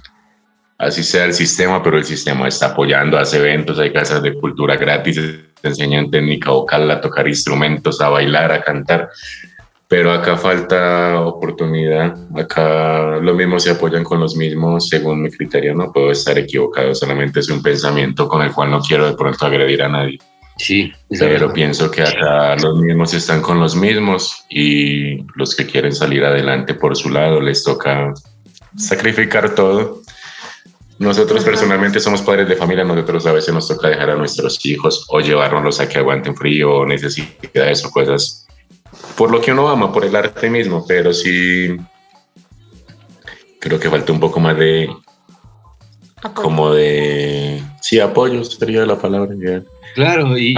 así 0.78 1.02
sea 1.02 1.24
el 1.24 1.34
sistema, 1.34 1.82
pero 1.82 1.98
el 1.98 2.04
sistema 2.04 2.46
está 2.46 2.66
apoyando, 2.66 3.18
hace 3.18 3.38
eventos, 3.38 3.78
hay 3.78 3.92
casas 3.92 4.22
de 4.22 4.34
cultura 4.34 4.76
gratis, 4.76 5.16
te 5.60 5.68
enseñan 5.68 6.10
técnica 6.10 6.50
vocal, 6.50 6.90
a 6.90 7.00
tocar 7.00 7.26
instrumentos, 7.26 8.00
a 8.00 8.10
bailar, 8.10 8.52
a 8.52 8.62
cantar 8.62 9.10
pero 9.94 10.12
acá 10.12 10.36
falta 10.36 11.20
oportunidad. 11.20 12.16
Acá 12.36 13.16
lo 13.22 13.34
mismo 13.34 13.60
se 13.60 13.70
apoyan 13.70 14.02
con 14.02 14.18
los 14.18 14.34
mismos, 14.34 14.88
según 14.88 15.22
mi 15.22 15.30
criterio, 15.30 15.72
no 15.72 15.92
puedo 15.92 16.10
estar 16.10 16.36
equivocado, 16.36 16.94
solamente 16.96 17.38
es 17.38 17.48
un 17.48 17.62
pensamiento 17.62 18.26
con 18.26 18.42
el 18.42 18.52
cual 18.52 18.72
no 18.72 18.80
quiero 18.80 19.06
de 19.06 19.14
pronto 19.14 19.46
agredir 19.46 19.82
a 19.82 19.88
nadie. 19.88 20.18
Sí, 20.56 20.92
pero 21.08 21.52
pienso 21.52 21.90
que 21.90 22.02
acá 22.02 22.54
los 22.56 22.78
mismos 22.78 23.12
están 23.12 23.42
con 23.42 23.58
los 23.58 23.74
mismos 23.74 24.44
y 24.48 25.22
los 25.34 25.54
que 25.56 25.66
quieren 25.66 25.92
salir 25.92 26.24
adelante 26.24 26.74
por 26.74 26.96
su 26.96 27.10
lado 27.10 27.40
les 27.40 27.64
toca 27.64 28.14
sacrificar 28.76 29.54
todo. 29.54 30.02
Nosotros 30.98 31.44
personalmente 31.44 31.98
somos 31.98 32.22
padres 32.22 32.48
de 32.48 32.54
familia, 32.54 32.84
nosotros 32.84 33.26
a 33.26 33.32
veces 33.32 33.52
nos 33.52 33.66
toca 33.66 33.88
dejar 33.88 34.10
a 34.10 34.14
nuestros 34.14 34.64
hijos 34.64 35.04
o 35.08 35.20
llevárnoslos 35.20 35.80
a 35.80 35.88
que 35.88 35.98
aguanten 35.98 36.36
frío 36.36 36.72
o 36.72 36.86
necesidades 36.86 37.84
o 37.84 37.90
cosas 37.90 38.46
por 39.16 39.30
lo 39.30 39.40
que 39.40 39.52
uno 39.52 39.68
ama, 39.68 39.92
por 39.92 40.04
el 40.04 40.14
arte 40.14 40.48
mismo, 40.48 40.84
pero 40.86 41.12
sí 41.12 41.76
creo 43.58 43.80
que 43.80 43.90
falta 43.90 44.12
un 44.12 44.20
poco 44.20 44.38
más 44.40 44.56
de 44.56 44.88
como 46.32 46.72
de 46.72 47.62
sí 47.82 48.00
apoyo 48.00 48.42
sería 48.44 48.86
la 48.86 48.98
palabra 48.98 49.34
claro 49.94 50.38
y, 50.38 50.54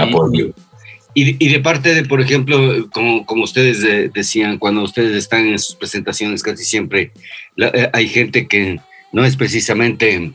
Y, 1.13 1.49
de 1.49 1.59
parte 1.59 1.95
de 1.95 2.05
por 2.05 2.21
ejemplo 2.21 2.89
como, 2.91 3.25
como 3.25 3.43
ustedes 3.43 4.13
decían 4.13 4.59
cuando 4.59 4.83
ustedes 4.83 5.15
están 5.15 5.47
en 5.47 5.57
sus 5.57 5.75
presentaciones 5.75 6.43
casi 6.43 6.63
siempre 6.63 7.11
eh, 7.57 7.89
hay 7.91 8.07
gente 8.07 8.47
que 8.47 8.79
no 9.11 9.25
es 9.25 9.35
precisamente 9.35 10.31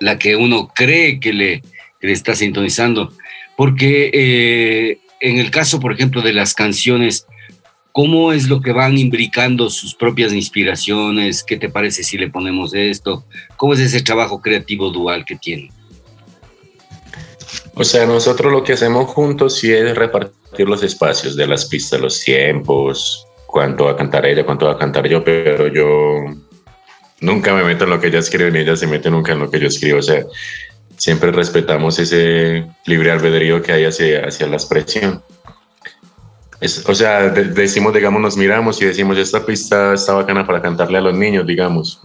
la 0.00 0.18
que 0.18 0.36
uno 0.36 0.68
cree 0.74 1.18
que 1.18 1.32
le, 1.32 1.62
que 2.00 2.08
le 2.08 2.12
está 2.12 2.34
sintonizando 2.34 3.12
porque 3.56 4.10
eh, 4.12 4.98
en 5.20 5.36
el 5.36 5.50
caso, 5.50 5.80
por 5.80 5.92
ejemplo, 5.92 6.22
de 6.22 6.32
las 6.32 6.54
canciones, 6.54 7.26
¿cómo 7.92 8.32
es 8.32 8.48
lo 8.48 8.62
que 8.62 8.72
van 8.72 8.96
imbricando 8.96 9.68
sus 9.68 9.94
propias 9.94 10.32
inspiraciones? 10.32 11.44
¿Qué 11.44 11.58
te 11.58 11.68
parece 11.68 12.02
si 12.02 12.16
le 12.16 12.30
ponemos 12.30 12.72
esto? 12.74 13.26
¿Cómo 13.56 13.74
es 13.74 13.80
ese 13.80 14.00
trabajo 14.00 14.40
creativo 14.40 14.90
dual 14.90 15.26
que 15.26 15.36
tienen? 15.36 15.68
O 17.74 17.84
sea, 17.84 18.06
nosotros 18.06 18.52
lo 18.52 18.64
que 18.64 18.72
hacemos 18.72 19.10
juntos 19.10 19.56
sí 19.58 19.72
es 19.72 19.96
repartir 19.96 20.68
los 20.68 20.82
espacios 20.82 21.36
de 21.36 21.46
las 21.46 21.66
pistas, 21.66 22.00
los 22.00 22.20
tiempos, 22.20 23.26
cuánto 23.46 23.84
va 23.84 23.92
a 23.92 23.96
cantar 23.96 24.26
ella, 24.26 24.44
cuánto 24.44 24.66
va 24.66 24.72
a 24.72 24.78
cantar 24.78 25.08
yo, 25.08 25.22
pero 25.24 25.68
yo 25.68 26.24
nunca 27.20 27.54
me 27.54 27.64
meto 27.64 27.84
en 27.84 27.90
lo 27.90 28.00
que 28.00 28.08
ella 28.08 28.18
escribe 28.18 28.50
ni 28.50 28.60
ella 28.60 28.76
se 28.76 28.86
mete 28.86 29.10
nunca 29.10 29.32
en 29.32 29.40
lo 29.40 29.50
que 29.50 29.60
yo 29.60 29.68
escribo. 29.68 29.98
O 29.98 30.02
sea, 30.02 30.24
siempre 30.96 31.30
respetamos 31.32 31.98
ese 31.98 32.66
libre 32.86 33.10
albedrío 33.10 33.62
que 33.62 33.72
hay 33.72 33.84
hacia, 33.84 34.26
hacia 34.26 34.46
la 34.46 34.56
expresión. 34.56 35.22
o 36.86 36.94
sea, 36.94 37.30
decimos, 37.30 37.94
digamos, 37.94 38.20
nos 38.20 38.36
miramos 38.36 38.80
y 38.82 38.84
decimos, 38.84 39.16
esta 39.16 39.44
pista 39.44 39.94
está 39.94 40.14
bacana 40.14 40.46
para 40.46 40.60
cantarle 40.60 40.98
a 40.98 41.02
los 41.02 41.14
niños, 41.14 41.46
digamos. 41.46 42.02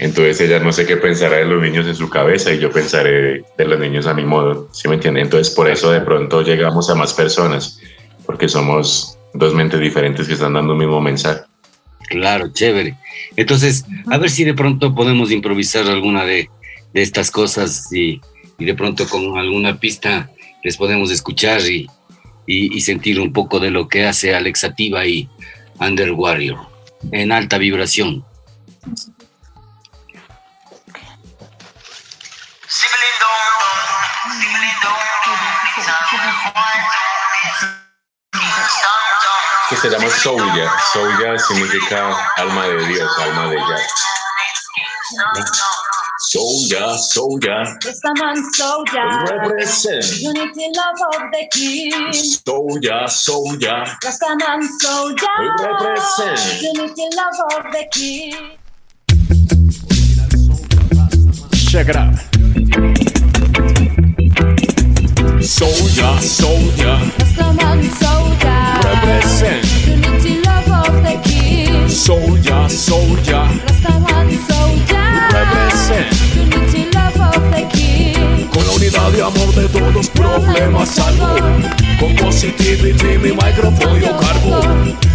Entonces 0.00 0.40
ella 0.40 0.58
no 0.60 0.72
sé 0.72 0.86
qué 0.86 0.96
pensará 0.96 1.36
de 1.36 1.44
los 1.44 1.60
niños 1.60 1.86
en 1.86 1.94
su 1.94 2.08
cabeza 2.08 2.50
y 2.54 2.58
yo 2.58 2.70
pensaré 2.70 3.44
de 3.58 3.64
los 3.66 3.78
niños 3.78 4.06
a 4.06 4.14
mi 4.14 4.24
modo, 4.24 4.66
¿sí 4.72 4.88
me 4.88 4.94
entiende? 4.94 5.20
Entonces 5.20 5.54
por 5.54 5.68
eso 5.68 5.90
de 5.90 6.00
pronto 6.00 6.40
llegamos 6.40 6.88
a 6.88 6.94
más 6.94 7.12
personas, 7.12 7.78
porque 8.24 8.48
somos 8.48 9.18
dos 9.34 9.54
mentes 9.54 9.78
diferentes 9.78 10.26
que 10.26 10.32
están 10.32 10.54
dando 10.54 10.72
un 10.72 10.78
mismo 10.78 11.02
mensaje. 11.02 11.42
Claro, 12.08 12.50
chévere. 12.50 12.96
Entonces, 13.36 13.84
a 14.10 14.16
ver 14.16 14.30
si 14.30 14.44
de 14.44 14.54
pronto 14.54 14.94
podemos 14.94 15.30
improvisar 15.30 15.86
alguna 15.86 16.24
de, 16.24 16.48
de 16.94 17.02
estas 17.02 17.30
cosas 17.30 17.92
y, 17.92 18.22
de 18.58 18.74
pronto 18.74 19.06
con 19.06 19.36
alguna 19.36 19.80
pista 19.80 20.30
les 20.64 20.78
podemos 20.78 21.10
escuchar 21.10 21.60
y, 21.60 21.86
y, 22.46 22.80
sentir 22.80 23.20
un 23.20 23.34
poco 23.34 23.60
de 23.60 23.70
lo 23.70 23.86
que 23.86 24.06
hace 24.06 24.34
Alexativa 24.34 25.06
y 25.06 25.28
Under 25.78 26.12
Warrior 26.12 26.58
en 27.12 27.32
alta 27.32 27.58
vibración. 27.58 28.24
Que 39.68 39.76
se 39.76 39.88
llama 39.88 40.10
Souya. 40.10 40.70
Souya 40.92 41.38
significa 41.38 42.16
alma 42.36 42.66
de 42.66 42.86
Dios, 42.86 43.18
alma 43.18 43.48
de 43.48 43.56
Yah. 43.56 43.78
Soldier, 46.18 46.96
soldier. 46.96 47.64
Rastaman 47.82 48.36
soldier. 48.54 49.24
Represent. 49.30 50.20
Unity 50.20 50.70
love 50.76 51.00
of 51.14 51.22
the 51.32 51.48
king. 51.52 52.12
Soldier, 52.12 53.08
soldier. 53.08 53.84
Rastaman 54.04 54.62
soldier. 54.80 55.26
Represent. 55.58 56.62
Unity 56.62 57.08
love 57.16 57.40
of 57.52 57.72
the 57.72 57.84
king. 57.90 58.58
Check 61.70 61.88
it 61.88 61.96
out. 61.96 63.09
Soldier, 65.42 66.20
soldier. 66.20 66.98
Rastaman 67.18 67.82
soldier. 67.98 68.60
Represent. 68.84 69.64
Unity 69.86 70.42
love 70.42 70.70
of 70.70 71.02
the 71.02 71.18
king. 71.24 71.88
Soldier, 71.88 72.68
soldier. 72.68 73.48
Rastaman 73.66 74.28
soldier. 74.48 75.10
Represent. 75.32 76.12
Unity 76.36 76.90
love 76.92 77.20
of 77.20 77.50
the 77.52 77.66
king. 77.72 78.48
Con 78.50 78.66
la 78.66 78.72
unidad 78.72 79.10
de 79.12 79.22
amor 79.22 79.54
de 79.54 79.68
todos 79.68 80.10
problemas 80.10 80.90
salvo. 80.90 81.34
Con 81.98 82.14
positivity 82.16 83.16
mi 83.16 83.32
micrófono 83.32 83.96
yo 83.96 84.16
cargo. 84.18 84.60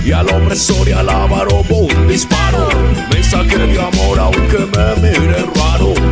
Y 0.04 0.12
al 0.12 0.28
opresor 0.28 0.90
y 0.90 0.92
al 0.92 1.08
avaro 1.08 1.64
un 1.70 2.08
disparo. 2.08 2.68
Mensaje 3.12 3.58
de 3.58 3.80
amor 3.80 4.20
aunque 4.20 4.58
me 4.58 5.08
miren 5.08 5.46
raro. 5.54 6.05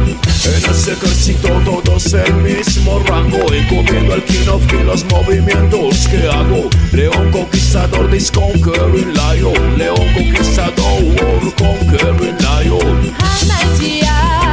En 0.46 0.72
ese 0.72 0.92
ejército 0.92 1.48
todos 1.64 2.14
el 2.14 2.34
mismo 2.36 3.00
rango. 3.08 3.40
Encomiendo 3.54 4.14
al 4.14 4.24
king 4.26 4.48
of 4.50 4.66
king 4.68 4.84
los 4.86 5.06
movimientos 5.06 6.06
que 6.10 6.28
hago. 6.28 6.70
León 6.92 7.32
conquistador, 7.32 8.10
this 8.10 8.30
conquering 8.30 9.14
lion. 9.14 9.78
León 9.78 10.06
conquistador, 10.14 11.56
conquering 11.56 12.36
lion. 12.40 13.14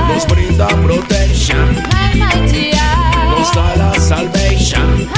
Nos 0.08 0.26
brinda 0.28 0.68
protection. 0.68 1.74
Nos 3.30 3.54
da 3.54 3.76
la 3.76 3.92
salvation. 3.94 5.08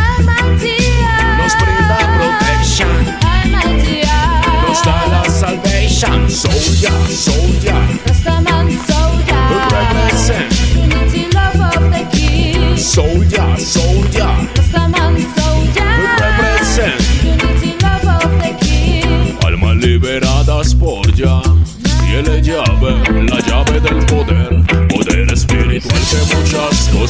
Nos 1.38 1.54
brinda 1.60 1.98
protection. 2.16 2.96
Nos 4.66 4.82
da 4.82 5.06
la 5.08 5.24
salvation. 5.28 6.30
Soldier, 6.30 6.92
soldier. 7.10 7.71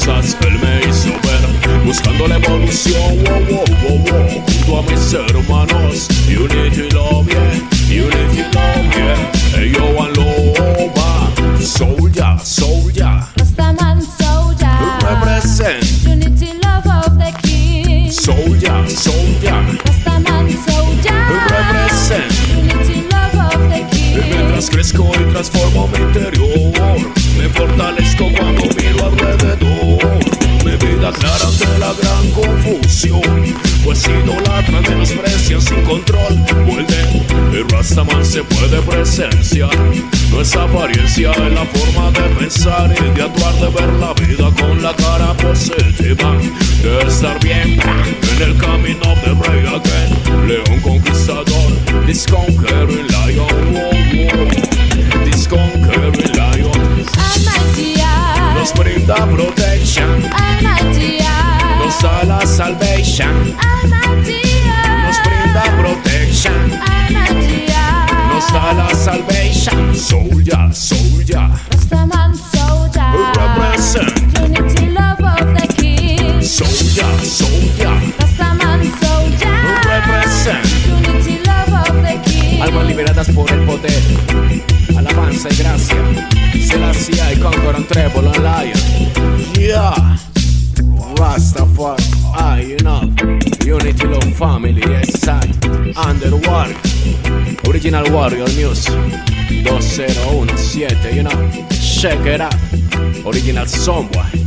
Cosas 0.05 0.36
él 0.46 0.59
me 0.59 0.80
hizo 0.88 1.11
ver. 1.22 1.84
Buscando 1.84 2.26
la 2.26 2.36
evolución, 2.36 3.24
wow, 3.24 3.40
wow, 3.50 3.98
wow. 4.11 4.42
Junto 4.46 4.78
a 4.78 4.82
mis 4.82 5.12
hermanos. 5.12 6.09
Unity 6.28 6.90
love, 6.94 7.26
yeah. 7.28 8.05
Unity 8.05 8.42
love, 8.55 8.96
yeah. 8.96 9.61
Ello 9.61 10.03
and 10.05 10.16
loba. 10.16 11.61
Soldier, 11.61 12.38
soldier. 12.42 13.20
Rastaman 13.36 14.00
soldier. 14.00 14.68
Represent. 15.03 15.84
Unity 16.05 16.59
love 16.62 16.86
of 16.86 17.18
the 17.18 17.32
king. 17.42 18.11
Soldier, 18.11 18.88
soldier. 18.88 19.62
Rastaman 19.84 20.48
soldier. 20.66 21.20
Represent. 21.50 22.32
Unity 22.57 23.09
love 23.11 23.55
of 23.55 23.68
the 23.68 23.78
Y 23.78 23.86
king. 23.90 24.30
mientras 24.30 24.70
crezco 24.70 25.11
y 25.20 25.32
transformo 25.32 25.88
mi 25.88 25.98
interior, 25.98 26.41
idolatran, 34.62 34.82
menosprecian 34.82 35.60
sin 35.60 35.82
control. 35.84 36.34
Vuelve, 36.66 37.58
el 37.58 37.68
Rastaman 37.68 38.24
se 38.24 38.42
puede 38.44 38.80
presenciar. 38.82 39.70
No 40.30 40.40
es 40.40 40.54
apariencia, 40.56 41.30
es 41.32 41.52
la 41.52 41.64
forma 41.66 42.10
de 42.12 42.28
pensar 42.36 42.94
y 42.98 43.16
de 43.16 43.22
actuar, 43.22 43.54
de 43.54 43.68
ver 43.68 43.92
la 43.94 44.14
vida 44.14 44.50
con 44.58 44.82
la 44.82 44.94
cara 44.94 45.34
positiva. 45.34 46.36
De 46.82 47.08
estar 47.08 47.38
bien 47.42 47.78
en 47.80 48.42
el 48.42 48.56
camino 48.58 49.14
de 49.24 49.34
Rey 49.48 49.66
Again, 49.66 50.48
León 50.48 50.80
Conquistador, 50.80 51.72
this 52.06 52.26
conquering 52.26 53.06
lion. 53.08 53.46
Oh, 55.54 55.82
Alabanza 85.43 85.49
y 85.49 85.57
gracia. 85.57 85.97
Selassie 86.66 87.34
y 87.34 87.40
Conquer 87.40 87.74
on 87.74 87.86
Treble 87.86 88.28
on 88.28 88.43
Lion. 88.43 88.78
Yeah. 89.59 90.16
Rastafari, 91.16 92.03
I, 92.34 92.61
you 92.62 92.76
know. 92.78 93.03
Unity 93.64 94.07
Love 94.07 94.34
Family, 94.36 94.82
yes, 94.88 95.26
I. 95.26 95.40
Under 95.97 96.36
Warrior. 96.49 96.76
Original 97.68 98.11
Warrior 98.12 98.49
Music. 98.57 98.95
2017, 99.49 101.14
you 101.14 101.22
know. 101.22 101.51
Check 101.70 102.24
it 102.26 102.40
out. 102.40 102.55
Original 103.24 103.66
Somewhere. 103.66 104.41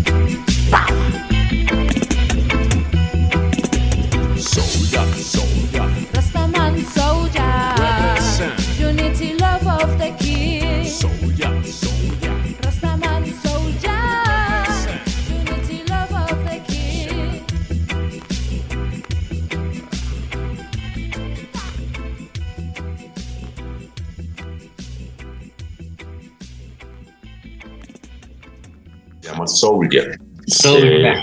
Soldier. 30.65 31.17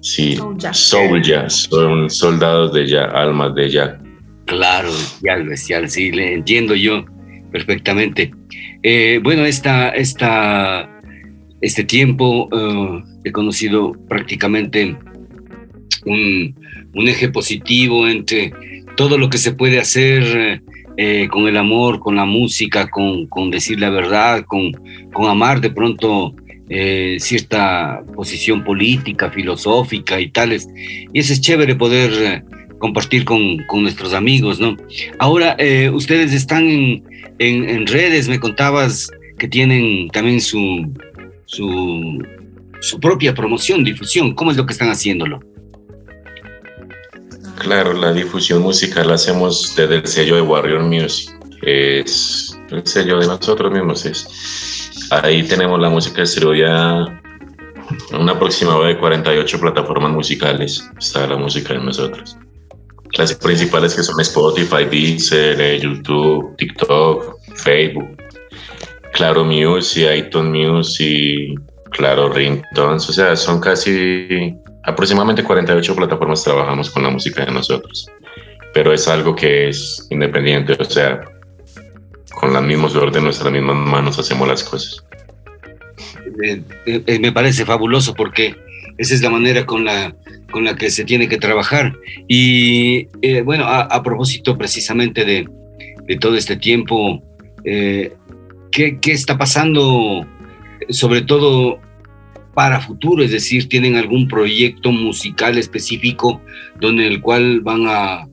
Sí. 0.00 0.38
Son 0.72 2.10
soldados 2.10 2.72
de 2.72 2.86
ya, 2.86 3.04
almas 3.04 3.54
de 3.54 3.70
ya. 3.70 3.98
Claro, 4.46 4.90
bestial, 4.90 5.46
bestial, 5.46 5.90
sí, 5.90 6.10
le 6.10 6.34
entiendo 6.34 6.74
yo 6.74 7.04
perfectamente. 7.52 8.32
Eh, 8.82 9.20
bueno, 9.22 9.44
esta, 9.44 9.90
esta, 9.90 10.88
este 11.60 11.84
tiempo 11.84 12.48
eh, 12.52 13.04
he 13.24 13.32
conocido 13.32 13.92
prácticamente 14.08 14.96
un, 16.06 16.54
un 16.94 17.08
eje 17.08 17.28
positivo 17.28 18.08
entre 18.08 18.52
todo 18.96 19.18
lo 19.18 19.28
que 19.28 19.38
se 19.38 19.52
puede 19.52 19.78
hacer 19.78 20.62
eh, 20.96 21.28
con 21.28 21.46
el 21.46 21.56
amor, 21.56 22.00
con 22.00 22.16
la 22.16 22.24
música, 22.24 22.88
con, 22.88 23.26
con 23.26 23.50
decir 23.50 23.78
la 23.78 23.90
verdad, 23.90 24.44
con, 24.46 24.72
con 25.12 25.28
amar 25.28 25.60
de 25.60 25.70
pronto 25.70 26.34
eh, 26.70 27.16
cierta 27.18 28.02
posición 28.14 28.64
política, 28.64 29.30
filosófica 29.30 30.20
y 30.20 30.30
tales. 30.30 30.68
Y 31.12 31.18
eso 31.18 31.32
es 31.32 31.40
chévere 31.40 31.74
poder 31.74 32.12
eh, 32.12 32.42
compartir 32.78 33.24
con, 33.24 33.58
con 33.66 33.82
nuestros 33.82 34.14
amigos, 34.14 34.58
¿no? 34.60 34.76
Ahora, 35.18 35.56
eh, 35.58 35.90
ustedes 35.90 36.32
están 36.32 36.66
en, 36.66 37.04
en- 37.38 37.86
redes, 37.86 38.28
me 38.28 38.38
contabas 38.40 39.10
que 39.38 39.48
tienen 39.48 40.08
también 40.10 40.40
su, 40.40 40.90
su, 41.44 42.24
su 42.80 43.00
propia 43.00 43.34
promoción, 43.34 43.84
difusión. 43.84 44.34
¿Cómo 44.34 44.50
es 44.50 44.56
lo 44.56 44.64
que 44.64 44.72
están 44.72 44.90
haciéndolo? 44.90 45.40
Claro, 47.58 47.92
la 47.92 48.12
difusión 48.14 48.62
musical 48.62 49.08
la 49.08 49.14
hacemos 49.14 49.74
desde 49.76 49.96
el 49.96 50.06
sello 50.06 50.36
de 50.36 50.42
Warrior 50.42 50.82
Music. 50.82 51.30
Es 51.62 52.58
el 52.70 52.86
sello 52.86 53.18
de 53.18 53.26
nosotros 53.26 53.70
mismos. 53.70 54.06
Es. 54.06 54.79
Ahí 55.10 55.42
tenemos 55.42 55.80
la 55.80 55.90
música 55.90 56.20
distribuida 56.20 57.20
en 58.12 58.20
un 58.20 58.28
aproximado 58.28 58.84
de 58.84 58.96
48 58.96 59.60
plataformas 59.60 60.12
musicales. 60.12 60.88
Está 60.98 61.26
la 61.26 61.36
música 61.36 61.74
de 61.74 61.80
nosotros. 61.80 62.36
Las 63.18 63.34
principales 63.34 63.94
que 63.94 64.04
son 64.04 64.20
Spotify, 64.20 64.84
Deezer, 64.88 65.60
eh, 65.60 65.80
YouTube, 65.80 66.56
TikTok, 66.56 67.38
Facebook, 67.56 68.16
Claro 69.12 69.44
Music, 69.44 70.06
iTunes 70.14 70.68
Music, 70.68 71.60
Claro 71.90 72.28
Ringtones. 72.32 73.08
O 73.08 73.12
sea, 73.12 73.34
son 73.34 73.60
casi 73.60 74.54
aproximadamente 74.84 75.42
48 75.42 75.96
plataformas 75.96 76.44
trabajamos 76.44 76.88
con 76.88 77.02
la 77.02 77.10
música 77.10 77.44
de 77.44 77.50
nosotros. 77.50 78.06
Pero 78.72 78.92
es 78.92 79.08
algo 79.08 79.34
que 79.34 79.70
es 79.70 80.06
independiente, 80.10 80.76
o 80.78 80.84
sea, 80.84 81.20
con 82.34 82.52
los 82.52 82.62
mismos 82.62 82.94
orden, 82.96 83.24
nuestras 83.24 83.52
mismas 83.52 83.76
manos 83.76 84.18
hacemos 84.18 84.46
las 84.48 84.64
cosas. 84.64 85.04
Eh, 86.42 86.62
eh, 86.86 87.18
me 87.18 87.32
parece 87.32 87.64
fabuloso 87.64 88.14
porque 88.14 88.56
esa 88.98 89.14
es 89.14 89.22
la 89.22 89.30
manera 89.30 89.66
con 89.66 89.84
la, 89.84 90.14
con 90.50 90.64
la 90.64 90.76
que 90.76 90.90
se 90.90 91.04
tiene 91.04 91.28
que 91.28 91.38
trabajar. 91.38 91.96
Y 92.28 93.08
eh, 93.22 93.42
bueno, 93.42 93.64
a, 93.66 94.02
propósito 94.02 94.56
precisamente 94.56 95.24
de, 95.24 95.48
de 96.06 96.16
todo 96.16 96.36
este 96.36 96.56
tiempo, 96.56 97.22
¿qué, 97.64 98.12
qué 98.70 99.12
está 99.12 99.36
pasando 99.36 100.26
sobre 100.88 101.22
todo 101.22 101.80
para 102.54 102.80
futuro? 102.80 103.22
Es 103.22 103.32
decir, 103.32 103.68
¿tienen 103.68 103.96
algún 103.96 104.28
proyecto 104.28 104.92
musical 104.92 105.58
específico 105.58 106.40
donde 106.80 107.06
el 107.06 107.20
cual 107.20 107.60
van 107.60 107.84
a, 107.86 108.29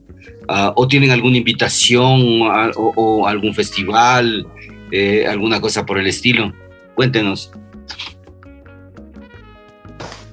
a- 0.48 0.72
o 0.74 0.88
tienen 0.88 1.10
alguna 1.10 1.36
invitación 1.36 2.42
a- 2.50 2.70
o, 2.76 2.92
o 2.96 3.26
algún 3.26 3.54
festival, 3.54 4.46
eh, 4.90 5.26
alguna 5.28 5.60
cosa 5.60 5.84
por 5.86 5.98
el 5.98 6.06
estilo? 6.06 6.52
Cuéntenos. 6.94 7.50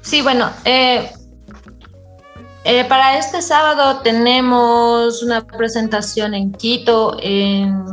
Sí, 0.01 0.21
bueno, 0.21 0.49
eh, 0.65 1.09
eh, 2.63 2.85
para 2.85 3.17
este 3.17 3.41
sábado 3.41 4.01
tenemos 4.01 5.21
una 5.23 5.45
presentación 5.45 6.33
en 6.33 6.51
Quito, 6.51 7.17
en, 7.21 7.83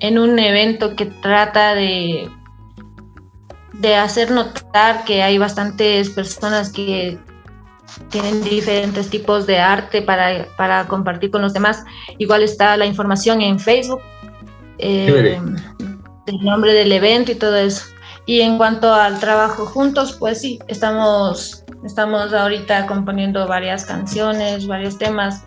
en 0.00 0.18
un 0.18 0.38
evento 0.38 0.96
que 0.96 1.06
trata 1.06 1.74
de, 1.74 2.28
de 3.74 3.94
hacer 3.96 4.30
notar 4.30 5.04
que 5.04 5.22
hay 5.22 5.38
bastantes 5.38 6.10
personas 6.10 6.72
que 6.72 7.18
tienen 8.10 8.42
diferentes 8.42 9.08
tipos 9.10 9.46
de 9.46 9.58
arte 9.58 10.02
para, 10.02 10.46
para 10.56 10.86
compartir 10.86 11.30
con 11.30 11.42
los 11.42 11.52
demás. 11.52 11.84
Igual 12.18 12.42
está 12.42 12.76
la 12.76 12.86
información 12.86 13.40
en 13.40 13.58
Facebook, 13.58 14.00
eh, 14.78 15.40
del 16.26 16.38
nombre 16.40 16.72
del 16.72 16.92
evento 16.92 17.32
y 17.32 17.34
todo 17.34 17.56
eso. 17.56 17.84
Y 18.26 18.40
en 18.40 18.58
cuanto 18.58 18.94
al 18.94 19.18
trabajo 19.18 19.66
juntos, 19.66 20.16
pues 20.18 20.40
sí, 20.40 20.58
estamos, 20.68 21.64
estamos 21.84 22.32
ahorita 22.32 22.86
componiendo 22.86 23.46
varias 23.46 23.84
canciones, 23.84 24.66
varios 24.66 24.98
temas, 24.98 25.44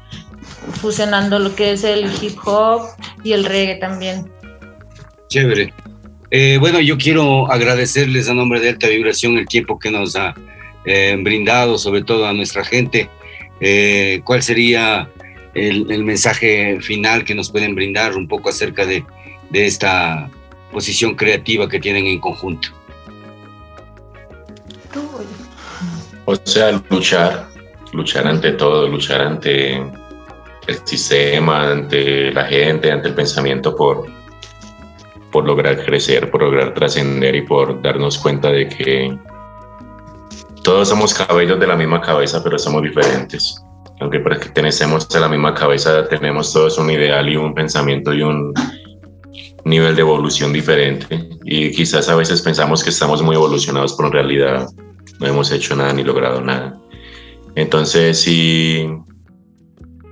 fusionando 0.81 1.39
lo 1.39 1.55
que 1.55 1.71
es 1.71 1.83
el 1.83 2.11
hip 2.21 2.37
hop 2.45 2.81
y 3.23 3.33
el 3.33 3.45
reggae 3.45 3.75
también. 3.75 4.29
Chévere. 5.29 5.73
Eh, 6.31 6.57
bueno, 6.59 6.79
yo 6.79 6.97
quiero 6.97 7.51
agradecerles 7.51 8.27
a 8.27 8.33
nombre 8.33 8.59
de 8.59 8.69
Alta 8.69 8.87
Vibración 8.87 9.37
el 9.37 9.47
tiempo 9.47 9.77
que 9.77 9.91
nos 9.91 10.15
ha 10.15 10.33
eh, 10.85 11.15
brindado, 11.19 11.77
sobre 11.77 12.03
todo 12.03 12.27
a 12.27 12.33
nuestra 12.33 12.63
gente. 12.63 13.09
Eh, 13.59 14.21
¿Cuál 14.23 14.43
sería 14.43 15.09
el, 15.53 15.91
el 15.91 16.03
mensaje 16.03 16.79
final 16.81 17.23
que 17.23 17.35
nos 17.35 17.51
pueden 17.51 17.75
brindar 17.75 18.15
un 18.15 18.27
poco 18.27 18.49
acerca 18.49 18.85
de, 18.85 19.05
de 19.49 19.65
esta 19.65 20.29
posición 20.71 21.15
creativa 21.15 21.69
que 21.69 21.79
tienen 21.79 22.07
en 22.07 22.19
conjunto? 22.19 22.69
O 26.25 26.35
sea, 26.35 26.81
luchar, 26.89 27.47
luchar 27.91 28.27
ante 28.27 28.53
todo, 28.53 28.87
luchar 28.87 29.21
ante 29.21 29.75
el 30.67 30.77
sistema, 30.85 31.71
ante 31.71 32.31
la 32.31 32.45
gente, 32.45 32.91
ante 32.91 33.09
el 33.09 33.13
pensamiento 33.13 33.75
por, 33.75 34.07
por 35.31 35.45
lograr 35.45 35.83
crecer, 35.83 36.31
por 36.31 36.41
lograr 36.41 36.73
trascender 36.73 37.35
y 37.35 37.41
por 37.41 37.81
darnos 37.81 38.17
cuenta 38.17 38.51
de 38.51 38.69
que 38.69 39.17
todos 40.63 40.89
somos 40.89 41.13
cabellos 41.13 41.59
de 41.59 41.67
la 41.67 41.75
misma 41.75 42.01
cabeza, 42.01 42.43
pero 42.43 42.57
somos 42.57 42.81
diferentes. 42.81 43.55
aunque 43.99 44.19
pertenecemos 44.19 45.07
a 45.15 45.19
la 45.19 45.29
misma 45.29 45.53
cabeza, 45.53 46.07
tenemos 46.09 46.51
todos 46.51 46.77
un 46.77 46.89
ideal 46.89 47.29
y 47.29 47.37
un 47.37 47.53
pensamiento 47.53 48.13
y 48.13 48.21
un 48.21 48.53
nivel 49.65 49.95
de 49.95 50.01
evolución 50.01 50.51
diferente. 50.51 51.29
Y 51.45 51.71
quizás 51.71 52.09
a 52.09 52.15
veces 52.15 52.41
pensamos 52.41 52.83
que 52.83 52.89
estamos 52.89 53.21
muy 53.21 53.35
evolucionados, 53.35 53.93
pero 53.93 54.07
en 54.07 54.13
realidad 54.13 54.67
no 55.19 55.27
hemos 55.27 55.51
hecho 55.51 55.75
nada 55.75 55.93
ni 55.93 56.03
logrado 56.03 56.41
nada. 56.41 56.77
Entonces, 57.55 58.19
sí, 58.19 58.89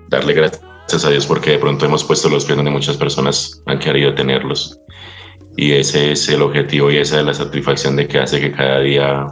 darle 0.10 0.34
gracias 0.34 1.04
a 1.04 1.10
Dios 1.10 1.26
porque 1.26 1.52
de 1.52 1.60
pronto 1.60 1.86
hemos 1.86 2.04
puesto 2.04 2.30
los 2.30 2.46
pies 2.46 2.56
donde 2.56 2.72
muchas 2.72 2.98
personas 2.98 3.62
han 3.66 3.80
querido 3.80 4.14
tenerlos. 4.14 4.80
Y 5.58 5.74
ese 5.74 6.14
es 6.14 6.30
el 6.30 6.42
objetivo 6.44 6.92
y 6.92 6.98
esa 6.98 7.20
es 7.20 7.26
la 7.26 7.34
satisfacción 7.34 7.98
de 7.98 8.08
que 8.08 8.20
hace 8.20 8.40
que 8.40 8.52
cada 8.52 8.80
día 8.80 9.28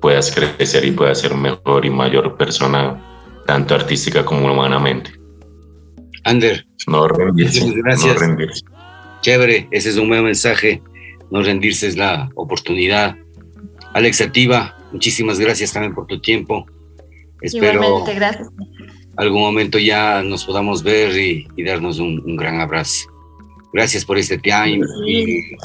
puedas 0.00 0.34
crecer 0.34 0.84
y 0.84 0.92
puedas 0.92 1.20
ser 1.20 1.34
mejor 1.34 1.84
y 1.84 1.90
mayor 1.90 2.36
persona, 2.36 3.02
tanto 3.46 3.74
artística 3.74 4.24
como 4.24 4.52
humanamente. 4.52 5.12
Ander. 6.24 6.66
No 6.86 7.08
rendirse. 7.08 7.70
Gracias. 7.72 8.14
No 8.14 8.20
rendirse. 8.20 8.62
Chévere, 9.22 9.68
ese 9.70 9.90
es 9.90 9.96
un 9.96 10.08
buen 10.08 10.24
mensaje. 10.24 10.82
No 11.30 11.42
rendirse 11.42 11.86
es 11.86 11.96
la 11.96 12.30
oportunidad. 12.34 13.16
Alex 13.94 14.20
Ativa, 14.20 14.76
muchísimas 14.92 15.38
gracias 15.38 15.72
también 15.72 15.94
por 15.94 16.06
tu 16.06 16.20
tiempo. 16.20 16.66
Espero 17.40 17.82
Igualmente, 17.82 18.14
gracias. 18.14 18.48
algún 19.16 19.42
momento 19.42 19.78
ya 19.78 20.22
nos 20.22 20.44
podamos 20.44 20.82
ver 20.82 21.16
y, 21.16 21.46
y 21.56 21.64
darnos 21.64 21.98
un, 21.98 22.22
un, 22.24 22.36
gran 22.36 22.60
abrazo. 22.60 23.08
Gracias 23.72 24.04
por 24.04 24.18
este 24.18 24.38
tiempo. 24.38 24.86
Y, 25.06 25.56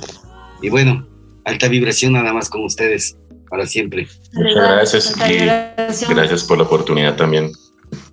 y, 0.62 0.70
bueno, 0.70 1.08
alta 1.46 1.68
vibración 1.68 2.14
nada 2.14 2.34
más 2.34 2.50
con 2.50 2.64
ustedes 2.64 3.18
para 3.54 3.68
siempre. 3.68 4.08
Muchas 4.34 4.56
gracias 4.56 5.16
y 5.30 6.06
gracias 6.12 6.44
por 6.44 6.58
la 6.58 6.64
oportunidad 6.64 7.16
también. 7.16 7.52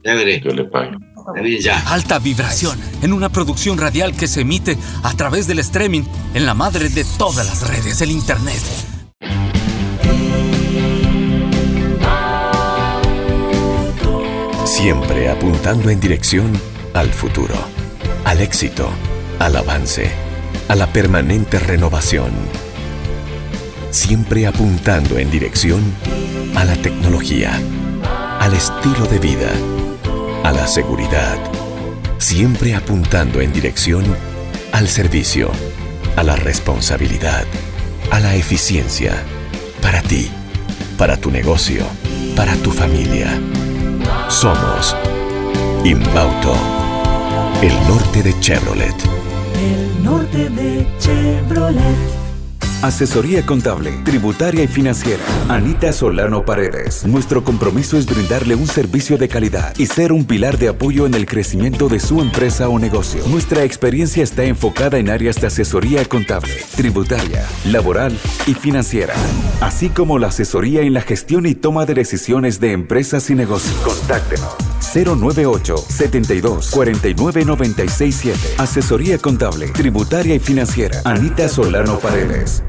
Chévere. 0.05 0.39
Yo 0.43 0.51
le 0.51 0.65
pago. 0.65 0.99
Ya. 1.59 1.79
Alta 1.91 2.19
vibración 2.19 2.79
en 3.01 3.15
una 3.15 3.31
producción 3.31 3.79
radial 3.79 4.15
que 4.15 4.29
se 4.29 4.43
emite 4.43 4.77
a 5.03 5.15
través 5.15 5.47
del 5.47 5.61
streaming 5.61 6.03
en 6.35 6.45
la 6.45 6.53
madre 6.53 6.91
de 6.91 7.07
todas 7.17 7.47
las 7.47 7.67
redes, 7.67 8.03
el 8.03 8.11
internet. 8.11 8.61
Siempre 14.67 15.31
apuntando 15.31 15.89
en 15.89 16.01
dirección 16.01 16.53
al 16.93 17.09
futuro, 17.09 17.55
al 18.27 18.43
éxito, 18.43 18.91
al 19.39 19.57
avance, 19.57 20.11
a 20.69 20.75
la 20.75 20.87
permanente 20.93 21.59
renovación. 21.59 22.70
Siempre 23.91 24.47
apuntando 24.47 25.19
en 25.19 25.33
dirección 25.33 25.83
a 26.55 26.65
la 26.65 26.77
tecnología, 26.77 27.53
al 28.39 28.55
estilo 28.55 29.05
de 29.07 29.19
vida, 29.19 29.51
a 30.45 30.53
la 30.53 30.69
seguridad. 30.69 31.37
Siempre 32.19 32.77
apuntando 32.77 33.41
en 33.41 33.53
dirección 33.53 34.05
al 34.73 34.87
servicio, 34.87 35.51
a 36.15 36.23
la 36.23 36.37
responsabilidad, 36.37 37.45
a 38.13 38.21
la 38.21 38.37
eficiencia. 38.37 39.13
Para 39.83 40.03
ti, 40.03 40.31
para 40.97 41.17
tu 41.17 41.33
negocio, 41.33 41.85
para 42.37 42.55
tu 42.57 42.71
familia. 42.71 43.29
Somos 44.29 44.95
Inbauto, 45.85 46.55
el 47.61 47.75
norte 47.89 48.23
de 48.23 48.39
Chevrolet. 48.39 48.95
El 49.59 50.05
norte 50.05 50.49
de 50.51 50.87
Chevrolet. 51.01 52.20
Asesoría 52.83 53.45
contable, 53.45 53.93
tributaria 54.05 54.65
y 54.65 54.67
financiera. 54.67 55.23
Anita 55.51 55.93
Solano 55.93 56.47
Paredes. 56.47 57.05
Nuestro 57.05 57.45
compromiso 57.45 57.99
es 57.99 58.07
brindarle 58.07 58.55
un 58.55 58.67
servicio 58.67 59.19
de 59.19 59.29
calidad 59.29 59.75
y 59.77 59.85
ser 59.85 60.15
un 60.15 60.25
pilar 60.25 60.57
de 60.57 60.69
apoyo 60.69 61.05
en 61.05 61.13
el 61.13 61.27
crecimiento 61.27 61.91
de 61.91 62.01
su 62.01 62.23
empresa 62.23 62.71
o 62.71 62.79
negocio. 62.79 63.23
Nuestra 63.27 63.65
experiencia 63.65 64.25
está 64.25 64.45
enfocada 64.45 64.97
en 64.97 65.11
áreas 65.11 65.37
de 65.37 65.49
asesoría 65.49 66.07
contable, 66.07 66.55
tributaria, 66.75 67.47
laboral 67.67 68.19
y 68.47 68.55
financiera, 68.55 69.13
así 69.61 69.91
como 69.91 70.19
la 70.19 70.29
asesoría 70.29 70.81
en 70.81 70.95
la 70.95 71.03
gestión 71.03 71.45
y 71.45 71.55
toma 71.55 71.85
de 71.85 71.93
decisiones 71.93 72.61
de 72.61 72.73
empresas 72.73 73.29
y 73.29 73.35
negocios. 73.35 73.77
Contáctenos. 73.85 74.57
098 74.95 75.77
72 75.77 76.71
49 76.71 77.45
967. 77.45 78.39
Asesoría 78.57 79.19
contable, 79.19 79.69
tributaria 79.69 80.35
y 80.35 80.39
financiera. 80.39 81.03
Anita 81.05 81.47
Solano 81.47 81.99
Paredes. 81.99 82.63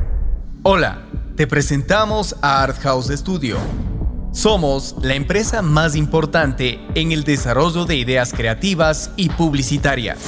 Hola, 0.63 1.01
te 1.35 1.47
presentamos 1.47 2.35
a 2.43 2.61
Art 2.61 2.77
House 2.83 3.07
Studio. 3.07 3.57
Somos 4.31 4.95
la 5.01 5.15
empresa 5.15 5.63
más 5.63 5.95
importante 5.95 6.79
en 6.93 7.11
el 7.11 7.23
desarrollo 7.23 7.85
de 7.85 7.95
ideas 7.95 8.31
creativas 8.31 9.09
y 9.15 9.29
publicitarias. 9.29 10.19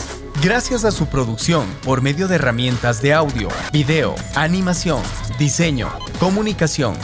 Gracias 0.41 0.86
a 0.86 0.91
su 0.91 1.05
producción 1.05 1.67
por 1.84 2.01
medio 2.01 2.27
de 2.27 2.38
herramientas 2.38 2.99
de 3.03 3.13
audio, 3.13 3.47
video, 3.71 4.15
animación, 4.34 5.03
diseño, 5.38 5.89
comunicación, 6.19 6.95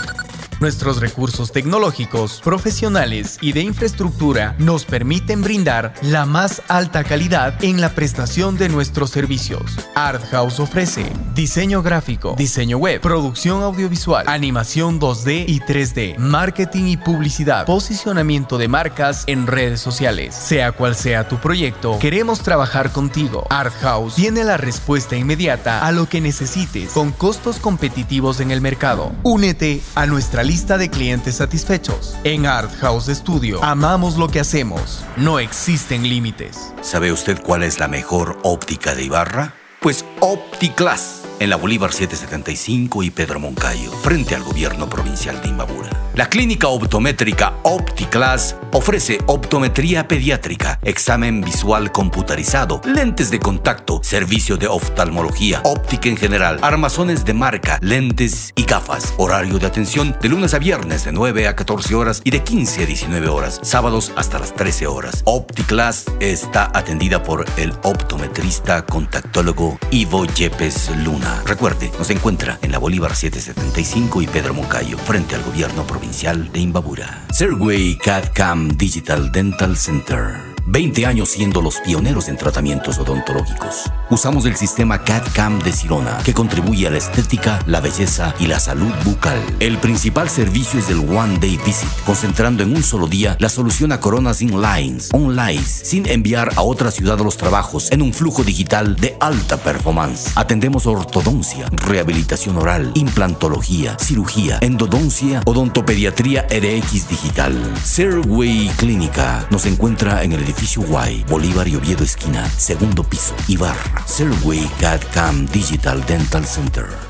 Nuestros 0.59 0.99
recursos 0.99 1.53
tecnológicos, 1.53 2.41
profesionales 2.43 3.37
y 3.39 3.53
de 3.53 3.61
infraestructura 3.61 4.55
nos 4.59 4.83
permiten 4.83 5.41
brindar 5.41 5.93
la 6.01 6.25
más 6.25 6.61
alta 6.67 7.05
calidad 7.05 7.63
en 7.63 7.79
la 7.79 7.95
prestación 7.95 8.57
de 8.57 8.67
nuestros 8.67 9.09
servicios. 9.09 9.77
Art 9.95 10.21
House 10.31 10.59
ofrece 10.59 11.05
diseño 11.33 11.81
gráfico, 11.81 12.35
diseño 12.37 12.77
web, 12.77 12.99
producción 12.99 13.63
audiovisual, 13.63 14.25
animación 14.27 14.99
2D 14.99 15.45
y 15.47 15.61
3D, 15.61 16.17
marketing 16.17 16.87
y 16.87 16.97
publicidad, 16.97 17.65
posicionamiento 17.65 18.57
de 18.57 18.67
marcas 18.67 19.23
en 19.27 19.47
redes 19.47 19.79
sociales. 19.79 20.35
Sea 20.35 20.73
cual 20.73 20.93
sea 20.93 21.29
tu 21.29 21.37
proyecto, 21.37 21.97
queremos 21.99 22.41
trabajar 22.41 22.91
contigo. 22.91 23.47
Art 23.49 23.73
House 23.79 24.15
tiene 24.15 24.43
la 24.43 24.57
respuesta 24.57 25.15
inmediata 25.15 25.87
a 25.87 25.93
lo 25.93 26.09
que 26.09 26.19
necesites 26.19 26.91
con 26.91 27.13
costos 27.13 27.59
competitivos 27.59 28.41
en 28.41 28.51
el 28.51 28.59
mercado. 28.59 29.13
Únete 29.23 29.81
a 29.95 30.05
nuestra 30.05 30.43
lista 30.49 30.79
de 30.79 30.89
clientes 30.89 31.35
satisfechos. 31.35 32.17
En 32.23 32.47
Art 32.47 32.71
House 32.79 33.05
Studio 33.05 33.63
amamos 33.63 34.17
lo 34.17 34.29
que 34.29 34.39
hacemos. 34.39 35.05
No 35.15 35.37
existen 35.37 36.01
límites. 36.01 36.73
¿Sabe 36.81 37.11
usted 37.11 37.39
cuál 37.43 37.61
es 37.61 37.77
la 37.77 37.87
mejor 37.87 38.39
óptica 38.41 38.95
de 38.95 39.03
Ibarra? 39.03 39.53
Pues 39.79 40.05
OptiClass, 40.21 41.21
en 41.39 41.51
la 41.51 41.55
Bolívar 41.55 41.93
775 41.93 43.03
y 43.03 43.11
Pedro 43.11 43.39
Moncayo, 43.39 43.91
frente 44.01 44.33
al 44.33 44.41
gobierno 44.41 44.89
provincial 44.89 45.39
de 45.39 45.49
Imbabura. 45.49 46.08
La 46.19 46.29
clínica 46.29 46.67
optométrica 46.67 47.53
OptiClass 47.63 48.57
ofrece 48.73 49.19
optometría 49.25 50.05
pediátrica, 50.05 50.77
examen 50.83 51.39
visual 51.39 51.93
computarizado, 51.93 52.81
lentes 52.83 53.31
de 53.31 53.39
contacto, 53.39 54.01
servicio 54.03 54.57
de 54.57 54.67
oftalmología, 54.67 55.61
óptica 55.63 56.09
en 56.09 56.17
general, 56.17 56.59
armazones 56.61 57.23
de 57.23 57.33
marca, 57.33 57.79
lentes 57.81 58.51
y 58.57 58.63
gafas. 58.63 59.13
Horario 59.15 59.59
de 59.59 59.67
atención 59.67 60.13
de 60.21 60.27
lunes 60.27 60.53
a 60.53 60.59
viernes 60.59 61.05
de 61.05 61.13
9 61.13 61.47
a 61.47 61.55
14 61.55 61.95
horas 61.95 62.21
y 62.25 62.31
de 62.31 62.43
15 62.43 62.83
a 62.83 62.85
19 62.85 63.29
horas, 63.29 63.61
sábados 63.63 64.11
hasta 64.17 64.39
las 64.39 64.53
13 64.53 64.87
horas. 64.87 65.21
OptiClass 65.23 66.03
está 66.19 66.69
atendida 66.73 67.23
por 67.23 67.45
el 67.55 67.71
optometrista 67.83 68.85
contactólogo 68.85 69.79
Ivo 69.91 70.25
Yepes 70.25 70.91
Luna. 70.97 71.43
Recuerde, 71.45 71.89
nos 71.97 72.09
encuentra 72.09 72.59
en 72.61 72.73
la 72.73 72.77
Bolívar 72.77 73.15
775 73.15 74.21
y 74.21 74.27
Pedro 74.27 74.53
Moncayo, 74.53 74.97
frente 74.97 75.35
al 75.35 75.43
gobierno 75.43 75.87
provincial 75.87 76.08
de 76.51 76.59
Imbabura. 76.59 77.23
Serway 77.31 77.95
CAD 77.97 78.33
CAM 78.33 78.77
Digital 78.77 79.31
Dental 79.31 79.77
Center. 79.77 80.58
20 80.71 81.07
años 81.07 81.29
siendo 81.29 81.63
los 81.63 81.79
pioneros 81.79 82.27
en 82.27 82.37
tratamientos 82.37 82.99
odontológicos. 82.99 83.85
Usamos 84.11 84.45
el 84.45 84.55
sistema 84.55 85.03
CAD-CAM 85.03 85.59
de 85.63 85.71
Sirona, 85.71 86.19
que 86.23 86.33
contribuye 86.33 86.85
a 86.85 86.91
la 86.91 86.99
estética, 86.99 87.59
la 87.65 87.79
belleza 87.79 88.35
y 88.39 88.45
la 88.45 88.59
salud 88.59 88.91
bucal. 89.03 89.39
El 89.59 89.79
principal 89.79 90.29
servicio 90.29 90.79
es 90.79 90.89
el 90.89 90.99
One 90.99 91.39
Day 91.39 91.59
Visit, 91.65 91.89
concentrando 92.05 92.61
en 92.61 92.75
un 92.75 92.83
solo 92.83 93.07
día 93.07 93.35
la 93.39 93.49
solución 93.49 93.91
a 93.91 93.99
coronas 93.99 94.37
sin 94.37 94.61
lines, 94.61 95.09
online, 95.11 95.63
sin 95.63 96.07
enviar 96.07 96.51
a 96.55 96.61
otra 96.61 96.91
ciudad 96.91 97.17
los 97.19 97.37
trabajos 97.37 97.91
en 97.91 98.03
un 98.03 98.13
flujo 98.13 98.43
digital 98.43 98.95
de 98.95 99.17
alta 99.19 99.57
performance. 99.57 100.31
Atendemos 100.35 100.85
ortodoncia, 100.85 101.67
rehabilitación 101.71 102.57
oral, 102.57 102.91
implantología, 102.93 103.97
cirugía, 103.99 104.59
endodoncia, 104.61 105.41
odontopediatría 105.45 106.45
RX 106.49 107.09
digital. 107.09 107.73
Serway 107.83 108.69
Clínica 108.77 109.47
nos 109.49 109.65
encuentra 109.65 110.23
en 110.23 110.33
el 110.33 110.45
edificio 110.59 110.83
Y, 111.09 111.23
Bolívar 111.23 111.67
y 111.67 111.75
Oviedo 111.77 112.03
esquina, 112.03 112.47
segundo 112.49 113.03
piso, 113.03 113.33
Ibarra. 113.47 114.05
Serway 114.05 114.69
CAD 114.79 115.01
CAM 115.13 115.47
Digital 115.47 116.05
Dental 116.05 116.45
Center. 116.45 117.08